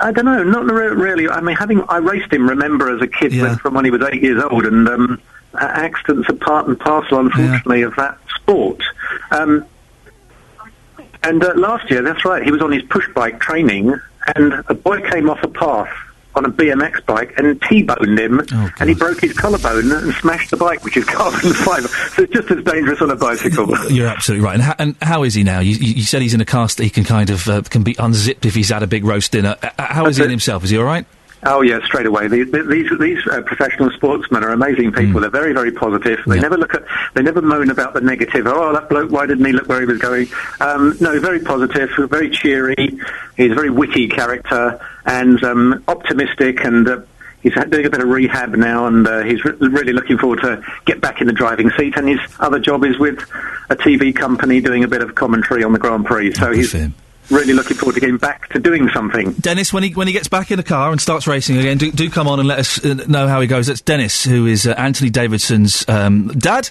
[0.00, 0.42] I don't know.
[0.42, 1.28] Not re- really.
[1.28, 4.02] I mean, having I raced him, remember as a kid when- from when he was
[4.10, 5.20] eight years old, and um,
[5.54, 8.80] accidents are part and parcel, unfortunately, of that sport.
[9.32, 9.66] Um,
[11.26, 13.94] and uh, last year, that's right, he was on his push bike training,
[14.34, 15.88] and a boy came off a path
[16.36, 18.40] on a BMX bike and T-boned him,
[18.78, 21.88] and he broke his collarbone and smashed the bike, which is carbon fibre.
[21.88, 23.66] So it's just as dangerous on a bicycle.
[23.90, 24.60] You're absolutely right.
[24.60, 25.60] And, and how is he now?
[25.60, 27.96] You, you said he's in a cast that he can kind of uh, can be
[27.98, 29.56] unzipped if he's had a big roast dinner.
[29.62, 30.62] Uh, how is he in himself?
[30.62, 31.06] Is he all right?
[31.46, 32.28] Oh yeah, straight away.
[32.28, 35.20] These these, these uh, professional sportsmen are amazing people.
[35.20, 36.20] They're very very positive.
[36.26, 38.46] They never look at they never moan about the negative.
[38.46, 40.28] Oh, that bloke, why didn't he look where he was going?
[40.60, 42.98] Um, no, very positive, very cheery.
[43.36, 46.88] He's a very witty character and um, optimistic and.
[46.88, 47.00] Uh,
[47.42, 50.60] He's doing a bit of rehab now, and uh, he's re- really looking forward to
[50.84, 51.96] get back in the driving seat.
[51.96, 53.20] And his other job is with
[53.70, 56.32] a TV company doing a bit of commentary on the Grand Prix.
[56.32, 56.72] So he's
[57.30, 59.32] really looking forward to getting back to doing something.
[59.32, 61.90] Dennis, when he when he gets back in the car and starts racing again, do,
[61.90, 63.66] do come on and let us uh, know how he goes.
[63.66, 66.70] That's Dennis, who is uh, Anthony Davidson's um, dad,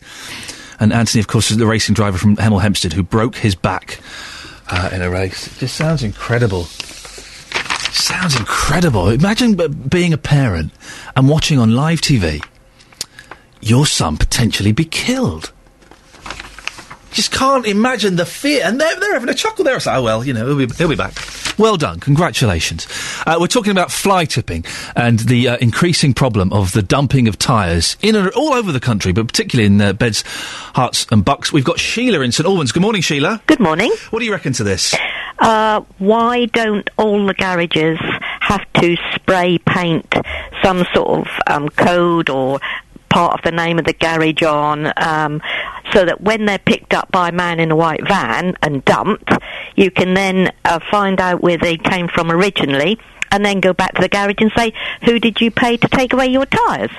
[0.79, 3.99] and Anthony, of course, is the racing driver from Hemel Hempstead who broke his back
[4.69, 5.47] uh, in a race.
[5.47, 6.63] It just sounds incredible.
[7.91, 9.09] Sounds incredible.
[9.09, 10.71] Imagine b- being a parent
[11.15, 12.43] and watching on live TV
[13.61, 15.51] your son potentially be killed.
[17.15, 18.61] Just can't imagine the fear.
[18.65, 19.77] And they're, they're having a chuckle there.
[19.77, 21.13] It's like, oh, well, you know, he'll be, he'll be back.
[21.57, 22.01] Well done.
[22.01, 22.87] Congratulations.
[23.25, 24.65] Uh, we're talking about fly tipping
[24.97, 28.81] and the uh, increasing problem of the dumping of tyres in and all over the
[28.81, 30.23] country, but particularly in uh, Beds,
[30.75, 31.53] Herts and Bucks.
[31.53, 32.73] We've got Sheila in St Albans.
[32.73, 33.41] Good morning, Sheila.
[33.47, 33.93] Good morning.
[34.09, 34.93] What do you reckon to this?
[35.39, 37.97] Uh, why don't all the garages
[38.41, 40.13] have to spray paint
[40.61, 42.59] some sort of um, code or
[43.15, 45.41] part of the name of the garage on, um,
[45.93, 49.31] so that when they're picked up by a man in a white van and dumped,
[49.77, 52.99] you can then uh, find out where they came from originally,
[53.31, 54.73] and then go back to the garage and say,
[55.05, 56.91] "Who did you pay to take away your tyres?"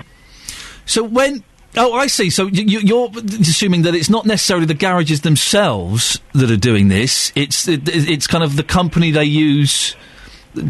[0.86, 1.44] So when.
[1.78, 2.30] Oh, I see.
[2.30, 3.10] So y- y- you're
[3.40, 7.32] assuming that it's not necessarily the garages themselves that are doing this.
[7.34, 9.94] It's it, it's kind of the company they use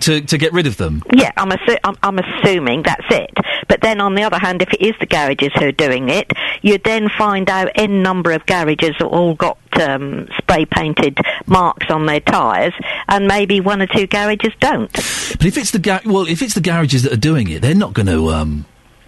[0.00, 1.02] to, to get rid of them.
[1.14, 3.30] Yeah, I'm, assu- I'm, I'm assuming that's it.
[3.68, 6.30] But then on the other hand, if it is the garages who are doing it,
[6.62, 11.90] you then find out n number of garages that all got um, spray painted marks
[11.90, 12.72] on their tyres,
[13.08, 14.92] and maybe one or two garages don't.
[14.92, 17.74] But if it's the ga- well, if it's the garages that are doing it, they're
[17.74, 18.64] not going to um,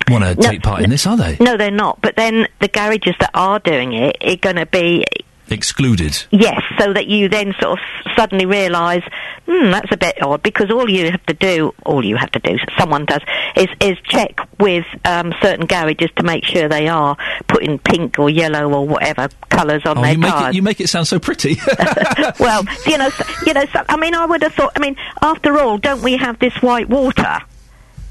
[0.09, 1.37] want to No, take part in this, are they?
[1.41, 2.01] No, they're not.
[2.03, 5.05] But then the garages that are doing it are going to be
[5.51, 6.25] Excluded.
[6.31, 7.85] Yes, so that you then sort of
[8.17, 9.03] suddenly realise,
[9.47, 12.39] hmm, that's a bit odd, because all you have to do, all you have to
[12.39, 13.21] do, someone does,
[13.57, 17.17] is, is check with um, certain garages to make sure they are
[17.47, 20.49] putting pink or yellow or whatever colours on Oh, their you make tyres.
[20.49, 21.57] it you make it sound so pretty.
[22.41, 23.11] well, you know,
[23.47, 23.65] you know.
[23.73, 24.73] So, I mean, I would have thought.
[24.77, 27.39] I mean, after all, don't we have this white water?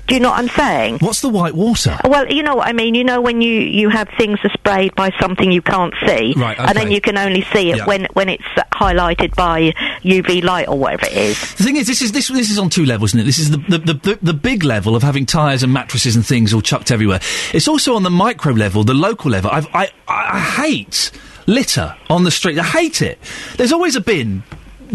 [0.07, 0.99] Do you know what I'm saying?
[0.99, 1.97] What's the white water?
[2.05, 2.95] Well, you know what I mean.
[2.95, 6.57] You know when you you have things are sprayed by something you can't see, Right,
[6.57, 7.85] and then you can only see it Yeah.
[7.85, 8.43] when when it's
[8.73, 9.73] highlighted by
[10.03, 11.53] UV light or whatever it is.
[11.55, 13.23] The thing is, this is this this is on two levels, isn't it?
[13.25, 16.25] This is the the, the, the, the big level of having tyres and mattresses and
[16.25, 17.19] things all chucked everywhere.
[17.53, 19.51] It's also on the micro level, the local level.
[19.51, 21.11] I've, I I hate
[21.47, 22.57] litter on the street.
[22.59, 23.19] I hate it.
[23.57, 24.43] There's always a bin.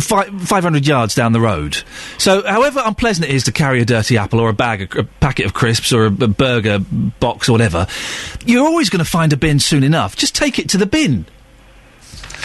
[0.00, 1.82] Fi 500 yards down the road.
[2.18, 5.04] So, however unpleasant it is to carry a dirty apple or a bag, of, a
[5.04, 6.78] packet of crisps or a, a burger
[7.20, 7.86] box or whatever,
[8.44, 10.16] you're always going to find a bin soon enough.
[10.16, 11.26] Just take it to the bin.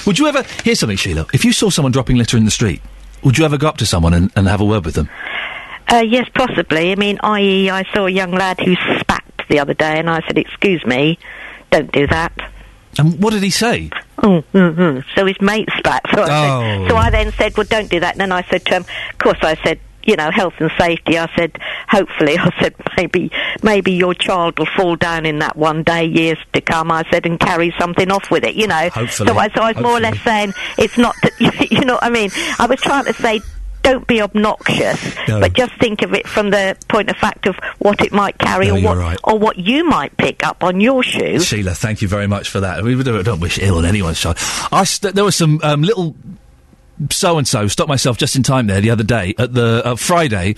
[0.06, 0.44] Would you ever.
[0.64, 1.26] Here's something, Sheila.
[1.34, 2.82] If you saw someone dropping litter in the street,
[3.24, 5.10] would you ever go up to someone and, and have a word with them?
[5.90, 6.92] Uh, yes, possibly.
[6.92, 10.22] I mean, i.e., I saw a young lad who spat the other day, and I
[10.28, 11.18] said, "Excuse me,
[11.72, 12.34] don't do that."
[13.00, 13.90] And what did he say?
[14.24, 15.08] Oh, mm-hmm.
[15.16, 16.02] so his mate spat.
[16.14, 16.62] So I, Oh.
[16.86, 18.86] said, so I then said, "Well, don't do that." And then I said to him,
[19.12, 19.80] "Of course," I said.
[20.04, 21.18] You know, health and safety.
[21.20, 21.60] I said,
[21.90, 23.30] hopefully, I said maybe,
[23.62, 26.94] maybe your child will fall down in that one day, years to come.
[26.94, 28.56] I said, and carry something off with it.
[28.56, 28.88] You know.
[28.88, 29.28] Hopefully.
[29.28, 31.14] So I, so I was more or less saying it's not.
[31.24, 32.30] That, you know what I mean?
[32.58, 33.42] I was trying to say.
[33.88, 35.40] Don't be obnoxious, No.
[35.40, 38.68] but just think of it from the point of fact of what it might carry,
[38.68, 39.18] No, or what, right.
[39.24, 41.40] or what you might pick up on your shoe.
[41.40, 42.84] Sheila, thank you very much for that.
[42.84, 44.38] We don't, don't wish ill on anyone's child.
[44.74, 46.16] I st- there was some um, little
[47.12, 49.96] so and so stopped myself just in time there the other day at the uh,
[49.96, 50.56] Friday,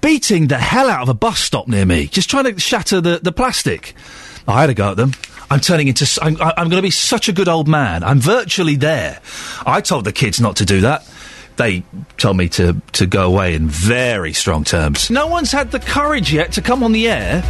[0.00, 3.20] beating the hell out of a bus stop near me, just trying to shatter the,
[3.22, 3.94] the plastic.
[4.48, 5.12] I had a go at them.
[5.48, 6.08] I'm turning into.
[6.20, 8.02] I'm, I'm going to be such a good old man.
[8.02, 9.20] I'm virtually there.
[9.64, 11.06] I told the kids not to do that.
[11.56, 11.82] They
[12.18, 15.10] told me to, to go away in very strong terms.
[15.10, 17.42] No one's had the courage yet to come on the air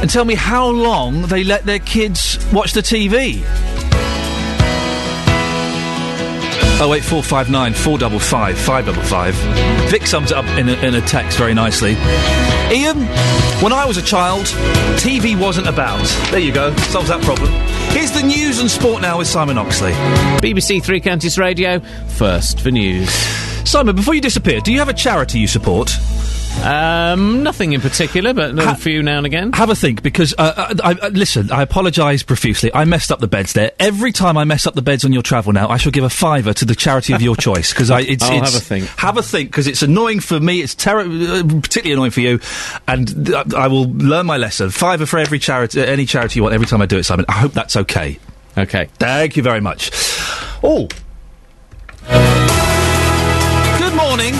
[0.00, 3.42] and tell me how long they let their kids watch the TV.
[6.82, 9.90] 08459 455 555.
[9.90, 11.94] Vic sums it up in a, in a text very nicely.
[11.94, 12.96] Iain,
[13.62, 14.46] when I was a child,
[14.96, 16.04] TV wasn't about.
[16.30, 17.52] There you go, solves that problem.
[17.92, 19.92] Here's the news and sport now with Simon Oxley.
[20.42, 21.78] BBC Three Counties Radio,
[22.08, 23.51] first for news.
[23.64, 25.90] Simon, before you disappear, do you have a charity you support?
[26.62, 29.52] Um, nothing in particular, but a few now and again.
[29.52, 31.50] Have a think, because uh, I, I, listen.
[31.50, 32.72] I apologise profusely.
[32.72, 33.72] I messed up the beds there.
[33.80, 36.10] Every time I mess up the beds on your travel now, I shall give a
[36.10, 38.00] fiver to the charity of your choice because I.
[38.00, 38.86] It's, I'll it's, have a think.
[38.98, 40.60] Have a think because it's annoying for me.
[40.60, 42.38] It's terri- uh, particularly annoying for you,
[42.86, 44.70] and th- I will learn my lesson.
[44.70, 46.54] Fiver for every charity, uh, any charity you want.
[46.54, 47.24] Every time I do it, Simon.
[47.28, 48.18] I hope that's okay.
[48.56, 48.88] Okay.
[48.98, 49.90] Thank you very much.
[50.62, 50.88] Oh.
[54.12, 54.34] Morning.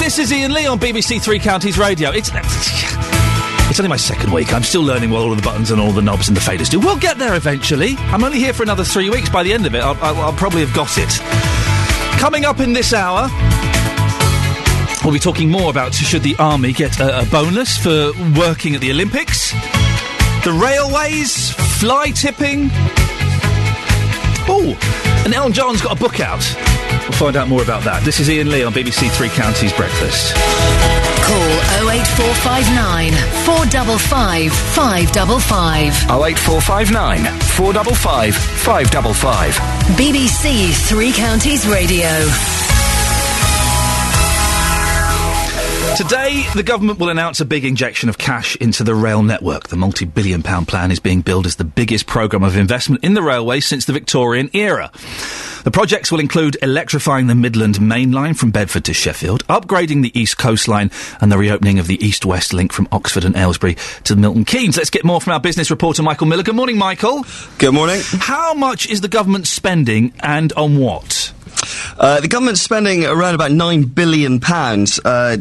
[0.00, 2.10] This is Iain Lee on BBC Three Counties Radio.
[2.10, 4.52] It's it's only my second week.
[4.52, 6.68] I'm still learning what all of the buttons and all the knobs and the faders
[6.68, 6.78] do.
[6.78, 7.94] We'll get there eventually.
[7.98, 9.30] I'm only here for another three weeks.
[9.30, 11.08] By the end of it, I'll, I'll, I'll probably have got it.
[12.20, 13.30] Coming up in this hour.
[15.02, 18.82] We'll be talking more about should the army get a, a bonus for working at
[18.82, 19.52] the Olympics,
[20.44, 21.50] the railways,
[21.80, 22.68] fly tipping.
[24.48, 24.76] Oh,
[25.24, 26.42] and Elton John's got a book out.
[27.08, 28.02] We'll find out more about that.
[28.02, 30.34] This is Iain Lee on BBC Three Counties Breakfast.
[31.22, 31.52] Call
[31.90, 33.12] 08459
[33.46, 35.92] 455 555.
[36.10, 37.24] 08459
[37.56, 39.54] 455 555.
[39.96, 42.10] BBC Three Counties Radio.
[45.96, 49.68] Today, the government will announce a big injection of cash into the rail network.
[49.68, 53.14] The multi billion pound plan is being billed as the biggest programme of investment in
[53.14, 54.90] the railway since the Victorian era.
[55.64, 60.16] The projects will include electrifying the Midland Main Line from Bedford to Sheffield, upgrading the
[60.16, 60.90] East Coast Line,
[61.22, 64.76] and the reopening of the East West link from Oxford and Aylesbury to Milton Keynes.
[64.76, 66.42] Let's get more from our business reporter, Michael Miller.
[66.42, 67.24] Good morning, Michael.
[67.56, 68.02] Good morning.
[68.04, 71.32] How much is the government spending and on what?
[71.98, 75.00] Uh, the government's spending around about nine billion pounds.
[75.04, 75.38] Uh,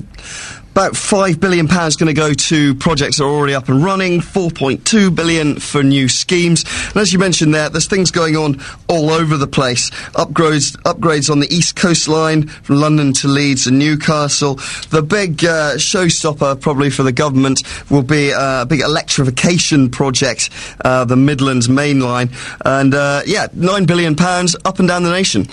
[0.76, 4.20] about five billion pounds going to go to projects that are already up and running.
[4.20, 6.66] Four point two billion for new schemes.
[6.88, 9.90] And as you mentioned there, there's things going on all over the place.
[10.16, 14.56] Upgrades, upgrades on the East Coast line from London to Leeds and Newcastle.
[14.90, 20.50] The big uh, showstopper, probably for the government, will be uh, a big electrification project,
[20.84, 22.32] uh, the Midlands Main Line,
[22.66, 25.48] and uh, yeah, nine billion pounds up and down the nation.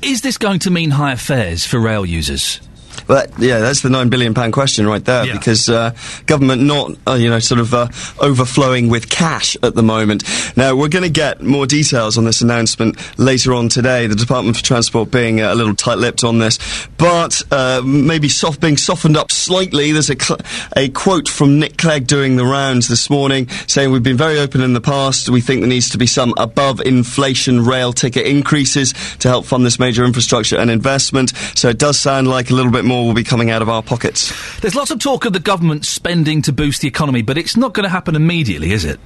[0.00, 2.62] Is this going to mean higher fares for rail users?
[3.06, 5.94] But yeah, that's the nine billion pound question right there, because uh,
[6.26, 7.88] government not uh, you know sort of uh,
[8.20, 10.24] overflowing with cash at the moment.
[10.56, 14.06] Now we're going to get more details on this announcement later on today.
[14.06, 16.58] The Department for Transport being uh, a little tight-lipped on this,
[16.96, 19.92] but uh, maybe soft being softened up slightly.
[19.92, 20.40] There's a cl-
[20.76, 24.62] a quote from Nick Clegg doing the rounds this morning, saying we've been very open
[24.62, 25.28] in the past.
[25.28, 29.66] We think there needs to be some above inflation rail ticket increases to help fund
[29.66, 31.32] this major infrastructure and investment.
[31.54, 33.82] So it does sound like a little bit more will be coming out of our
[33.82, 34.32] pockets.
[34.60, 37.74] There's lots of talk of the government spending to boost the economy, but it's not
[37.74, 39.00] going to happen immediately, is it?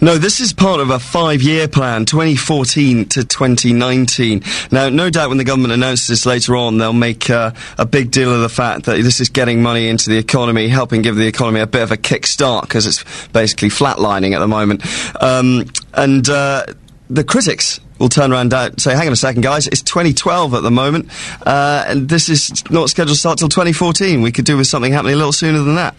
[0.00, 4.42] No, this is part of a five-year plan, 2014 to 2019.
[4.70, 8.10] Now, no doubt when the government announces this later on, they'll make uh, a big
[8.10, 11.26] deal of the fact that this is getting money into the economy, helping give the
[11.26, 14.82] economy a bit of a kickstart because it's basically flatlining at the moment.
[15.22, 16.66] Um, and uh,
[17.08, 20.62] the critics will turn around and say, hang on a second, guys, it's 2012 at
[20.62, 21.08] the moment,
[21.46, 24.22] uh, and this is not scheduled to start till 2014.
[24.22, 25.94] We could do with something happening a little sooner than that.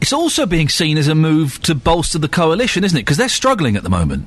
[0.00, 3.02] It's also being seen as a move to bolster the coalition, isn't it?
[3.02, 4.26] Because they're struggling at the moment.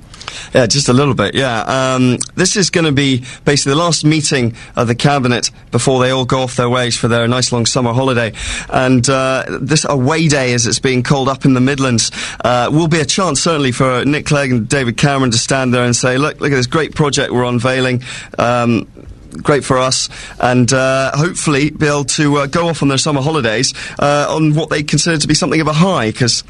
[0.54, 1.62] Yeah, just a little bit, yeah.
[1.62, 6.12] Um, this is going to be basically the last meeting of the cabinet before they
[6.12, 8.34] all go off their ways for their nice long summer holiday.
[8.70, 12.12] And uh, this away day, as it's being called up in the Midlands,
[12.44, 15.84] uh, will be a chance certainly for Nick Clegg and David Cameron to stand there
[15.84, 18.04] and say, look, look at this great project we're unveiling.
[18.38, 18.88] Um,
[19.34, 23.22] great for us, and uh, hopefully be able to uh, go off on their summer
[23.22, 26.44] holidays uh, on what they consider to be something of a high, because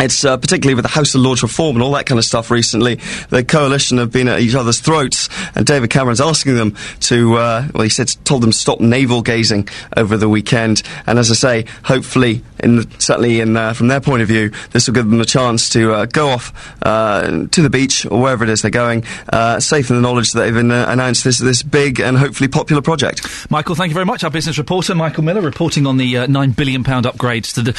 [0.00, 2.50] it's uh, particularly with the House of Lords reform and all that kind of stuff
[2.50, 2.96] recently.
[3.30, 7.36] The coalition have been at each other's throats, and David Cameron's asking them to.
[7.36, 10.82] Uh, well, he said told them to stop navel gazing over the weekend.
[11.06, 14.50] And as I say, hopefully, in the, certainly in uh, from their point of view,
[14.70, 18.20] this will give them a chance to uh, go off uh, to the beach or
[18.20, 21.62] wherever it is they're going, uh, safe in the knowledge that they've announced this this
[21.62, 23.50] big and hopefully popular project.
[23.50, 24.24] Michael, thank you very much.
[24.24, 27.72] Our business reporter, Michael Miller, reporting on the uh, nine billion pound upgrades to the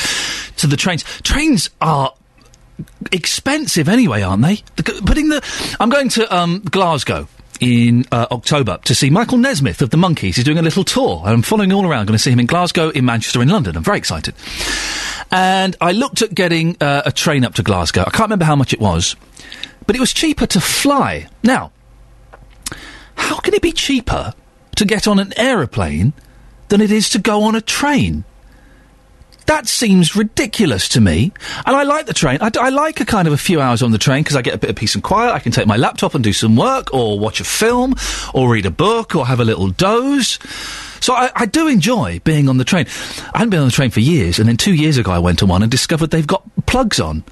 [0.57, 1.03] to the trains.
[1.21, 2.13] Trains are
[3.11, 4.55] expensive anyway, aren't they?
[4.75, 5.41] The, putting the,
[5.79, 7.27] I'm going to um, Glasgow
[7.59, 10.35] in uh, October to see Michael Nesmith of the Monkees.
[10.35, 11.21] He's doing a little tour.
[11.25, 12.07] I'm following all around.
[12.07, 13.77] Going to see him in Glasgow, in Manchester, in London.
[13.77, 14.35] I'm very excited.
[15.31, 18.01] And I looked at getting uh, a train up to Glasgow.
[18.01, 19.15] I can't remember how much it was,
[19.87, 21.27] but it was cheaper to fly.
[21.43, 21.71] Now,
[23.15, 24.33] how can it be cheaper
[24.75, 26.13] to get on an aeroplane
[26.67, 28.23] than it is to go on a train?
[29.45, 31.31] That seems ridiculous to me.
[31.65, 32.39] And I like the train.
[32.41, 34.57] I like a kind of a few hours on the train because I get a
[34.57, 35.33] bit of peace and quiet.
[35.33, 37.95] I can take my laptop and do some work or watch a film
[38.33, 40.39] or read a book or have a little doze.
[40.99, 42.87] So I, I do enjoy being on the train.
[43.33, 45.43] I hadn't been on the train for years, and then two years ago I went
[45.43, 47.23] on one and discovered they've got plugs on.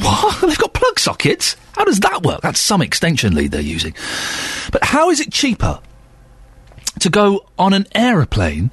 [0.00, 0.40] What?
[0.46, 1.56] They've got plug sockets?
[1.72, 2.40] How does that work?
[2.40, 3.94] That's some extension lead they're using.
[4.72, 5.80] But how is it cheaper
[6.98, 8.72] to go on an aeroplane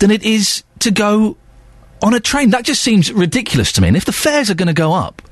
[0.00, 1.38] than it is to go
[2.02, 2.50] on a train?
[2.50, 3.88] That just seems ridiculous to me.
[3.88, 5.22] And if the fares are going to go up,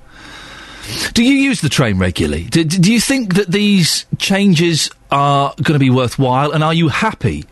[1.12, 2.44] do you use the train regularly?
[2.44, 6.52] Do, do you think that these changes are going to be worthwhile?
[6.52, 7.44] And are you happy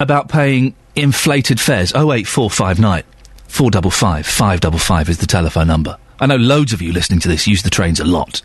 [0.00, 1.92] about paying inflated fares?
[1.92, 3.02] 08459
[3.48, 5.98] 455 555 is the telephone number.
[6.18, 8.42] I know loads of you listening to this use the trains a lot.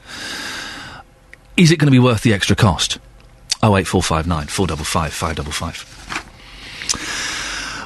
[1.56, 3.00] Is it going to be worth the extra cost?
[3.64, 7.37] 08459 455 555.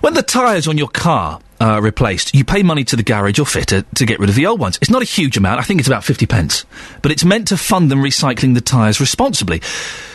[0.02, 3.46] When the tyres on your car are replaced, you pay money to the garage or
[3.46, 4.80] fitter to get rid of the old ones.
[4.82, 6.66] It's not a huge amount, I think it's about 50 pence.
[7.04, 9.62] But it's meant to fund them recycling the tyres responsibly.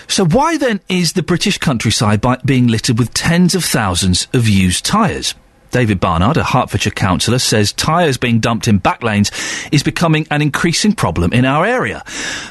[0.09, 4.85] So why then is the British countryside being littered with tens of thousands of used
[4.85, 5.37] tyres?
[5.77, 9.31] David Barnard, a Hertfordshire councillor, says tyres being dumped in back lanes
[9.71, 12.03] is becoming an increasing problem in our area.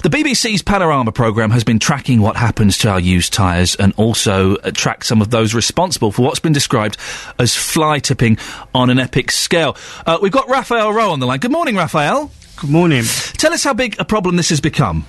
[0.03, 4.57] The BBC's Panorama programme has been tracking what happens to our used tyres and also
[4.57, 6.97] uh, tracked some of those responsible for what's been described
[7.39, 8.38] as fly tipping
[8.76, 9.76] on an epic scale.
[10.06, 11.39] Uh, we've got Raphael Rowe on the line.
[11.39, 12.30] Good morning, Raphael.
[12.57, 13.06] Good morning.
[13.38, 15.03] Tell us how big a problem this has become.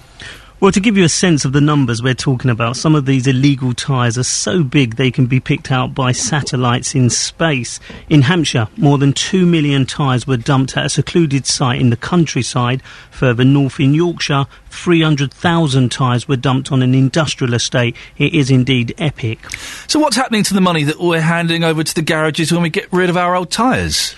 [0.59, 3.27] Well, to give you a sense of the numbers we're talking about, some of these
[3.27, 7.79] illegal tyres are so big they can be picked out by satellites in space.
[8.09, 11.97] In Hampshire, more than 2 million tyres were dumped at a secluded site in the
[11.97, 12.81] countryside.
[13.11, 17.95] Further north in Yorkshire, 300,000 tyres were dumped on an industrial estate.
[18.17, 19.41] It is indeed epic.
[19.89, 22.71] So, what's happening to the money that we're handing over to the garages when we
[22.71, 24.15] get rid of our old tyres?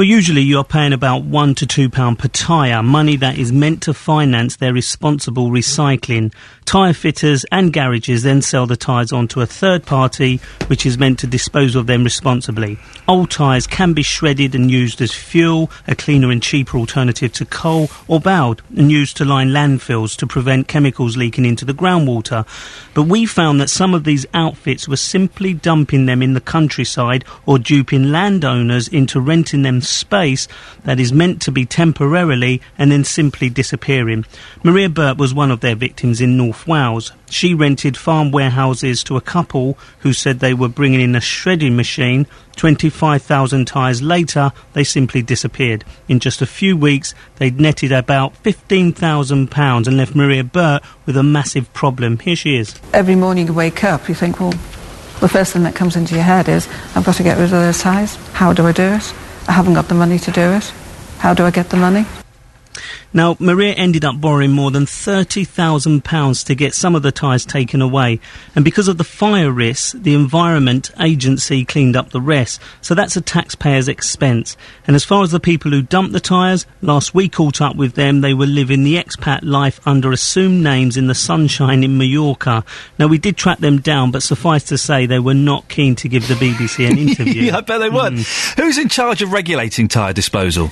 [0.00, 3.82] Well, usually you're paying about one to two pound per tyre, money that is meant
[3.82, 6.32] to finance their responsible recycling.
[6.64, 10.96] Tyre fitters and garages then sell the tyres on to a third party, which is
[10.96, 12.78] meant to dispose of them responsibly.
[13.08, 17.44] Old tyres can be shredded and used as fuel, a cleaner and cheaper alternative to
[17.44, 22.46] coal, or baled and used to line landfills to prevent chemicals leaking into the groundwater.
[22.94, 27.26] But we found that some of these outfits were simply dumping them in the countryside
[27.44, 30.48] or duping landowners into renting them space
[30.84, 34.24] that is meant to be temporarily and then simply disappearing.
[34.62, 37.12] Maria Burt was one of their victims in North Wales.
[37.28, 41.76] She rented farm warehouses to a couple who said they were bringing in a shredding
[41.76, 42.26] machine.
[42.56, 45.84] 25,000 tyres later, they simply disappeared.
[46.08, 51.22] In just a few weeks, they'd netted about £15,000 and left Maria Burt with a
[51.22, 52.18] massive problem.
[52.18, 52.74] Here she is.
[52.92, 54.52] Every morning you wake up, you think, well,
[55.20, 57.50] the first thing that comes into your head is, I've got to get rid of
[57.50, 58.16] those tyres.
[58.32, 59.14] How do I do it?
[59.48, 60.72] I haven't got the money to do it.
[61.18, 62.06] How do I get the money?
[63.12, 67.82] Now, Maria ended up borrowing more than £30,000 to get some of the tyres taken
[67.82, 68.20] away.
[68.54, 72.60] And because of the fire risks, the Environment Agency cleaned up the rest.
[72.80, 74.56] So that's a taxpayer's expense.
[74.86, 77.94] And as far as the people who dumped the tyres, last week caught up with
[77.94, 82.64] them, they were living the expat life under assumed names in the sunshine in Mallorca.
[82.98, 86.08] Now, we did track them down, but suffice to say they were not keen to
[86.08, 87.52] give the BBC an interview.
[87.52, 88.18] I bet they weren't.
[88.18, 88.56] Mm.
[88.56, 90.70] Who's in charge of regulating tyre disposal?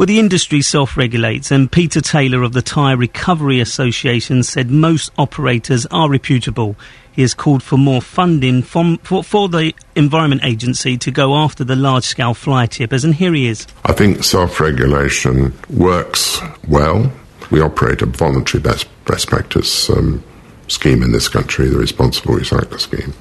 [0.00, 5.12] Well, the industry self regulates, and Peter Taylor of the Tyre Recovery Association said most
[5.18, 6.74] operators are reputable.
[7.12, 11.64] He has called for more funding from, for, for the Environment Agency to go after
[11.64, 13.66] the large scale fly tippers, and here he is.
[13.84, 17.12] I think self regulation works well.
[17.50, 20.24] We operate a voluntary best, best practice um,
[20.68, 23.12] scheme in this country, the Responsible Recycler Scheme,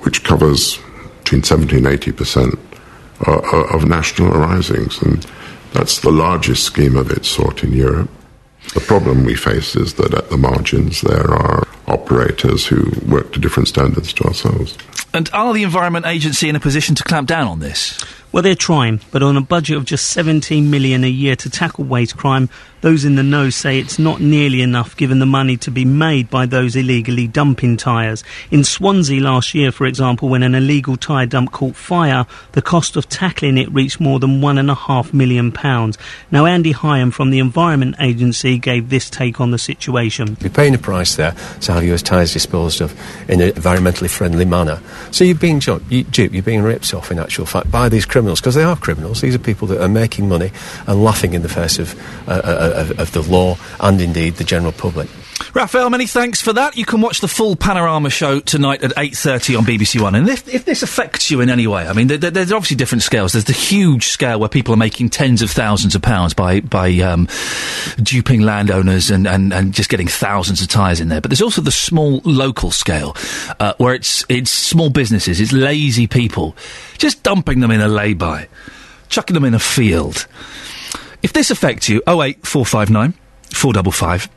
[0.00, 0.78] which covers
[1.20, 2.58] between 70 and 80 percent
[3.26, 3.42] of,
[3.72, 5.00] of national arisings.
[5.00, 5.26] And
[5.72, 8.10] that's the largest scheme of its sort in Europe.
[8.74, 13.38] The problem we face is that at the margins there are operators who work to
[13.38, 14.76] different standards to ourselves.
[15.14, 18.02] And are the Environment Agency in a position to clamp down on this?
[18.32, 21.84] Well, they're trying, but on a budget of just 17 million a year to tackle
[21.84, 22.48] waste crime,
[22.80, 26.30] those in the know say it's not nearly enough given the money to be made
[26.30, 28.24] by those illegally dumping tyres.
[28.50, 32.96] In Swansea last year, for example, when an illegal tyre dump caught fire, the cost
[32.96, 35.98] of tackling it reached more than one and a half million pounds.
[36.30, 40.38] Now, Andy Hyam from the Environment Agency gave this take on the situation.
[40.40, 42.92] You're paying a price there to have your tyres disposed of
[43.28, 44.80] in an environmentally friendly manner.
[45.10, 48.54] So you're being duped, you're being ripped off in actual fact by these criminals, because
[48.54, 49.20] they are criminals.
[49.20, 50.50] These are people that are making money
[50.86, 51.94] and laughing in the face of,
[52.28, 55.08] uh, uh, of, of the law and indeed the general public.
[55.54, 56.76] Raphael, many thanks for that.
[56.76, 60.14] You can watch the full Panorama show tonight at 8.30 on BBC One.
[60.14, 63.02] And if, if this affects you in any way, I mean, there, there's obviously different
[63.02, 63.32] scales.
[63.32, 66.90] There's the huge scale where people are making tens of thousands of pounds by, by
[67.00, 67.28] um,
[68.02, 71.20] duping landowners and, and, and just getting thousands of tyres in there.
[71.20, 73.16] But there's also the small local scale
[73.60, 76.56] uh, where it's, it's small businesses, it's lazy people,
[76.98, 78.48] just dumping them in a lay-by,
[79.08, 80.26] chucking them in a field.
[81.22, 83.14] If this affects you, 08459
[83.52, 84.28] 455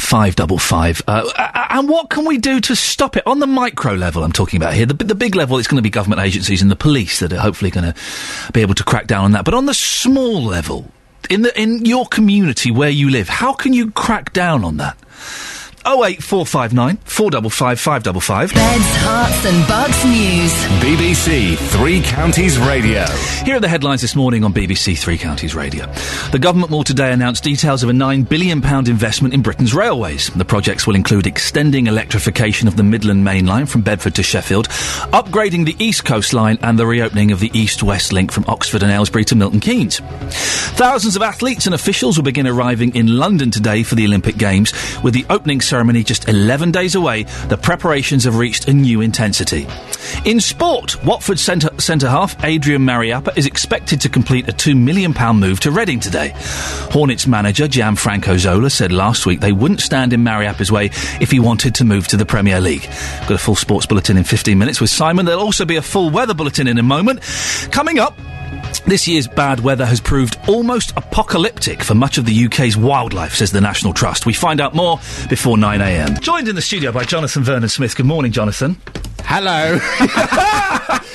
[0.00, 1.02] 555.
[1.06, 1.30] Uh,
[1.70, 3.26] and what can we do to stop it?
[3.26, 4.86] On the micro level, I'm talking about here.
[4.86, 7.40] The, the big level, it's going to be government agencies and the police that are
[7.40, 9.44] hopefully going to be able to crack down on that.
[9.44, 10.90] But on the small level,
[11.30, 14.96] in, the, in your community where you live, how can you crack down on that?
[15.86, 18.52] 08459 455 555.
[18.52, 20.52] Beds, Herts and Bucks News.
[20.82, 23.06] BBC Three Counties Radio.
[23.44, 25.86] Here are the headlines this morning on BBC Three Counties Radio.
[26.32, 28.58] The government will today announce details of a £9 billion
[28.88, 30.28] investment in Britain's railways.
[30.30, 34.68] The projects will include extending electrification of the Midland Main Line from Bedford to Sheffield,
[35.12, 38.82] upgrading the East Coast Line, and the reopening of the East West link from Oxford
[38.82, 40.00] and Aylesbury to Milton Keynes.
[40.00, 44.72] Thousands of athletes and officials will begin arriving in London today for the Olympic Games,
[45.04, 47.24] with the opening ceremony just 11 days away.
[47.48, 49.66] The preparations have reached a new intensity.
[50.24, 55.14] In sport, Watford centre, centre half Adrian Mariappa is expected to complete a £2 million
[55.36, 56.32] move to Reading today.
[56.90, 60.86] Hornets manager Gianfranco Zola said last week they wouldn't stand in Mariappa's way
[61.20, 62.82] if he wanted to move to the Premier League.
[63.22, 65.26] Got a full sports bulletin in 15 minutes with Simon.
[65.26, 67.20] There'll also be a full weather bulletin in a moment.
[67.70, 68.18] Coming up,
[68.86, 73.50] this year's bad weather has proved almost apocalyptic for much of the UK's wildlife, says
[73.50, 74.26] the National Trust.
[74.26, 74.98] We find out more
[75.28, 76.20] before 9am.
[76.20, 77.96] Joined in the studio by Jonathan Vernon Smith.
[77.96, 78.76] Good morning, Jonathan.
[79.24, 79.78] Hello.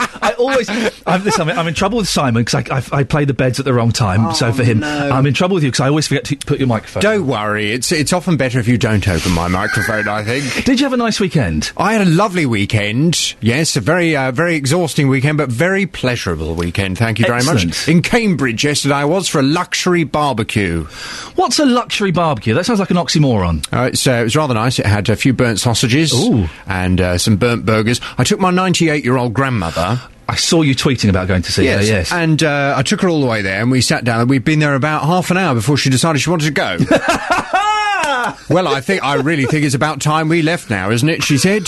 [0.22, 0.70] I always.
[1.08, 3.60] I'm, listen, I'm, I'm in trouble with Simon because I, I, I play the beds
[3.60, 4.34] at the wrong time.
[4.34, 6.68] so for him, I'm in trouble with you because I always forget to put your
[6.68, 7.02] microphone.
[7.02, 10.08] Don't worry, it's it's often better if you don't open my microphone.
[10.08, 10.66] I think.
[10.66, 11.72] Did you have a nice weekend?
[11.78, 13.36] I had a lovely weekend.
[13.42, 16.98] Yes, a very uh, very exhausting weekend, but very pleasurable weekend.
[16.98, 17.88] Thank you very much.
[17.88, 20.86] In Cambridge yesterday, I was for a luxury barbecue.
[21.36, 22.54] What's a luxury barbecue?
[22.54, 23.66] That sounds like an oxymoron.
[23.74, 24.80] Uh, it's, uh, it was rather nice.
[24.80, 26.14] It had a few burnt sausages
[26.68, 28.00] and uh, some burnt burgers.
[28.18, 30.00] I took my 98 year old grandmother.
[30.32, 31.82] I saw you tweeting about going to see her.
[31.82, 32.10] Yes.
[32.10, 34.22] And uh, I took her all the way there, and we sat down.
[34.22, 36.78] and We'd been there about half an hour before she decided she wanted to go.
[38.50, 41.22] well, I think I really think it's about time we left now, isn't it?
[41.22, 41.64] She said.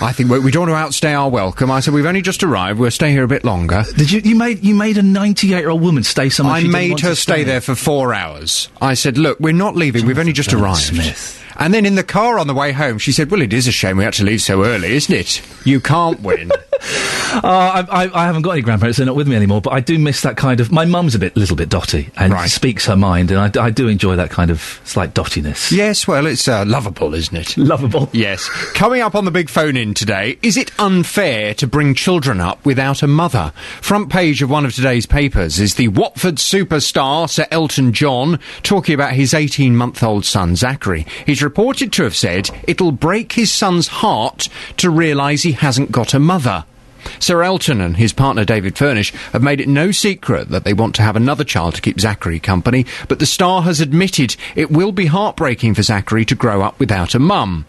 [0.00, 1.72] I think we, we don't want to outstay our welcome.
[1.72, 2.78] I said we've only just arrived.
[2.78, 3.82] We'll stay here a bit longer.
[3.96, 4.20] Did you?
[4.20, 6.54] You made you made a 98 year old woman stay somewhere.
[6.54, 8.68] I made her to stay there for four hours.
[8.80, 10.06] I said, "Look, we're not leaving.
[10.06, 10.94] We've only just arrived."
[11.56, 13.72] And then in the car on the way home, she said, "Well, it is a
[13.72, 15.42] shame we had to leave so early, isn't it?
[15.64, 16.50] You can't win."
[17.34, 19.60] Uh, I, I, I haven't got any grandparents; they're not with me anymore.
[19.60, 20.70] But I do miss that kind of.
[20.70, 24.14] My mum's a bit, little bit dotty, and speaks her mind, and I do enjoy
[24.16, 25.72] that kind of slight dottiness.
[25.72, 27.56] Yes, well, it's uh, lovable, isn't it?
[27.56, 28.08] Lovable.
[28.12, 28.48] Yes.
[28.74, 32.64] Coming up on the big phone in today, is it unfair to bring children up
[32.64, 33.52] without a mother?
[33.80, 38.94] Front page of one of today's papers is the Watford superstar Sir Elton John talking
[38.94, 41.06] about his 18 month old son Zachary.
[41.26, 44.48] He's reported to have said it'll break his son's heart
[44.78, 46.64] to realise he hasn't got a mother.
[47.18, 50.94] Sir Elton and his partner David Furnish have made it no secret that they want
[50.96, 54.92] to have another child to keep Zachary company, but the star has admitted it will
[54.92, 57.66] be heartbreaking for Zachary to grow up without a mum.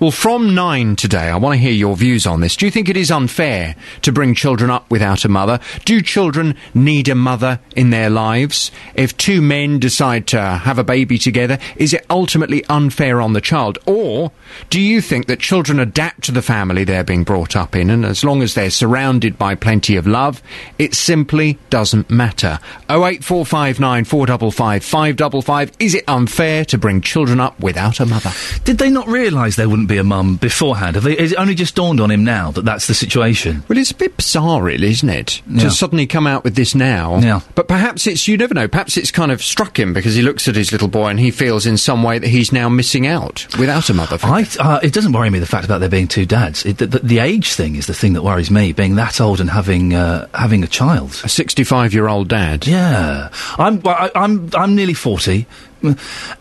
[0.00, 2.56] Well, from nine today, I want to hear your views on this.
[2.56, 5.60] Do you think it is unfair to bring children up without a mother?
[5.84, 8.70] Do children need a mother in their lives?
[8.94, 13.40] If two men decide to have a baby together, is it ultimately unfair on the
[13.40, 13.78] child?
[13.86, 14.32] Or
[14.70, 18.04] do you think that children adapt to the family they're being brought up in, and
[18.04, 20.42] as long as they're surrounded by plenty of love,
[20.78, 22.58] it simply doesn't matter?
[22.90, 25.72] 08459 455 555.
[25.78, 28.32] Is it unfair to bring children up without a mother?
[28.64, 30.96] Did they not realise there wouldn't be a mum beforehand?
[30.96, 33.62] Have they, it only just dawned on him now that that's the situation?
[33.68, 35.42] Well, it's a bit bizarre, really, isn't it?
[35.48, 35.64] Yeah.
[35.64, 37.18] To suddenly come out with this now.
[37.18, 37.40] Yeah.
[37.54, 40.48] But perhaps it's, you never know, perhaps it's kind of struck him because he looks
[40.48, 43.46] at his little boy and he feels in some way that he's now missing out
[43.58, 44.18] without a mother.
[44.22, 46.64] I, uh, it doesn't worry me the fact about there being two dads.
[46.64, 48.72] It, the, the, the age thing is the thing that worries me.
[48.72, 52.66] Being that old and having uh, having a child, a sixty-five-year-old dad.
[52.66, 55.46] Yeah, I'm well, I, I'm I'm nearly forty,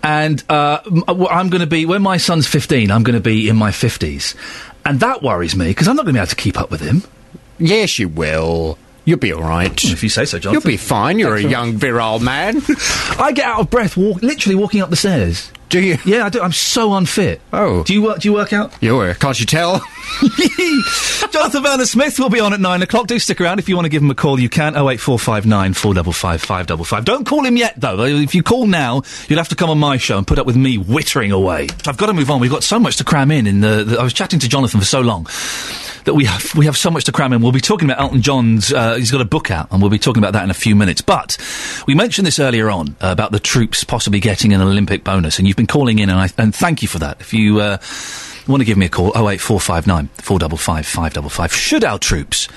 [0.03, 2.91] and uh, w- I'm going to be when my son's fifteen.
[2.91, 4.35] I'm going to be in my fifties,
[4.85, 6.81] and that worries me because I'm not going to be able to keep up with
[6.81, 7.03] him.
[7.59, 8.77] Yes, you will.
[9.05, 9.83] You'll be all right.
[9.83, 10.53] If you say so, John.
[10.53, 11.19] You'll be fine.
[11.19, 12.61] You're a young, virile man.
[13.19, 15.51] I get out of breath, walk, literally walking up the stairs.
[15.73, 15.97] Do you?
[16.05, 16.39] Yeah, I do.
[16.39, 17.41] I'm so unfit.
[17.51, 17.81] Oh.
[17.81, 18.19] Do you work?
[18.19, 18.71] Do you work out?
[18.79, 19.15] You were.
[19.15, 19.81] Can't you tell?
[21.31, 23.07] Jonathan Vernon Smith will be on at nine o'clock.
[23.07, 24.39] Do stick around if you want to give him a call.
[24.39, 24.77] You can.
[24.77, 27.05] Oh eight four five nine four double five five double five.
[27.05, 28.03] Don't call him yet though.
[28.03, 30.55] If you call now, you'll have to come on my show and put up with
[30.55, 31.69] me whittering away.
[31.87, 32.39] I've got to move on.
[32.39, 33.47] We've got so much to cram in.
[33.47, 35.25] In the, the I was chatting to Jonathan for so long
[36.05, 37.41] that we have we have so much to cram in.
[37.41, 38.71] We'll be talking about Elton John's.
[38.71, 40.75] Uh, he's got a book out, and we'll be talking about that in a few
[40.75, 41.01] minutes.
[41.01, 41.37] But
[41.87, 45.47] we mentioned this earlier on uh, about the troops possibly getting an Olympic bonus, and
[45.47, 47.21] you've been calling in, and I and thank you for that.
[47.21, 47.77] If you uh,
[48.47, 51.13] want to give me a call, oh eight four five nine four double five five
[51.13, 51.53] double five.
[51.53, 52.47] Should our troops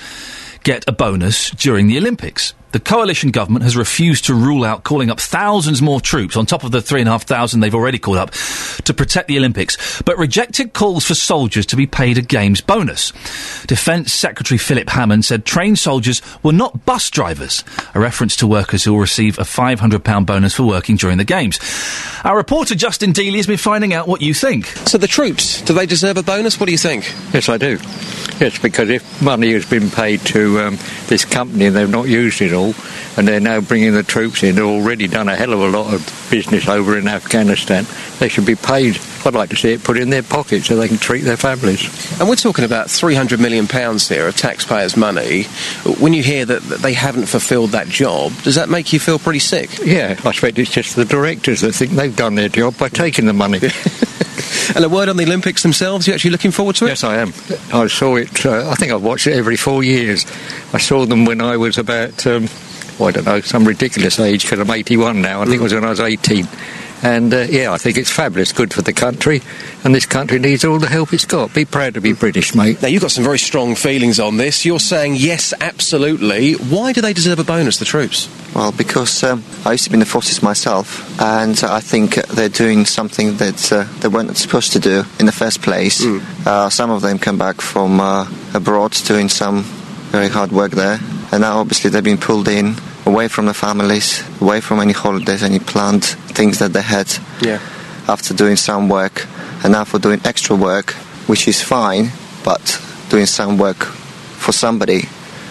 [0.63, 2.53] get a bonus during the Olympics?
[2.77, 6.63] The coalition government has refused to rule out calling up thousands more troops on top
[6.63, 8.29] of the three and a half thousand they've already called up
[8.83, 13.13] to protect the Olympics, but rejected calls for soldiers to be paid a games bonus.
[13.65, 17.63] Defence Secretary Philip Hammond said trained soldiers were not bus drivers,
[17.95, 21.59] a reference to workers who will receive a £500 bonus for working during the games.
[22.23, 24.67] Our reporter Justin Dealey has been finding out what you think.
[24.67, 26.59] So the troops, do they deserve a bonus?
[26.59, 27.11] What do you think?
[27.33, 27.79] Yes, I do.
[28.39, 30.77] Yes, because if money has been paid to um,
[31.07, 32.66] this company and they've not used it all,
[33.17, 35.93] and they're now bringing the troops in, they've already done a hell of a lot
[35.93, 37.85] of business over in Afghanistan,
[38.19, 38.99] they should be paid.
[39.25, 41.81] I'd like to see it put in their pocket so they can treat their families.
[42.19, 43.67] And we're talking about £300 million
[43.97, 45.43] here of taxpayers' money.
[45.99, 49.39] When you hear that they haven't fulfilled that job, does that make you feel pretty
[49.39, 49.79] sick?
[49.79, 53.25] Yeah, I expect it's just the directors that think they've done their job by taking
[53.25, 53.59] the money.
[54.75, 56.89] And a word on the Olympics themselves, you actually looking forward to it?
[56.89, 57.33] Yes, I am.
[57.73, 60.25] I saw it, uh, I think I've watched it every four years.
[60.73, 62.47] I saw them when I was about, um,
[62.99, 65.41] well, I don't know, some ridiculous age, because I'm 81 now.
[65.41, 66.47] I think it was when I was 18.
[67.03, 69.41] And uh, yeah, I think it's fabulous, good for the country,
[69.83, 71.53] and this country needs all the help it's got.
[71.53, 72.81] Be proud to be British, mate.
[72.81, 74.65] Now, you've got some very strong feelings on this.
[74.65, 76.53] You're saying yes, absolutely.
[76.53, 78.27] Why do they deserve a bonus, the troops?
[78.55, 82.49] Well, because um, I used to be in the forces myself, and I think they're
[82.49, 86.03] doing something that uh, they weren't supposed to do in the first place.
[86.03, 89.65] Uh, some of them come back from uh, abroad doing some
[90.11, 90.99] very hard work there.
[91.31, 92.75] And now obviously they've been pulled in,
[93.05, 97.07] away from the families, away from any holidays, any planned things that they had
[97.41, 97.59] Yeah.
[98.07, 99.25] after doing some work.
[99.63, 100.91] And now for doing extra work,
[101.27, 102.11] which is fine,
[102.43, 102.79] but
[103.09, 103.83] doing some work
[104.37, 105.07] for somebody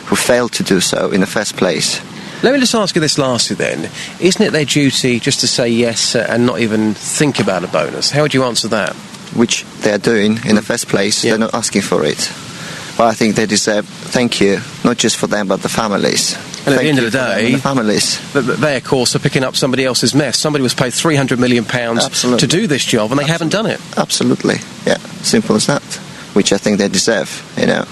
[0.07, 2.01] who failed to do so in the first place.
[2.43, 3.91] Let me just ask you this lastly then.
[4.21, 7.67] Isn't it their duty just to say yes uh, and not even think about a
[7.67, 8.11] bonus?
[8.11, 8.95] How would you answer that?
[9.35, 11.23] Which they are doing in the first place.
[11.23, 12.31] They're not asking for it.
[12.97, 16.35] But I think they deserve thank you, not just for them, but the families.
[16.35, 18.33] And at Thank the end of the day, the families.
[18.33, 20.39] They, of course, are picking up somebody else's mess.
[20.39, 22.41] Somebody was paid three hundred million pounds Absolutely.
[22.41, 23.81] to do this job, and they haven't done it.
[23.99, 24.57] Absolutely,
[24.87, 25.83] yeah, simple as that.
[26.33, 27.85] Which I think they deserve, you know.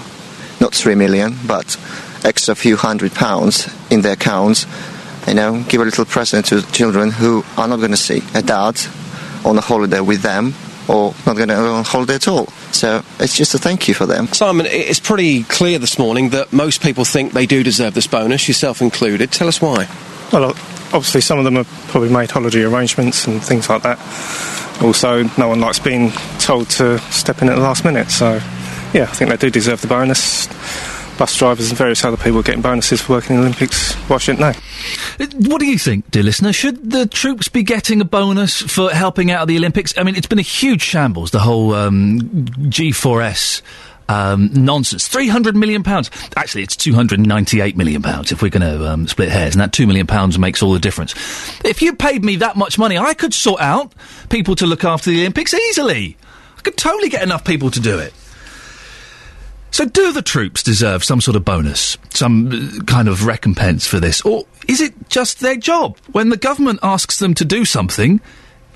[0.59, 1.77] Not three million, but
[2.23, 4.65] extra few hundred pounds in their accounts.
[5.27, 8.41] You know, give a little present to children who are not going to see a
[8.41, 8.79] dad
[9.43, 10.53] on a holiday with them
[10.87, 12.47] or not going to go on holiday at all.
[12.71, 14.27] So it's just a thank you for them.
[14.27, 18.47] Simon, it's pretty clear this morning that most people think they do deserve this bonus,
[18.47, 19.31] yourself included.
[19.31, 19.87] Tell us why.
[20.31, 20.51] Well,
[20.93, 23.99] obviously, some of them have probably made holiday arrangements and things like that.
[24.81, 28.11] Also, no one likes being told to step in at the last minute.
[28.11, 28.41] So,
[28.93, 30.47] yeah, I think they do deserve the bonus.
[31.17, 33.93] Bus drivers and various other people getting bonuses for working in the Olympics.
[34.09, 34.39] Why shouldn't
[35.17, 35.23] they?
[35.23, 36.51] Uh, What do you think, dear listener?
[36.51, 39.97] Should the troops be getting a bonus for helping out at the Olympics?
[39.97, 43.61] I mean, it's been a huge shambles, the whole um, G4S
[44.09, 45.07] um, nonsense.
[45.07, 45.83] £300 million.
[46.35, 50.41] Actually, it's £298 million if we're going to um, split hairs, and that £2 million
[50.41, 51.13] makes all the difference.
[51.63, 53.93] If you paid me that much money, I could sort out
[54.29, 56.17] people to look after the Olympics easily.
[56.57, 58.13] I could totally get enough people to do it.
[59.75, 63.99] So, do the troops deserve some sort of bonus, some uh, kind of recompense for
[63.99, 64.21] this?
[64.21, 65.97] Or is it just their job?
[66.13, 68.21] When the government asks them to do something,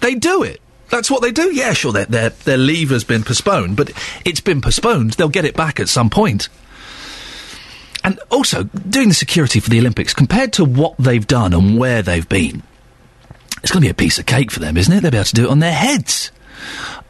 [0.02, 0.60] they do it.
[0.90, 1.56] That's what they do.
[1.56, 3.94] Yeah, sure, their, their, their leave has been postponed, but
[4.26, 5.12] it's been postponed.
[5.12, 6.50] They'll get it back at some point.
[8.04, 12.02] And also, doing the security for the Olympics, compared to what they've done and where
[12.02, 12.62] they've been,
[13.64, 15.00] it's going to be a piece of cake for them, isn't it?
[15.00, 16.34] They'll be able to do it on their heads.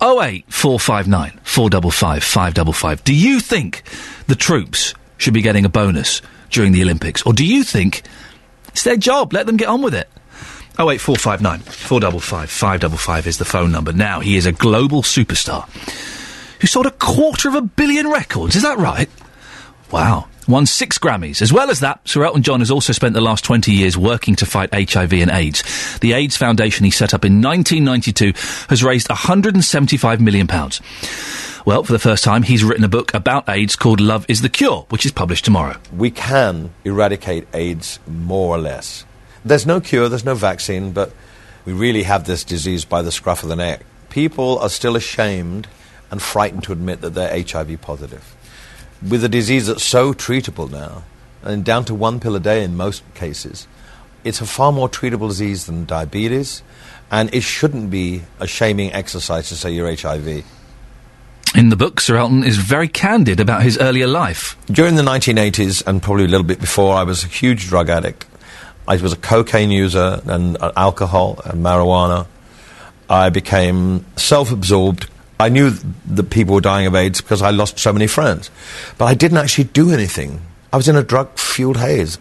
[0.02, 3.04] 08459 455 555.
[3.04, 3.84] Do you think
[4.28, 7.22] the troops should be getting a bonus during the Olympics?
[7.24, 8.04] Or do you think
[8.70, 9.34] it's their job?
[9.34, 10.10] Let them get on with it.
[10.80, 13.92] 08459 455 555 is the phone number.
[13.92, 15.68] Now, he is a global superstar
[16.62, 18.56] who sold a quarter of a billion records.
[18.56, 19.10] Is that right?
[19.92, 20.29] Wow.
[20.50, 21.44] Won six Grammys.
[21.44, 24.36] As well as that, Sir Elton John has also spent the last 20 years working
[24.38, 25.62] to fight HIV and AIDS.
[26.00, 28.34] The AIDS Foundation he set up in 1992
[28.68, 30.48] has raised £175 million.
[31.68, 34.50] Well, for the first time, he's written a book about AIDS called Love is the
[34.50, 35.78] Cure, which is published tomorrow.
[35.96, 39.06] we can eradicate AIDS more or less.
[39.46, 41.14] There's no cure, there's no vaccine, but
[41.64, 43.82] we really have this disease by the scruff of the neck.
[44.10, 45.68] People are still ashamed
[46.10, 48.36] and frightened to admit that they're HIV positive.
[49.08, 51.04] With a disease that's so treatable now,
[51.44, 53.68] and down to one pill a day in most cases,
[54.24, 56.62] it's a far more treatable disease than diabetes,
[57.10, 60.44] and it shouldn't be a shaming exercise to say you're HIV.
[61.56, 64.56] In the book, Sir Elton is very candid about his earlier life.
[64.68, 68.26] During the 1980s and probably a little bit before, I was a huge drug addict.
[68.88, 72.28] I was a cocaine user and uh, alcohol and marijuana.
[73.10, 75.10] I became self absorbed.
[75.40, 78.52] I knew th- that people were dying of AIDS because I lost so many friends.
[78.98, 80.42] But I didn't actually do anything.
[80.72, 82.20] I was in a drug fueled haze.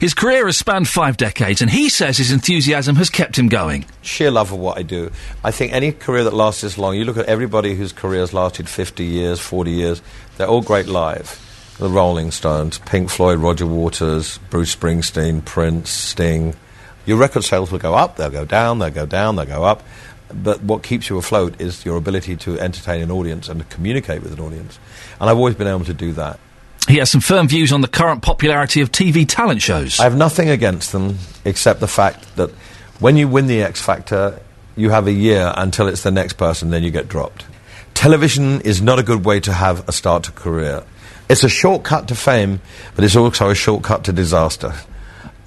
[0.00, 3.84] His career has spanned five decades, and he says his enthusiasm has kept him going.
[4.00, 5.10] Sheer love of what I do.
[5.44, 8.32] I think any career that lasts this long, you look at everybody whose career has
[8.32, 10.02] lasted 50 years, 40 years,
[10.38, 11.42] they're all great live.
[11.78, 16.54] The Rolling Stones, Pink Floyd, Roger Waters, Bruce Springsteen, Prince, Sting.
[17.04, 19.82] Your record sales will go up, they'll go down, they'll go down, they'll go up.
[20.32, 24.22] But what keeps you afloat is your ability to entertain an audience and to communicate
[24.22, 24.78] with an audience.
[25.20, 26.40] And I've always been able to do that.
[26.88, 29.98] He has some firm views on the current popularity of TV talent shows.
[29.98, 32.50] I have nothing against them except the fact that
[33.00, 34.40] when you win the X Factor,
[34.76, 37.44] you have a year until it's the next person, then you get dropped.
[37.94, 40.84] Television is not a good way to have a start to career.
[41.28, 42.60] It's a shortcut to fame,
[42.94, 44.74] but it's also a shortcut to disaster.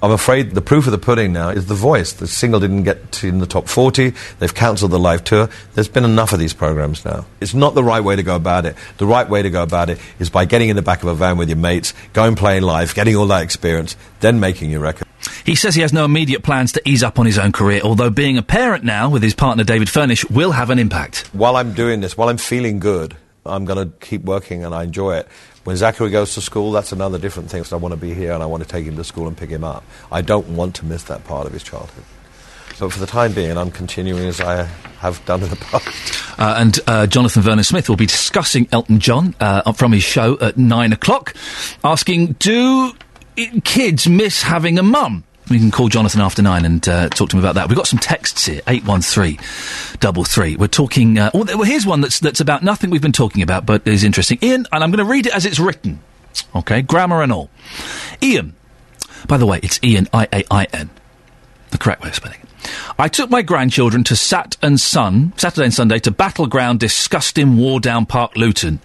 [0.02, 2.14] I'm afraid the proof of the pudding now is The Voice.
[2.14, 4.14] The single didn't get in the top 40.
[4.38, 5.50] They've cancelled the live tour.
[5.74, 7.26] There's been enough of these programs now.
[7.42, 8.76] It's not the right way to go about it.
[8.96, 11.14] The right way to go about it is by getting in the back of a
[11.14, 15.06] van with your mates, going playing live, getting all that experience, then making your record.
[15.44, 18.08] He says he has no immediate plans to ease up on his own career, although
[18.08, 21.28] being a parent now with his partner David Furnish will have an impact.
[21.34, 24.84] While I'm doing this, while I'm feeling good, I'm going to keep working and I
[24.84, 25.28] enjoy it.
[25.64, 27.64] When Zachary goes to school, that's another different thing.
[27.64, 29.36] So I want to be here and I want to take him to school and
[29.36, 29.84] pick him up.
[30.10, 32.04] I don't want to miss that part of his childhood.
[32.78, 34.64] But for the time being, I'm continuing as I
[35.00, 36.16] have done in the past.
[36.38, 40.38] Uh, and uh, Jonathan Vernon Smith will be discussing Elton John uh, from his show
[40.40, 41.34] at nine o'clock,
[41.84, 42.94] asking, "Do
[43.64, 47.36] kids miss having a mum?" We can call Jonathan after nine and uh, talk to
[47.36, 47.68] him about that.
[47.68, 49.38] We've got some texts here, eight one three
[49.98, 50.56] double three.
[50.56, 51.18] We're talking.
[51.18, 54.04] Uh, oh, well, here's one that's that's about nothing we've been talking about, but is
[54.04, 54.38] interesting.
[54.42, 55.98] Iain, and I'm going to read it as it's written.
[56.54, 57.50] Okay, grammar and all.
[58.22, 58.54] Iain.
[59.26, 60.88] By the way, it's Iain I A I N
[61.70, 62.70] the correct way of spelling it.
[62.98, 68.08] I took my grandchildren to Sat and Sun, Saturday and Sunday, to Battleground Disgusting Wardown
[68.08, 68.80] Park, Luton.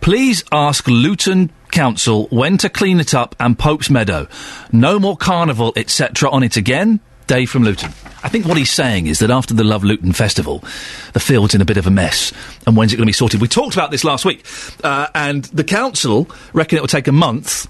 [0.00, 4.28] Please ask Luton Council when to clean it up and Pope's Meadow.
[4.72, 6.30] No more carnival, etc.
[6.30, 7.00] on it again.
[7.26, 7.90] Dave from Luton.
[8.22, 10.64] I think what he's saying is that after the Love Luton Festival,
[11.12, 12.32] the field's in a bit of a mess.
[12.66, 13.40] And when's it going to be sorted?
[13.40, 14.44] We talked about this last week,
[14.82, 17.68] uh, and the council reckon it will take a month.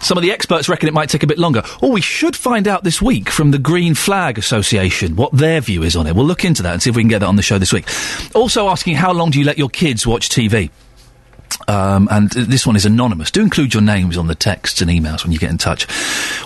[0.00, 1.62] Some of the experts reckon it might take a bit longer.
[1.82, 5.82] Or we should find out this week from the Green Flag Association what their view
[5.82, 6.14] is on it.
[6.14, 7.72] We'll look into that and see if we can get that on the show this
[7.72, 7.88] week.
[8.34, 10.70] Also asking how long do you let your kids watch TV?
[11.68, 13.30] Um, and this one is anonymous.
[13.30, 15.86] Do include your names on the texts and emails when you get in touch.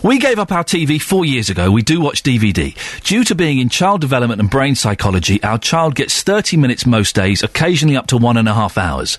[0.03, 1.71] We gave up our TV four years ago.
[1.71, 2.77] We do watch DVD.
[3.03, 7.15] Due to being in child development and brain psychology, our child gets 30 minutes most
[7.15, 9.17] days, occasionally up to one and a half hours.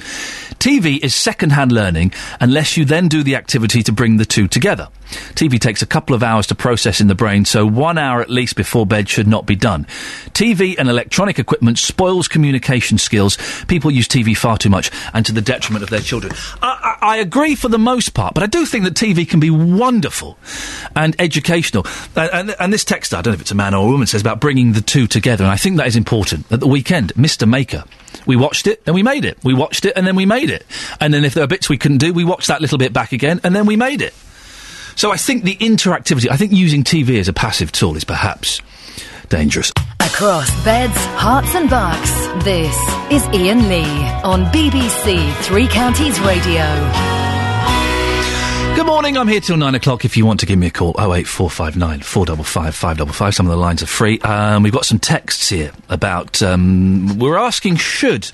[0.60, 4.90] TV is second-hand learning unless you then do the activity to bring the two together.
[5.34, 8.30] TV takes a couple of hours to process in the brain, so one hour at
[8.30, 9.86] least before bed should not be done.
[10.34, 13.38] TV and electronic equipment spoils communication skills.
[13.68, 16.34] People use TV far too much and to the detriment of their children.
[16.62, 19.40] I, I, I agree for the most part, but I do think that TV can
[19.40, 20.38] be wonderful
[20.96, 21.86] and educational.
[22.16, 24.08] And, and, and this text, I don't know if it's a man or a woman,
[24.08, 26.52] says about bringing the two together, and I think that is important.
[26.52, 27.48] At the weekend, Mr.
[27.48, 27.84] Maker.
[28.26, 29.38] We watched it, then we made it.
[29.44, 30.66] We watched it, and then we made it.
[31.00, 33.12] And then if there are bits we couldn't do, we watched that little bit back
[33.12, 34.14] again, and then we made it.
[34.96, 38.62] So I think the interactivity, I think using TV as a passive tool is perhaps
[39.30, 39.72] dangerous.
[40.00, 42.12] Across beds, Herts, and bucks,
[42.44, 42.76] this
[43.12, 43.84] is Iain Lee
[44.24, 46.66] on BBC Three Counties Radio.
[48.76, 50.92] Good morning, I'm here till nine o'clock if you want to give me a call.
[50.92, 53.36] 08459 455 555.
[53.36, 54.20] Some of the lines are free.
[54.22, 56.42] Um, we've got some texts here about.
[56.42, 58.32] Um, we're asking should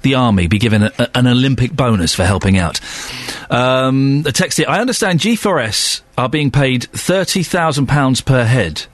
[0.00, 2.80] the Army be given a, an Olympic bonus for helping out?
[3.50, 4.66] Um, a text here.
[4.68, 8.86] I understand G4S are being paid £30,000 per head.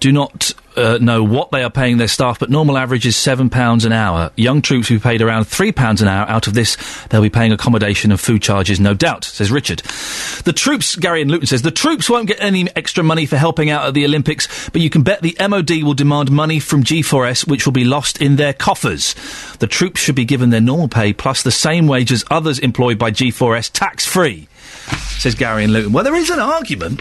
[0.00, 3.84] Do not uh, know what they are paying their staff, but normal average is £7
[3.84, 4.30] an hour.
[4.36, 6.28] Young troops will be paid around £3 an hour.
[6.28, 6.76] Out of this,
[7.08, 9.80] they'll be paying accommodation and food charges, no doubt, says Richard.
[10.44, 13.70] The troops, Gary and Luton says, the troops won't get any extra money for helping
[13.70, 17.46] out at the Olympics, but you can bet the MOD will demand money from G4S,
[17.46, 19.14] which will be lost in their coffers.
[19.58, 22.98] The troops should be given their normal pay plus the same wage as others employed
[22.98, 24.48] by G4S, tax free,
[25.18, 25.92] says Gary and Luton.
[25.92, 27.00] Well, there is an argument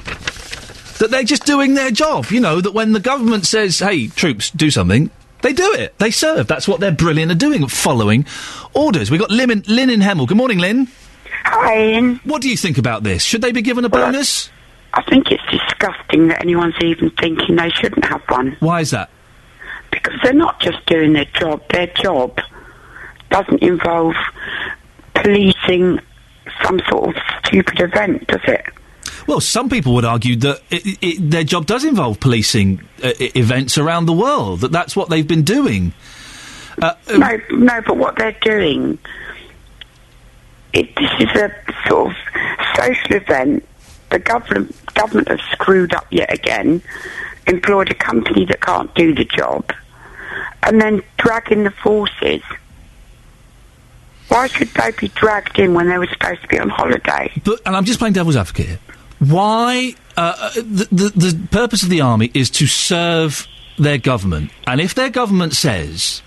[1.00, 2.28] that they're just doing their job.
[2.32, 5.10] You know, that when the government says, hey, troops, do something,
[5.42, 5.98] they do it.
[6.00, 6.48] They serve.
[6.48, 8.26] That's what they're brilliant at doing, following
[8.74, 9.12] orders.
[9.12, 10.28] We've got Lynn in, Lynn in Hemel.
[10.28, 10.88] Good morning, Lynn.
[11.44, 12.20] Hi, Iain.
[12.24, 13.24] What do you think about this?
[13.24, 14.50] Should they be given a bonus?
[14.94, 18.56] I think it's disgusting that anyone's even thinking they shouldn't have one.
[18.60, 19.10] Why is that?
[19.92, 21.62] Because they're not just doing their job.
[21.70, 22.40] Their job
[23.30, 24.16] doesn't involve
[25.14, 26.00] policing
[26.64, 28.66] some sort of stupid event, does it?
[29.28, 33.78] Well, some people would argue that it, it, their job does involve policing uh, events
[33.78, 35.94] around the world, that that's what they've been doing.
[36.82, 39.00] Uh, no, no, but what they're doing,
[40.74, 41.52] it, this is a
[41.88, 42.18] sort of
[42.76, 43.68] social event.
[44.12, 46.82] The government government have screwed up yet again,
[47.48, 49.72] employed a company that can't do the job,
[50.64, 52.42] and then dragging the forces.
[54.28, 57.32] Why should they be dragged in when they were supposed to be on holiday?
[57.44, 58.80] But, and I'm just playing devil's advocate here.
[59.30, 59.96] Why?
[60.18, 63.48] Uh, uh, the, the, the purpose of the army is to serve
[63.78, 64.52] their government.
[64.66, 66.22] And if their government says,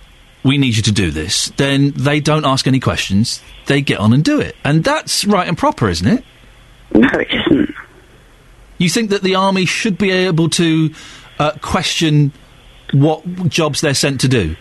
[0.44, 3.42] we need you to do this, then they don't ask any questions.
[3.66, 4.56] They get on and do it.
[4.64, 6.24] And that's right and proper, isn't it?
[6.94, 7.74] No, it isn't.
[8.78, 10.94] You think that the army should be able to
[11.38, 12.32] uh, question
[12.92, 14.56] what jobs they're sent to do?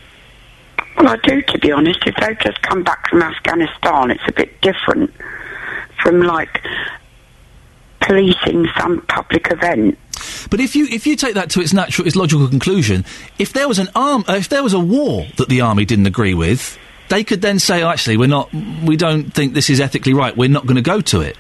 [0.98, 2.00] Well, I do, to be honest.
[2.06, 5.14] If they've just come back from Afghanistan, it's a bit different
[6.02, 6.62] from like
[8.08, 9.98] policing some public event.
[10.50, 13.06] But if you if you take that to its natural, its logical conclusion,
[13.38, 16.08] if there was an arm, uh, if there was a war that the army didn't
[16.08, 16.78] agree with,
[17.10, 18.52] they could then say, oh, actually, we're not,
[18.84, 20.36] we don't think this is ethically right.
[20.36, 21.38] We're not going to go to it.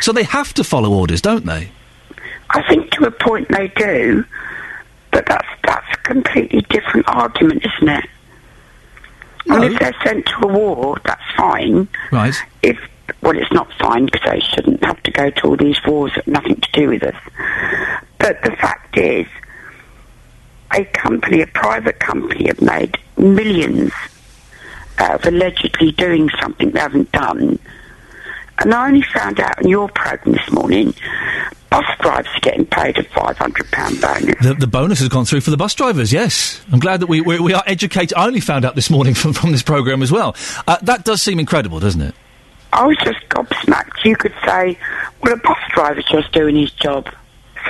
[0.00, 1.70] So they have to follow orders, don't they?
[2.50, 4.24] I think to a point they do,
[5.10, 8.04] but that's that's a completely different argument, isn't it?
[9.46, 11.88] Mean, if they're sent to a war, that's fine.
[12.12, 12.34] Right.
[12.62, 12.78] If
[13.20, 16.24] well, it's not fine because they shouldn't have to go to all these wars that
[16.24, 17.16] have nothing to do with us.
[18.18, 19.26] But the fact is,
[20.72, 23.92] a company, a private company, have made millions
[24.98, 27.58] of allegedly doing something they haven't done.
[28.58, 30.94] And I only found out in your programme this morning,
[31.70, 34.34] bus drivers are getting paid a £500 bonus.
[34.42, 36.62] The, the bonus has gone through for the bus drivers, yes.
[36.70, 38.14] I'm glad that we, we, we are educated.
[38.16, 40.36] I only found out this morning from, from this programme as well.
[40.66, 42.14] Uh, that does seem incredible, doesn't it?
[42.72, 44.04] I was just gobsmacked.
[44.04, 44.78] You could say,
[45.22, 47.06] well, a bus driver's just doing his job.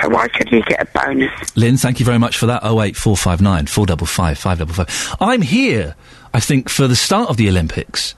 [0.01, 1.55] So why should he get a bonus?
[1.55, 2.63] Lynn, thank you very much for that.
[2.63, 5.17] 08459 455 555.
[5.19, 5.95] I'm here,
[6.33, 8.15] I think, for the start of the Olympics.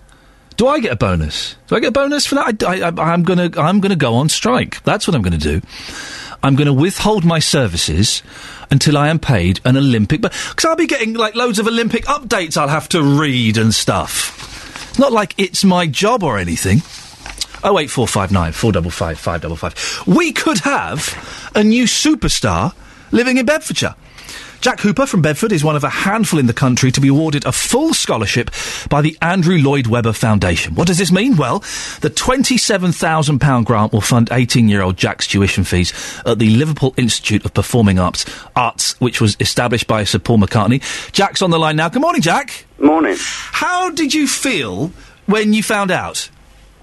[0.58, 1.56] Do I get a bonus?
[1.68, 2.64] Do I get a bonus for that?
[2.64, 4.82] I, I'm gonna, I'm gonna go on strike.
[4.84, 5.62] That's what I'm gonna do.
[6.42, 8.24] I'm gonna withhold my services
[8.72, 12.56] until I am paid an Olympic, because I'll be getting like loads of Olympic updates
[12.56, 14.55] I'll have to read and stuff.
[14.96, 16.82] It's not like it's my job or anything.
[17.66, 19.76] Oh eight four five nine four double five five double five.
[20.08, 22.74] We could have a new superstar
[23.12, 23.94] living in Bedfordshire.
[24.62, 27.46] Jack Hooper from Bedford is one of a handful in the country to be awarded
[27.46, 28.50] a full scholarship
[28.90, 30.76] by the Andrew Lloyd Webber Foundation.
[30.76, 31.38] What does this mean?
[31.38, 31.60] Well,
[32.02, 35.94] the £27,000 grant will fund 18 year old Jack's tuition fees
[36.26, 38.26] at the Liverpool Institute of Performing Arts,
[38.56, 40.82] Arts, which was established by Sir Paul McCartney.
[41.12, 41.90] Jack's on the line now.
[41.90, 42.66] Good morning, Jack.
[42.80, 43.16] Morning.
[43.20, 44.92] How did you feel
[45.28, 46.30] when you found out?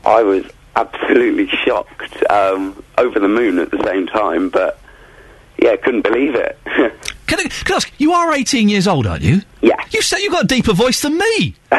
[0.04, 0.44] I was
[0.76, 4.78] absolutely shocked, um, over the moon at the same time, but
[5.58, 6.58] yeah, couldn't believe it.
[7.32, 9.40] Can I, can I ask, you are 18 years old, aren't you?
[9.62, 9.76] Yeah.
[9.90, 11.54] You said you've got a deeper voice than me.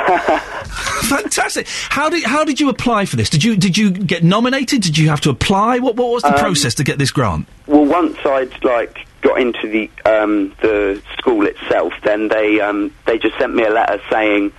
[1.04, 1.68] Fantastic.
[1.90, 3.30] How did how did you apply for this?
[3.30, 4.82] Did you did you get nominated?
[4.82, 5.78] Did you have to apply?
[5.80, 7.48] What what was the Um, process to get this grant?
[7.68, 13.20] well, once I'd like got into the um, the school itself, then they um, they
[13.20, 14.52] just sent me a letter saying,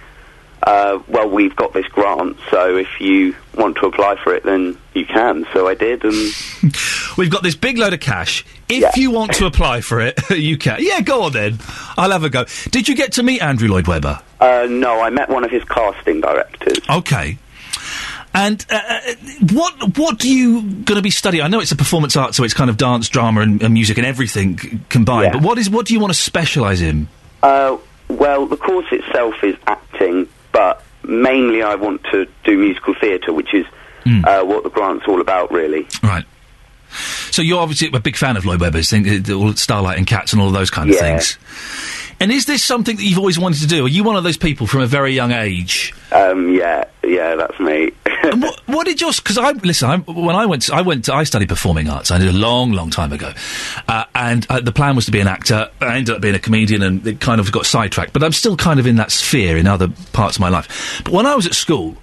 [0.62, 4.78] uh, "Well, we've got this grant, so if you want to apply for it, then
[4.94, 6.14] you can." So I did, and
[7.16, 8.44] We've got this big load of cash.
[8.68, 10.78] If you want to apply for it, you can.
[10.80, 11.58] Yeah, go on then.
[11.96, 12.44] I'll have a go.
[12.70, 14.20] Did you get to meet Andrew Lloyd Webber?
[14.40, 16.78] uh, no, I met one of his casting directors.
[16.90, 17.38] Okay.
[18.36, 19.14] And uh, uh,
[19.52, 21.44] what what are you going to be studying?
[21.44, 23.96] I know it's a performance art, so it's kind of dance, drama, and, and music,
[23.96, 25.32] and everything c- combined.
[25.32, 27.06] But what is what do you want to specialise in?
[27.44, 27.76] Uh,
[28.08, 33.54] well, the course itself is acting, but mainly I want to do musical theatre, which
[33.54, 33.66] is
[34.24, 35.86] uh, what the grant's all about, really.
[36.02, 36.24] Right.
[37.30, 38.98] So you're obviously a big fan of Lloyd Webber's, uh,
[39.34, 41.02] all Starlight and Cats and all of those kind of Yeah.
[41.02, 41.38] things.
[42.20, 43.84] And is this something that you've always wanted to do?
[43.86, 45.92] Are you one of those people from a very young age?
[46.12, 47.90] Um, yeah, yeah, that's me.
[48.34, 49.18] what, what did yours?
[49.18, 49.90] Because I listen.
[49.90, 51.06] I, when I went, to, I went.
[51.06, 52.12] To, I studied performing arts.
[52.12, 53.32] I did a long, long time ago,
[53.88, 55.68] uh, and uh, the plan was to be an actor.
[55.80, 58.12] I ended up being a comedian, and it kind of got sidetracked.
[58.12, 61.02] But I'm still kind of in that sphere in other parts of my life.
[61.04, 61.96] But when I was at school,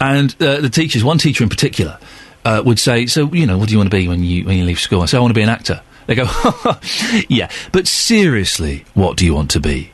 [0.00, 1.98] and uh, the teachers, one teacher in particular,
[2.48, 4.56] uh, would say, "So, you know, what do you want to be when you when
[4.56, 6.26] you leave school?" I say, "I want to be an actor." They go,
[7.28, 9.92] "Yeah, but seriously, what do you want to be?"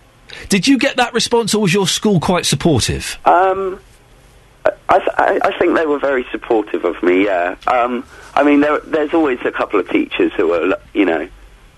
[0.48, 3.18] Did you get that response, or was your school quite supportive?
[3.24, 3.81] Um,
[4.89, 7.24] I, th- I, think they were very supportive of me.
[7.24, 7.56] Yeah.
[7.66, 8.05] Um,
[8.35, 11.28] I mean, there, there's always a couple of teachers who are, you know,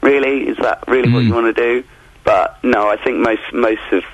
[0.02, 1.84] really, is that really what you want to do?
[2.24, 4.04] But no, I think most most of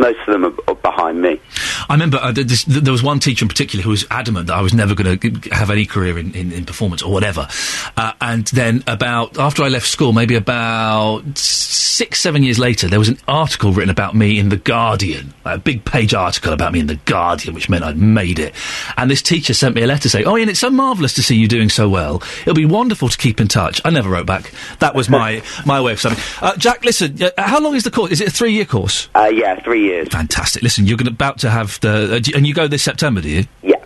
[0.00, 1.40] most of them are, are behind me.
[1.88, 4.54] I remember uh, this, th- there was one teacher in particular who was adamant that
[4.54, 7.48] I was never going to have any career in, in, in performance or whatever.
[7.96, 12.98] Uh, and then about after I left school, maybe about six, seven years later, there
[12.98, 16.72] was an article written about me in the Guardian, like a big page article about
[16.72, 18.54] me in the Guardian, which meant I'd made it.
[18.96, 21.36] And this teacher sent me a letter saying, "Oh, Iain, it's so marvellous to see
[21.36, 22.22] you doing so well.
[22.42, 24.52] It'll be wonderful to keep in touch." I never wrote back.
[24.80, 26.16] That was my my way of saying.
[26.42, 28.10] Uh, Jack, listen, uh, how long is the course?
[28.10, 29.08] Is it a three year course?
[29.14, 30.08] Uh, yeah, three years.
[30.08, 30.62] Fantastic.
[30.62, 33.44] Listen, you're about to have the, uh, do- and you go this September, do you?
[33.62, 33.76] Yeah.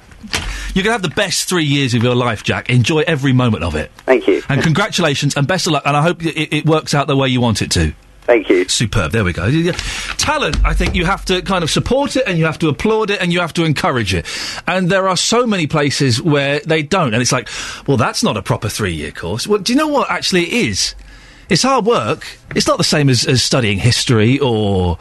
[0.74, 2.70] You're going to have the best three years of your life, Jack.
[2.70, 3.90] Enjoy every moment of it.
[4.06, 4.42] Thank you.
[4.48, 5.82] And congratulations and best of luck.
[5.84, 7.92] And I hope it, it works out the way you want it to.
[8.22, 8.68] Thank you.
[8.68, 9.10] Superb.
[9.10, 9.50] There we go.
[9.72, 13.10] Talent, I think you have to kind of support it and you have to applaud
[13.10, 14.24] it and you have to encourage it.
[14.68, 17.12] And there are so many places where they don't.
[17.12, 17.48] And it's like,
[17.88, 19.48] well, that's not a proper three year course.
[19.48, 20.94] Well, do you know what actually it is?
[21.50, 22.26] It's hard work.
[22.54, 24.98] It's not the same as, as studying history or,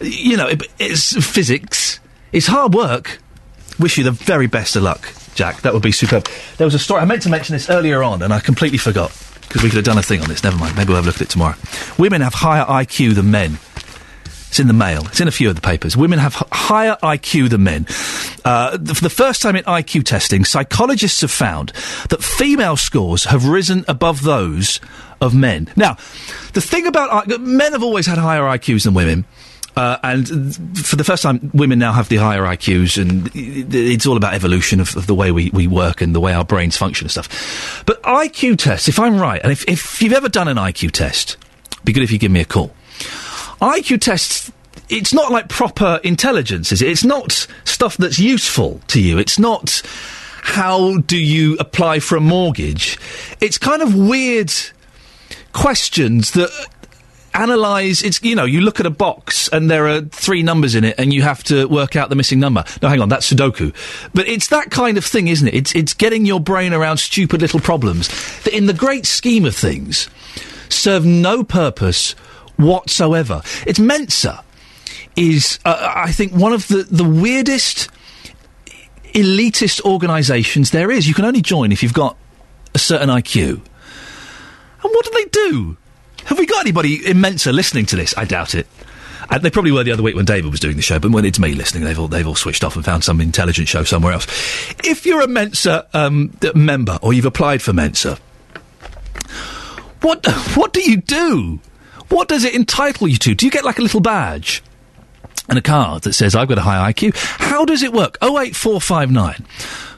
[0.00, 1.98] you know, it, it's physics.
[2.30, 3.20] It's hard work.
[3.80, 5.62] Wish you the very best of luck, Jack.
[5.62, 6.28] That would be superb.
[6.58, 9.10] There was a story, I meant to mention this earlier on and I completely forgot
[9.42, 10.44] because we could have done a thing on this.
[10.44, 10.76] Never mind.
[10.76, 11.56] Maybe we'll have a look at it tomorrow.
[11.98, 13.58] Women have higher IQ than men.
[14.48, 15.06] It's in the Mail.
[15.06, 15.94] It's in a few of the papers.
[15.94, 17.86] Women have h- higher IQ than men.
[18.46, 21.68] Uh, th- for the first time in IQ testing, psychologists have found
[22.08, 24.80] that female scores have risen above those
[25.20, 25.68] of men.
[25.76, 25.94] Now,
[26.52, 29.24] the thing about men have always had higher IQs than women.
[29.76, 34.16] Uh, and for the first time, women now have the higher IQs, and it's all
[34.16, 37.04] about evolution of, of the way we, we work and the way our brains function
[37.04, 37.84] and stuff.
[37.86, 41.36] But IQ tests, if I'm right, and if, if you've ever done an IQ test,
[41.84, 42.74] be good if you give me a call.
[43.60, 44.50] IQ tests.
[44.88, 46.88] It's not like proper intelligence, is it?
[46.88, 49.18] It's not stuff that's useful to you.
[49.18, 49.82] It's not
[50.42, 52.98] how do you apply for a mortgage.
[53.40, 54.50] It's kind of weird
[55.52, 56.50] questions that
[57.34, 60.82] analyze it's you know you look at a box and there are three numbers in
[60.82, 62.64] it and you have to work out the missing number.
[62.82, 63.72] No hang on that's sudoku.
[64.14, 65.54] But it's that kind of thing isn't it?
[65.54, 68.08] It's it's getting your brain around stupid little problems
[68.42, 70.08] that in the great scheme of things
[70.68, 72.12] serve no purpose
[72.56, 73.42] whatsoever.
[73.66, 74.42] It's mensa
[75.16, 77.88] is uh, i think one of the the weirdest
[79.14, 81.08] elitist organisations there is.
[81.08, 82.16] You can only join if you've got
[82.74, 83.60] a certain iq
[84.82, 85.76] and what do they do
[86.28, 88.12] have we got anybody in Mensa listening to this?
[88.16, 88.66] I doubt it.
[89.30, 91.24] Uh, they probably were the other week when David was doing the show, but when
[91.24, 94.12] it's me listening, they've all, they've all switched off and found some intelligent show somewhere
[94.12, 94.26] else.
[94.84, 98.18] If you're a Mensa um, member or you've applied for Mensa,
[100.02, 101.60] what what do you do?
[102.10, 103.34] What does it entitle you to?
[103.34, 104.62] Do you get like a little badge?
[105.48, 107.16] and a card that says I've got a high IQ.
[107.16, 108.18] How does it work?
[108.20, 109.46] 08459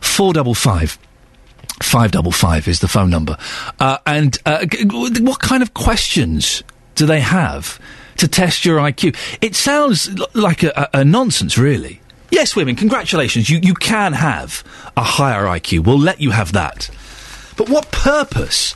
[0.00, 0.98] 455
[1.82, 3.36] 555 is the phone number.
[3.78, 6.62] Uh, and uh, g- g- what kind of questions
[6.94, 7.80] do they have
[8.18, 9.16] to test your IQ?
[9.40, 12.00] It sounds l- like a, a, a nonsense, really.
[12.30, 13.50] Yes, women, congratulations.
[13.50, 14.62] You, you can have
[14.96, 15.84] a higher IQ.
[15.84, 16.88] We'll let you have that.
[17.56, 18.74] But what purpose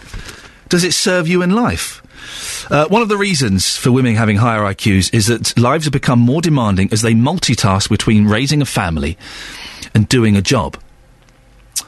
[0.68, 2.00] does it serve you in life?
[2.70, 6.18] Uh, one of the reasons for women having higher IQs is that lives have become
[6.18, 9.16] more demanding as they multitask between raising a family
[9.94, 10.76] and doing a job.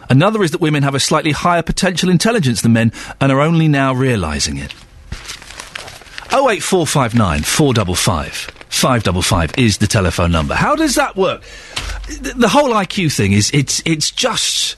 [0.08, 3.68] Another is that women have a slightly higher potential intelligence than men and are only
[3.68, 4.74] now realising it.
[6.32, 8.34] 08459 455
[8.68, 10.54] 555 is the telephone number.
[10.54, 11.42] How does that work?
[12.08, 14.76] The, whole IQ thing is it's it's just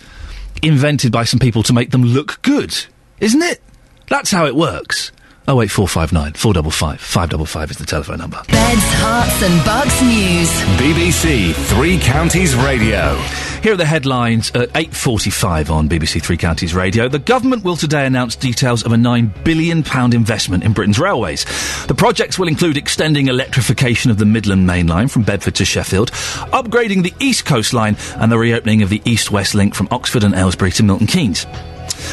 [0.62, 2.74] invented by some people to make them look good,
[3.20, 3.60] isn't it?
[4.08, 5.12] That's how it works.
[5.48, 8.42] 08459 455 555 is the telephone number.
[8.48, 10.50] Beds, Herts and Bucks News.
[10.78, 13.16] BBC Three Counties Radio.
[13.62, 17.08] Here are the headlines at 8.45 on BBC Three Counties Radio.
[17.08, 19.78] The government will today announce details of a £9 billion
[20.14, 21.44] investment in Britain's railways.
[21.86, 26.12] The projects will include extending electrification of the Midland Main Line from Bedford to Sheffield,
[26.52, 30.34] upgrading the East Coast Line and the reopening of the East-West link from Oxford and
[30.34, 31.44] Aylesbury to Milton Keynes.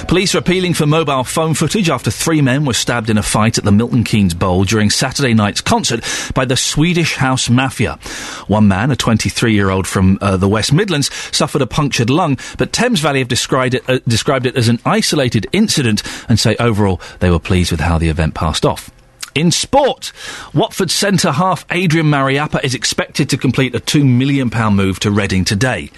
[0.08, 3.58] Police are appealing for mobile phone footage after three men were stabbed in a fight
[3.58, 6.04] at the Milton Keynes Bowl during Saturday night's concert
[6.34, 8.00] by the Swedish House Mafia.
[8.48, 12.38] One man, a 23 year old from uh, the West Midlands, suffered a punctured lung,
[12.58, 16.56] but Thames Valley have described it, uh, described it as an isolated incident and say
[16.58, 18.95] overall they were pleased with how the event passed off.
[19.36, 20.14] In sport,
[20.54, 25.44] Watford centre half Adrian Mariappa is expected to complete a £2 million move to Reading
[25.44, 25.92] today.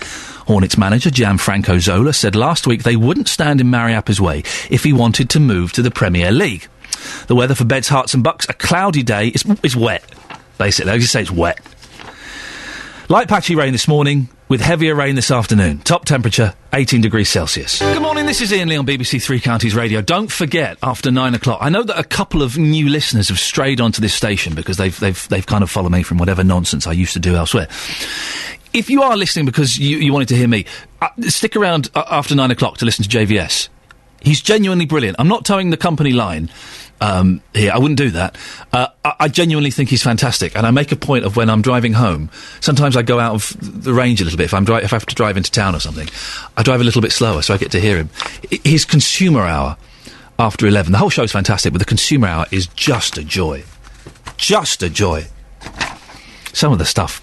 [0.48, 4.40] Hornets manager Gianfranco Zola said last week they wouldn't stand in Mariappa's way
[4.72, 6.68] if he wanted to move to the Premier League.
[7.28, 9.28] The weather for Beds, Herts and Bucks, a cloudy day.
[9.28, 10.04] It's, it's wet,
[10.58, 10.94] basically.
[10.94, 11.60] I just say it's wet.
[13.10, 15.78] Light patchy rain this morning, with heavier rain this afternoon.
[15.78, 17.80] Top temperature, 18 degrees Celsius.
[17.80, 20.02] Good morning, this is Iain Lee on BBC Three Counties Radio.
[20.02, 23.80] Don't forget, after nine o'clock, I know that a couple of new listeners have strayed
[23.80, 26.92] onto this station because they've, they've, they've kind of followed me from whatever nonsense I
[26.92, 27.70] used to do elsewhere.
[28.74, 30.66] If you are listening because you, you wanted to hear me,
[31.02, 33.70] uh, stick around uh, after nine o'clock to listen to JVS.
[34.20, 35.16] He's genuinely brilliant.
[35.18, 36.50] I'm not toeing the company line
[37.02, 37.72] um, here.
[37.72, 38.38] I wouldn't do that.
[38.72, 41.62] Uh, I, I genuinely think he's fantastic, and I make a point of when I'm
[41.62, 42.30] driving home.
[42.60, 44.46] Sometimes I go out of the range a little bit.
[44.46, 46.08] If I'm dri- if I have to drive into town or something,
[46.56, 48.10] I drive a little bit slower so I get to hear him.
[48.64, 49.78] His consumer hour
[50.40, 50.92] after eleven.
[50.92, 53.64] The whole show's fantastic, but the consumer hour is just a joy.
[54.38, 55.28] Just a joy.
[56.54, 57.22] Some of the stuff.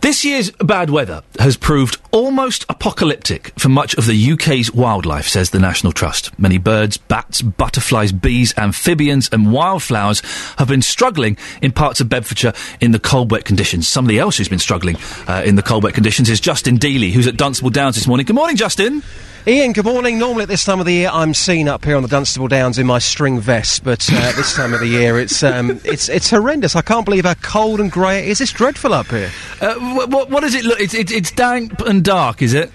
[0.00, 5.50] This year's bad weather has proved almost apocalyptic for much of the UK's wildlife, says
[5.50, 6.38] the National Trust.
[6.38, 10.22] Many birds, bats, butterflies, bees, amphibians, and wildflowers
[10.56, 13.88] have been struggling in parts of Bedfordshire in the cold, wet conditions.
[13.88, 14.96] Somebody else who's been struggling
[15.26, 18.24] uh, in the cold, wet conditions is Justin Dealey, who's at Dunstable Downs this morning.
[18.24, 19.02] Good morning, Justin.
[19.48, 20.18] Iain, good morning.
[20.18, 22.78] Normally at this time of the year, I'm seen up here on the Dunstable Downs
[22.78, 26.28] in my string vest, but uh, this time of the year, it's um, it's it's
[26.28, 26.76] horrendous.
[26.76, 28.42] I can't believe how cold and grey it is.
[28.42, 29.30] It's dreadful up here.
[29.62, 30.78] Uh, wh- what, what does it look?
[30.78, 32.70] It's, it's, it's damp and dark, is it?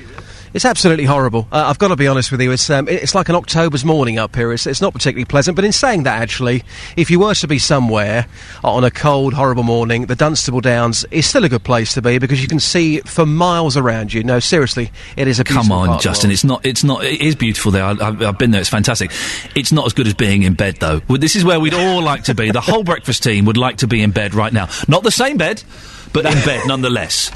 [0.53, 1.47] It's absolutely horrible.
[1.51, 2.51] Uh, I've got to be honest with you.
[2.51, 4.53] It's um, it's like an October's morning up here.
[4.53, 5.55] It's, it's not particularly pleasant.
[5.55, 6.63] But in saying that, actually,
[6.95, 8.27] if you were to be somewhere
[8.63, 12.19] on a cold, horrible morning, the Dunstable Downs is still a good place to be
[12.19, 14.23] because you can see for miles around you.
[14.23, 16.29] No, seriously, it is a Come on, Justin.
[16.29, 16.63] It's not.
[16.65, 17.03] It's not.
[17.03, 17.83] It is beautiful there.
[17.83, 18.61] I, I've, I've been there.
[18.61, 19.11] It's fantastic.
[19.55, 21.01] It's not as good as being in bed, though.
[21.07, 22.51] Well, this is where we'd all like to be.
[22.51, 24.69] The whole breakfast team would like to be in bed right now.
[24.87, 25.63] Not the same bed,
[26.13, 27.31] but in bed nonetheless.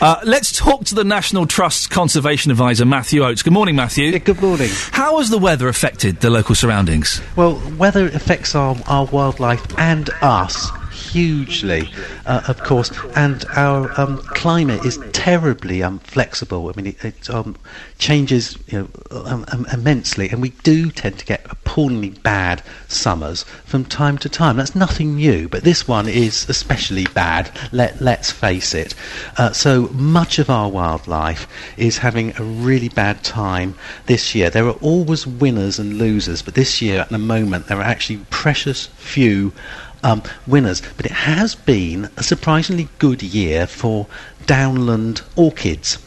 [0.00, 3.42] Uh, let's talk to the National Trust's conservation advisor, Matthew Oates.
[3.42, 4.18] Good morning, Matthew.
[4.18, 4.68] good morning.
[4.90, 7.20] How has the weather affected the local surroundings?
[7.36, 10.70] Well, weather affects our, our wildlife and us
[11.12, 11.90] hugely,
[12.24, 16.68] uh, of course, and our um, climate is terribly um, flexible.
[16.68, 17.56] I mean, it, it um,
[17.98, 23.84] changes you know, um, immensely, and we do tend to get appallingly bad summers from
[23.84, 24.56] time to time.
[24.56, 27.50] That's nothing new, but this one is especially bad.
[27.72, 28.94] Let let's face it.
[29.36, 33.74] Uh, so much of our wildlife is having a really bad time
[34.06, 34.48] this year.
[34.48, 38.24] There are always winners and losers, but this year, at the moment, there are actually
[38.30, 39.52] precious few
[40.02, 40.82] um, winners.
[40.96, 44.06] But it has been a surprisingly good year for
[44.46, 45.98] downland orchids.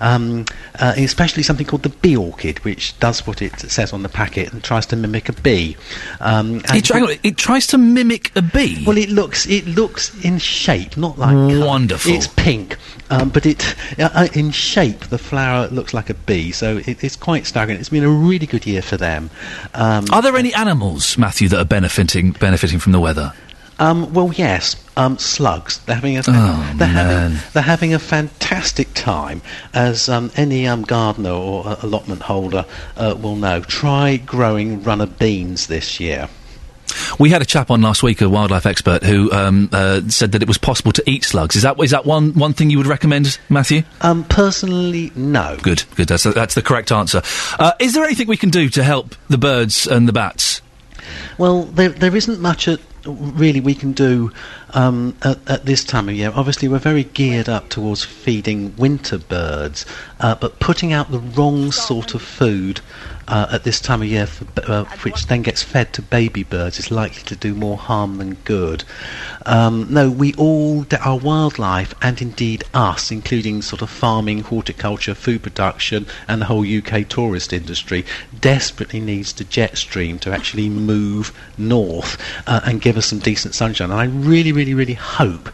[0.00, 0.46] Um,
[0.80, 4.52] uh, especially something called the bee orchid, which does what it says on the packet
[4.52, 5.76] and tries to mimic a bee.
[6.18, 8.82] Um, It, on, it tries to mimic a bee.
[8.84, 12.10] well, it looks it looks in shape, not like Wonderful.
[12.12, 12.78] It's pink,
[13.10, 17.04] um, but it uh, uh, in shape the flower looks like a bee, so it,
[17.04, 17.78] it's quite staggering.
[17.78, 19.30] It's been a really good year for them.
[19.74, 23.34] Um, Are there any animals, Matthew, that are benefiting benefiting from the weather?
[23.80, 24.76] Um, well, yes.
[24.96, 25.78] Um, slugs.
[25.78, 27.30] They're having a Oh, they're man.
[27.32, 29.40] having they're having a fantastic time,
[29.72, 32.66] as um, any um, gardener or uh, allotment holder
[32.96, 33.62] uh, will know.
[33.62, 36.28] Try growing runner beans this year.
[37.18, 40.42] We had a chap on last week, a wildlife expert, who um, uh, said that
[40.42, 41.56] it was possible to eat slugs.
[41.56, 43.84] Is that is that one one thing you would recommend, Matthew?
[44.02, 45.56] Um, personally, no.
[45.62, 46.08] Good, good.
[46.08, 47.22] That's that's the correct answer.
[47.58, 50.60] Uh, is there anything we can do to help the birds and the bats?
[51.38, 54.32] Well, there there isn't much at, really we can do
[54.70, 56.32] um, at, at this time of year.
[56.34, 59.86] Obviously, we're very geared up towards feeding winter birds,
[60.20, 62.80] uh, but putting out the wrong sort of food
[63.28, 66.78] uh, at this time of year, for, uh, which then gets fed to baby birds,
[66.78, 68.84] is likely to do more harm than good.
[69.46, 75.42] Um, no, we all, our wildlife, and indeed us, including sort of farming, horticulture, food
[75.42, 78.04] production, and the whole UK tourist industry,
[78.38, 82.16] desperately needs to jet stream to actually move north
[82.46, 83.90] uh, and give us some decent sunshine.
[83.90, 85.50] And I really, really, really hope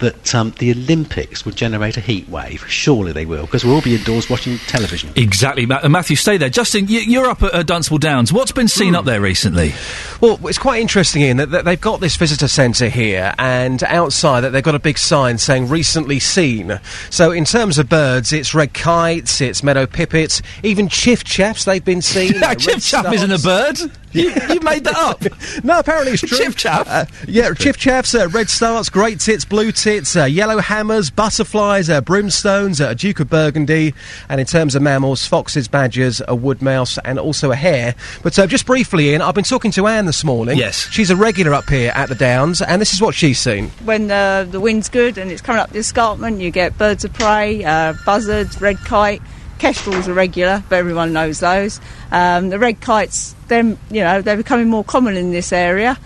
[0.00, 2.64] that um, the Olympics would generate a heat wave.
[2.68, 5.10] Surely they will, because we'll all be indoors watching television.
[5.16, 6.16] Exactly, Ma- Matthew.
[6.16, 6.88] Stay there, Justin.
[6.88, 8.32] You, you're up at uh, Dunstable Downs.
[8.32, 9.72] What's been seen up there recently?
[10.20, 14.40] Well, it's quite interesting, Iain, that, that they've got this visitor centre here, and outside
[14.40, 18.54] that they've got a big sign saying "recently seen." So, in terms of birds, it's
[18.54, 21.64] red kites, it's meadow pipits, even chiffchaffs.
[21.64, 22.40] They've been seen.
[22.40, 23.78] red Chiffchaff isn't a bird.
[24.12, 25.22] You, you made that up.
[25.64, 26.38] no, apparently it's true.
[26.38, 26.84] Chiffchaff?
[26.86, 32.00] Uh, yeah, chiffchaffs, uh, red starts, great tits, blue tits, uh, yellow hammers, butterflies, uh,
[32.00, 33.94] brimstones, uh, a duke of burgundy,
[34.28, 37.94] and in terms of mammals, foxes, badgers, a wood mouse, and also a hare.
[38.22, 40.58] But uh, just briefly, Iain, I've been talking to Anne this morning.
[40.58, 40.88] Yes.
[40.90, 43.68] She's a regular up here at the Downs, and this is what she's seen.
[43.84, 47.12] when uh, the wind's good and it's coming up the escarpment, you get birds of
[47.12, 49.22] prey, uh, buzzards, red kite.
[49.60, 51.80] Kestrels are regular, but everyone knows those.
[52.10, 55.98] Um, the red kites, them, you know, they're becoming more common in this area.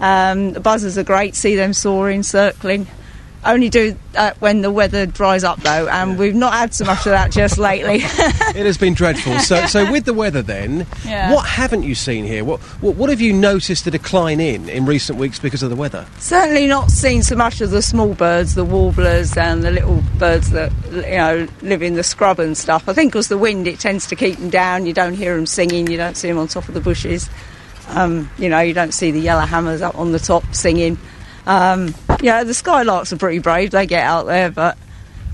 [0.00, 2.86] Um, the buzzards are great, see them soaring, circling.
[3.44, 6.98] Only do that when the weather dries up, though, and we've not had so much
[7.06, 8.00] of that just lately.
[8.54, 9.38] It has been dreadful.
[9.40, 11.32] So, so with the weather, then, Yeah.
[11.32, 12.44] what haven't you seen here?
[12.44, 15.76] What, what, what have you noticed a decline in in recent weeks because of the
[15.76, 16.06] weather?
[16.18, 20.50] Certainly not seen so much of the small birds, the warblers and the little birds
[20.50, 22.88] that you know live in the scrub and stuff.
[22.88, 24.84] I think because the wind, it tends to keep them down.
[24.86, 25.86] You don't hear them singing.
[25.88, 27.28] You don't see them on top of the bushes.
[27.88, 30.98] Um, you know, you don't see the yellow hammers up on the top singing.
[31.46, 33.70] Um, yeah, the skylarks are pretty brave.
[33.70, 34.78] They get out there, but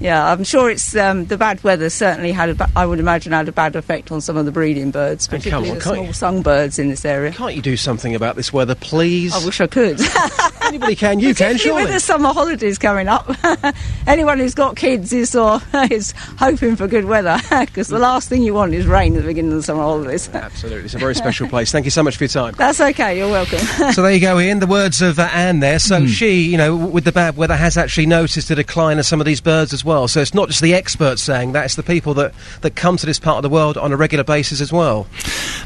[0.00, 2.50] yeah, I'm sure it's um, the bad weather certainly had.
[2.50, 5.26] A ba- I would imagine had a bad effect on some of the breeding birds,
[5.28, 7.32] particularly on, the small you- sung birds in this area.
[7.32, 9.34] Can't you do something about this weather, please?
[9.34, 10.00] I wish I could.
[10.62, 11.18] Anybody can.
[11.18, 11.82] You can, Particularly surely.
[11.84, 13.26] With the summer holidays coming up,
[14.06, 15.60] anyone who's got kids is or
[15.90, 19.26] is hoping for good weather because the last thing you want is rain at the
[19.28, 20.28] beginning of the summer holidays.
[20.32, 21.72] Absolutely, it's a very special place.
[21.72, 22.54] Thank you so much for your time.
[22.56, 23.16] That's okay.
[23.18, 23.58] You're welcome.
[23.92, 24.58] so there you go, Iain.
[24.60, 25.78] The words of uh, Anne there.
[25.78, 26.06] So Hmm.
[26.06, 29.26] she, you know, with the bad weather, has actually noticed a decline of some of
[29.26, 29.87] these birds as well.
[30.08, 33.06] So it's not just the experts saying that; it's the people that, that come to
[33.06, 35.06] this part of the world on a regular basis as well.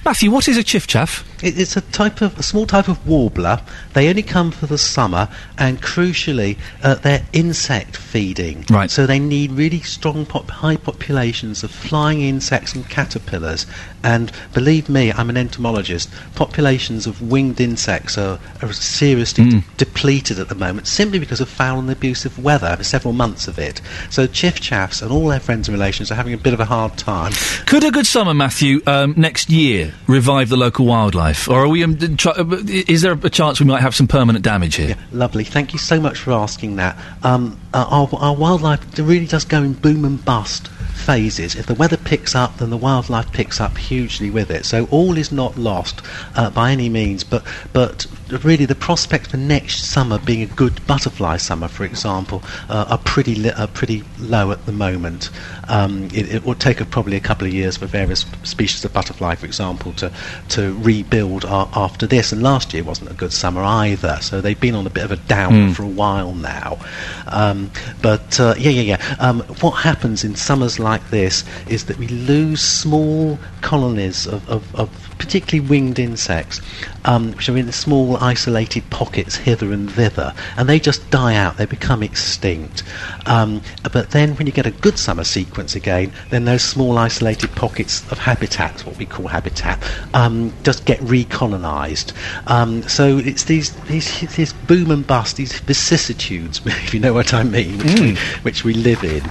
[0.04, 1.24] Matthew, what is a chiffchaff?
[1.42, 3.60] It, it's a type of a small type of warbler.
[3.94, 5.28] They only come for the summer,
[5.58, 8.64] and crucially, uh, they're insect feeding.
[8.70, 8.90] Right.
[8.90, 13.66] So they need really strong, pop- high populations of flying insects and caterpillars.
[14.04, 16.10] And believe me, I'm an entomologist.
[16.34, 21.48] Populations of winged insects are, are seriously de- depleted at the moment, simply because of
[21.48, 22.82] foul and abusive weather.
[22.82, 23.80] Several months of it.
[24.10, 26.64] So Chiff Chaffs and all their friends and relations are having a bit of a
[26.64, 27.32] hard time.
[27.66, 31.84] Could a good summer, Matthew, um, next year revive the local wildlife, or are we?
[31.84, 34.96] Um, try, uh, is there a chance we might have some permanent damage here?
[35.12, 35.44] Lovely.
[35.44, 36.96] Thank you so much for asking that.
[37.22, 40.68] Um, uh, our, our wildlife really does go in boom and bust
[41.02, 41.54] phases.
[41.54, 44.64] If the weather picks up, then the wildlife picks up hugely with it.
[44.64, 46.00] So all is not lost
[46.34, 47.24] uh, by any means.
[47.24, 48.06] But but
[48.38, 52.98] really, the prospects for next summer being a good butterfly summer, for example, uh, are
[52.98, 55.30] pretty li- are pretty low at the moment.
[55.68, 58.92] Um, it, it will take a, probably a couple of years for various species of
[58.92, 60.12] butterfly, for example, to
[60.50, 62.32] to rebuild after this.
[62.32, 64.18] And last year wasn't a good summer either.
[64.20, 65.72] So they've been on a bit of a down Hmm.
[65.72, 66.78] for a while now.
[67.26, 69.16] Um, but uh, yeah, yeah, yeah.
[69.18, 74.74] Um, what happens in summers like this is that we lose small colonies of, of,
[74.74, 74.88] of
[75.18, 76.60] particularly winged insects,
[77.04, 81.56] um, which are in small isolated pockets hither and thither, and they just die out.
[81.56, 82.82] They become extinct.
[83.26, 83.62] Um,
[83.92, 88.10] but then, when you get a good summer sequence again, then those small isolated pockets
[88.10, 89.82] of habitat, what we call habitat,
[90.14, 92.12] um, just get recolonized.
[92.46, 97.34] Um, so it's these, these these boom and bust, these vicissitudes, if you know what
[97.34, 99.22] I mean, which, we, which we live in.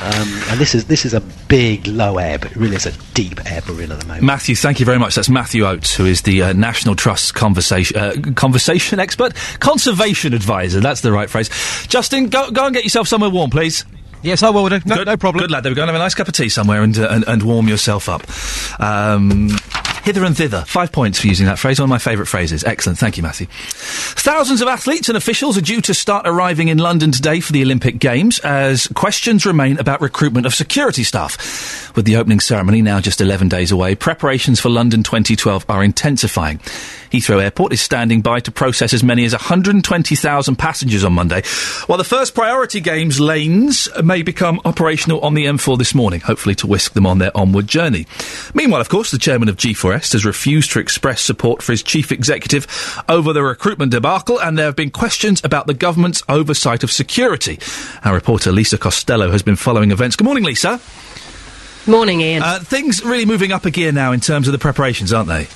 [0.00, 2.44] Um, and this is this is a big low ebb.
[2.44, 4.24] It really is a deep ebb we're in at the moment.
[4.24, 5.14] Matthew, thank you very much.
[5.14, 10.80] That's Matthew Oates, who is the uh, National Trust's conversation uh, conversation expert, conservation advisor.
[10.80, 11.50] That's the right phrase.
[11.88, 13.84] Justin, go go and get yourself somewhere warm, please.
[14.22, 14.68] Yes, I will.
[14.68, 15.42] No, Good, no problem.
[15.42, 15.62] Good lad.
[15.64, 15.82] There we go.
[15.82, 18.22] And have a nice cup of tea somewhere and, uh, and, and warm yourself up.
[18.80, 19.50] Um,
[20.08, 20.64] hither and thither.
[20.66, 21.78] Five points for using that phrase.
[21.78, 22.64] One of my favourite phrases.
[22.64, 22.98] Excellent.
[22.98, 23.46] Thank you, Matthew.
[23.50, 27.60] Thousands of athletes and officials are due to start arriving in London today for the
[27.60, 31.94] Olympic Games as questions remain about recruitment of security staff.
[31.94, 36.58] With the opening ceremony now just 11 days away, preparations for London 2012 are intensifying.
[37.10, 41.42] Heathrow Airport is standing by to process as many as 120,000 passengers on Monday,
[41.86, 46.54] while the first priority games lanes may become operational on the M4 this morning, hopefully
[46.56, 48.06] to whisk them on their onward journey.
[48.54, 52.12] Meanwhile, of course, the chairman of G4S has refused to express support for his chief
[52.12, 52.66] executive
[53.08, 57.58] over the recruitment debacle, and there have been questions about the government's oversight of security.
[58.04, 60.16] Our reporter Lisa Costello has been following events.
[60.16, 60.80] Good morning, Lisa.
[61.86, 62.42] Morning, Iain.
[62.42, 65.46] Uh, things really moving up a gear now in terms of the preparations, aren't they?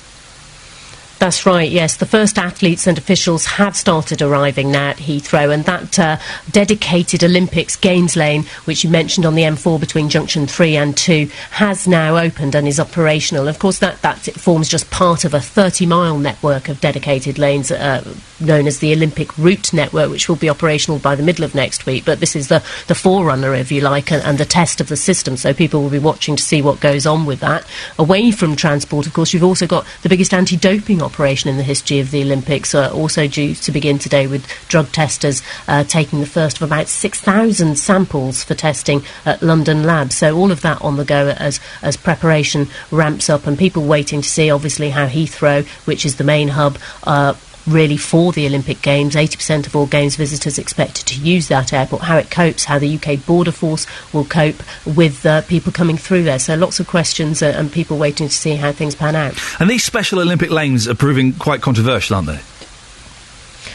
[1.23, 1.95] That's right, yes.
[1.95, 6.17] The first athletes and officials have started arriving now at Heathrow, and that uh,
[6.51, 11.29] dedicated Olympics Games lane, which you mentioned on the M4 between Junction 3 and 2,
[11.51, 13.47] has now opened and is operational.
[13.47, 17.71] Of course, that, that forms just part of a 30 mile network of dedicated lanes
[17.71, 18.03] uh,
[18.41, 21.85] known as the Olympic Route Network, which will be operational by the middle of next
[21.85, 22.03] week.
[22.03, 24.97] But this is the, the forerunner, if you like, and, and the test of the
[24.97, 27.65] system, so people will be watching to see what goes on with that.
[27.97, 31.01] Away from transport, of course, you've also got the biggest anti doping
[31.49, 35.41] in the history of the Olympics, uh, also due to begin today with drug testers
[35.67, 40.17] uh, taking the first of about 6,000 samples for testing at London labs.
[40.17, 44.21] So all of that on the go as, as preparation ramps up and people waiting
[44.21, 47.35] to see, obviously, how Heathrow, which is the main hub, uh,
[47.67, 49.15] really for the Olympic Games.
[49.15, 52.03] 80% of all Games visitors expected to use that airport.
[52.03, 56.23] How it copes, how the UK Border Force will cope with uh, people coming through
[56.23, 56.39] there.
[56.39, 59.37] So lots of questions uh, and people waiting to see how things pan out.
[59.59, 62.39] And these special Olympic lanes are proving quite controversial, aren't they?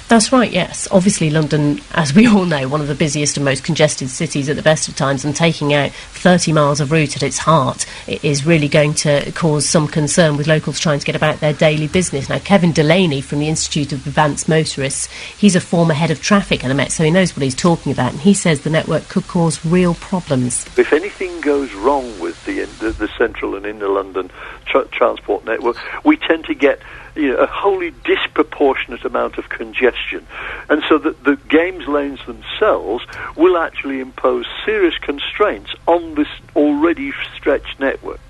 [0.08, 0.88] That's right, yes.
[0.90, 4.56] Obviously, London, as we all know, one of the busiest and most congested cities at
[4.56, 8.46] the best of times, and taking out 30 miles of route at its heart is
[8.46, 12.30] really going to cause some concern with locals trying to get about their daily business.
[12.30, 16.64] Now, Kevin Delaney from the Institute of Advanced Motorists, he's a former head of traffic
[16.64, 19.08] at the Met, so he knows what he's talking about, and he says the network
[19.08, 20.64] could cause real problems.
[20.78, 24.30] If anything goes wrong with the, the, the central and inner London
[24.64, 26.80] tra- transport network, we tend to get
[27.14, 30.26] you know, a wholly disproportionate amount of congestion.
[30.68, 33.04] And so that the games lanes themselves
[33.36, 38.20] will actually impose serious constraints on this already stretched network.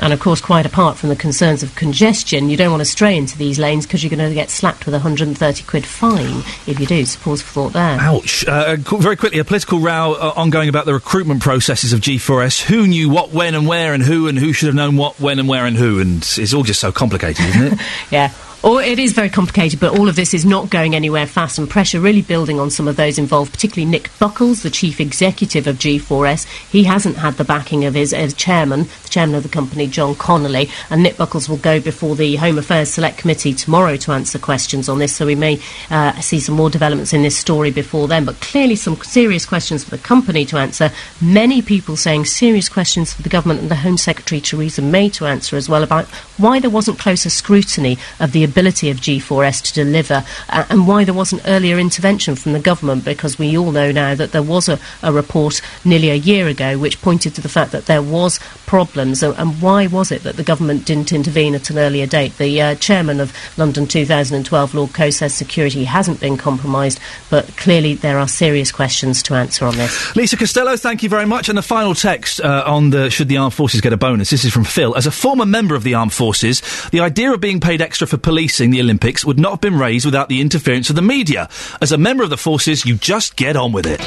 [0.00, 3.16] And of course, quite apart from the concerns of congestion, you don't want to stray
[3.16, 6.80] into these lanes because you're going to get slapped with a 130 quid fine if
[6.80, 7.04] you do.
[7.04, 7.98] So pause for thought there.
[8.00, 8.44] Ouch.
[8.46, 12.62] Uh, very quickly, a political row uh, ongoing about the recruitment processes of G4S.
[12.62, 15.38] Who knew what, when, and where, and who, and who should have known what, when,
[15.38, 16.00] and where, and who.
[16.00, 17.80] And it's all just so complicated, isn't it?
[18.10, 18.32] Yeah.
[18.62, 21.68] Or it is very complicated, but all of this is not going anywhere fast, and
[21.68, 25.78] pressure really building on some of those involved, particularly Nick Buckles, the chief executive of
[25.78, 26.46] G4S.
[26.70, 30.14] He hasn't had the backing of his, his chairman, the chairman of the company, John
[30.14, 34.38] Connolly, and Nick Buckles will go before the Home Affairs Select Committee tomorrow to answer
[34.38, 35.58] questions on this, so we may
[35.88, 38.26] uh, see some more developments in this story before then.
[38.26, 40.90] But clearly, some serious questions for the company to answer.
[41.22, 45.24] Many people saying serious questions for the government and the Home Secretary, Theresa May, to
[45.24, 46.04] answer as well about
[46.36, 51.04] why there wasn't closer scrutiny of the ability of G4S to deliver uh, and why
[51.04, 54.68] there wasn't earlier intervention from the government because we all know now that there was
[54.68, 58.38] a, a report nearly a year ago which pointed to the fact that there was
[58.66, 62.36] problems and, and why was it that the government didn't intervene at an earlier date?
[62.38, 67.00] The uh, chairman of London 2012, Lord Coe, says security hasn't been compromised,
[67.30, 70.16] but clearly there are serious questions to answer on this.
[70.16, 71.48] Lisa Costello, thank you very much.
[71.48, 74.30] And the final text uh, on the should the armed forces get a bonus.
[74.30, 74.96] This is from Phil.
[74.96, 78.16] As a former member of the armed forces, the idea of being paid extra for
[78.40, 81.46] policing the Olympics would not have been raised without the interference of the media.
[81.82, 84.00] As a member of the forces, you just get on with it.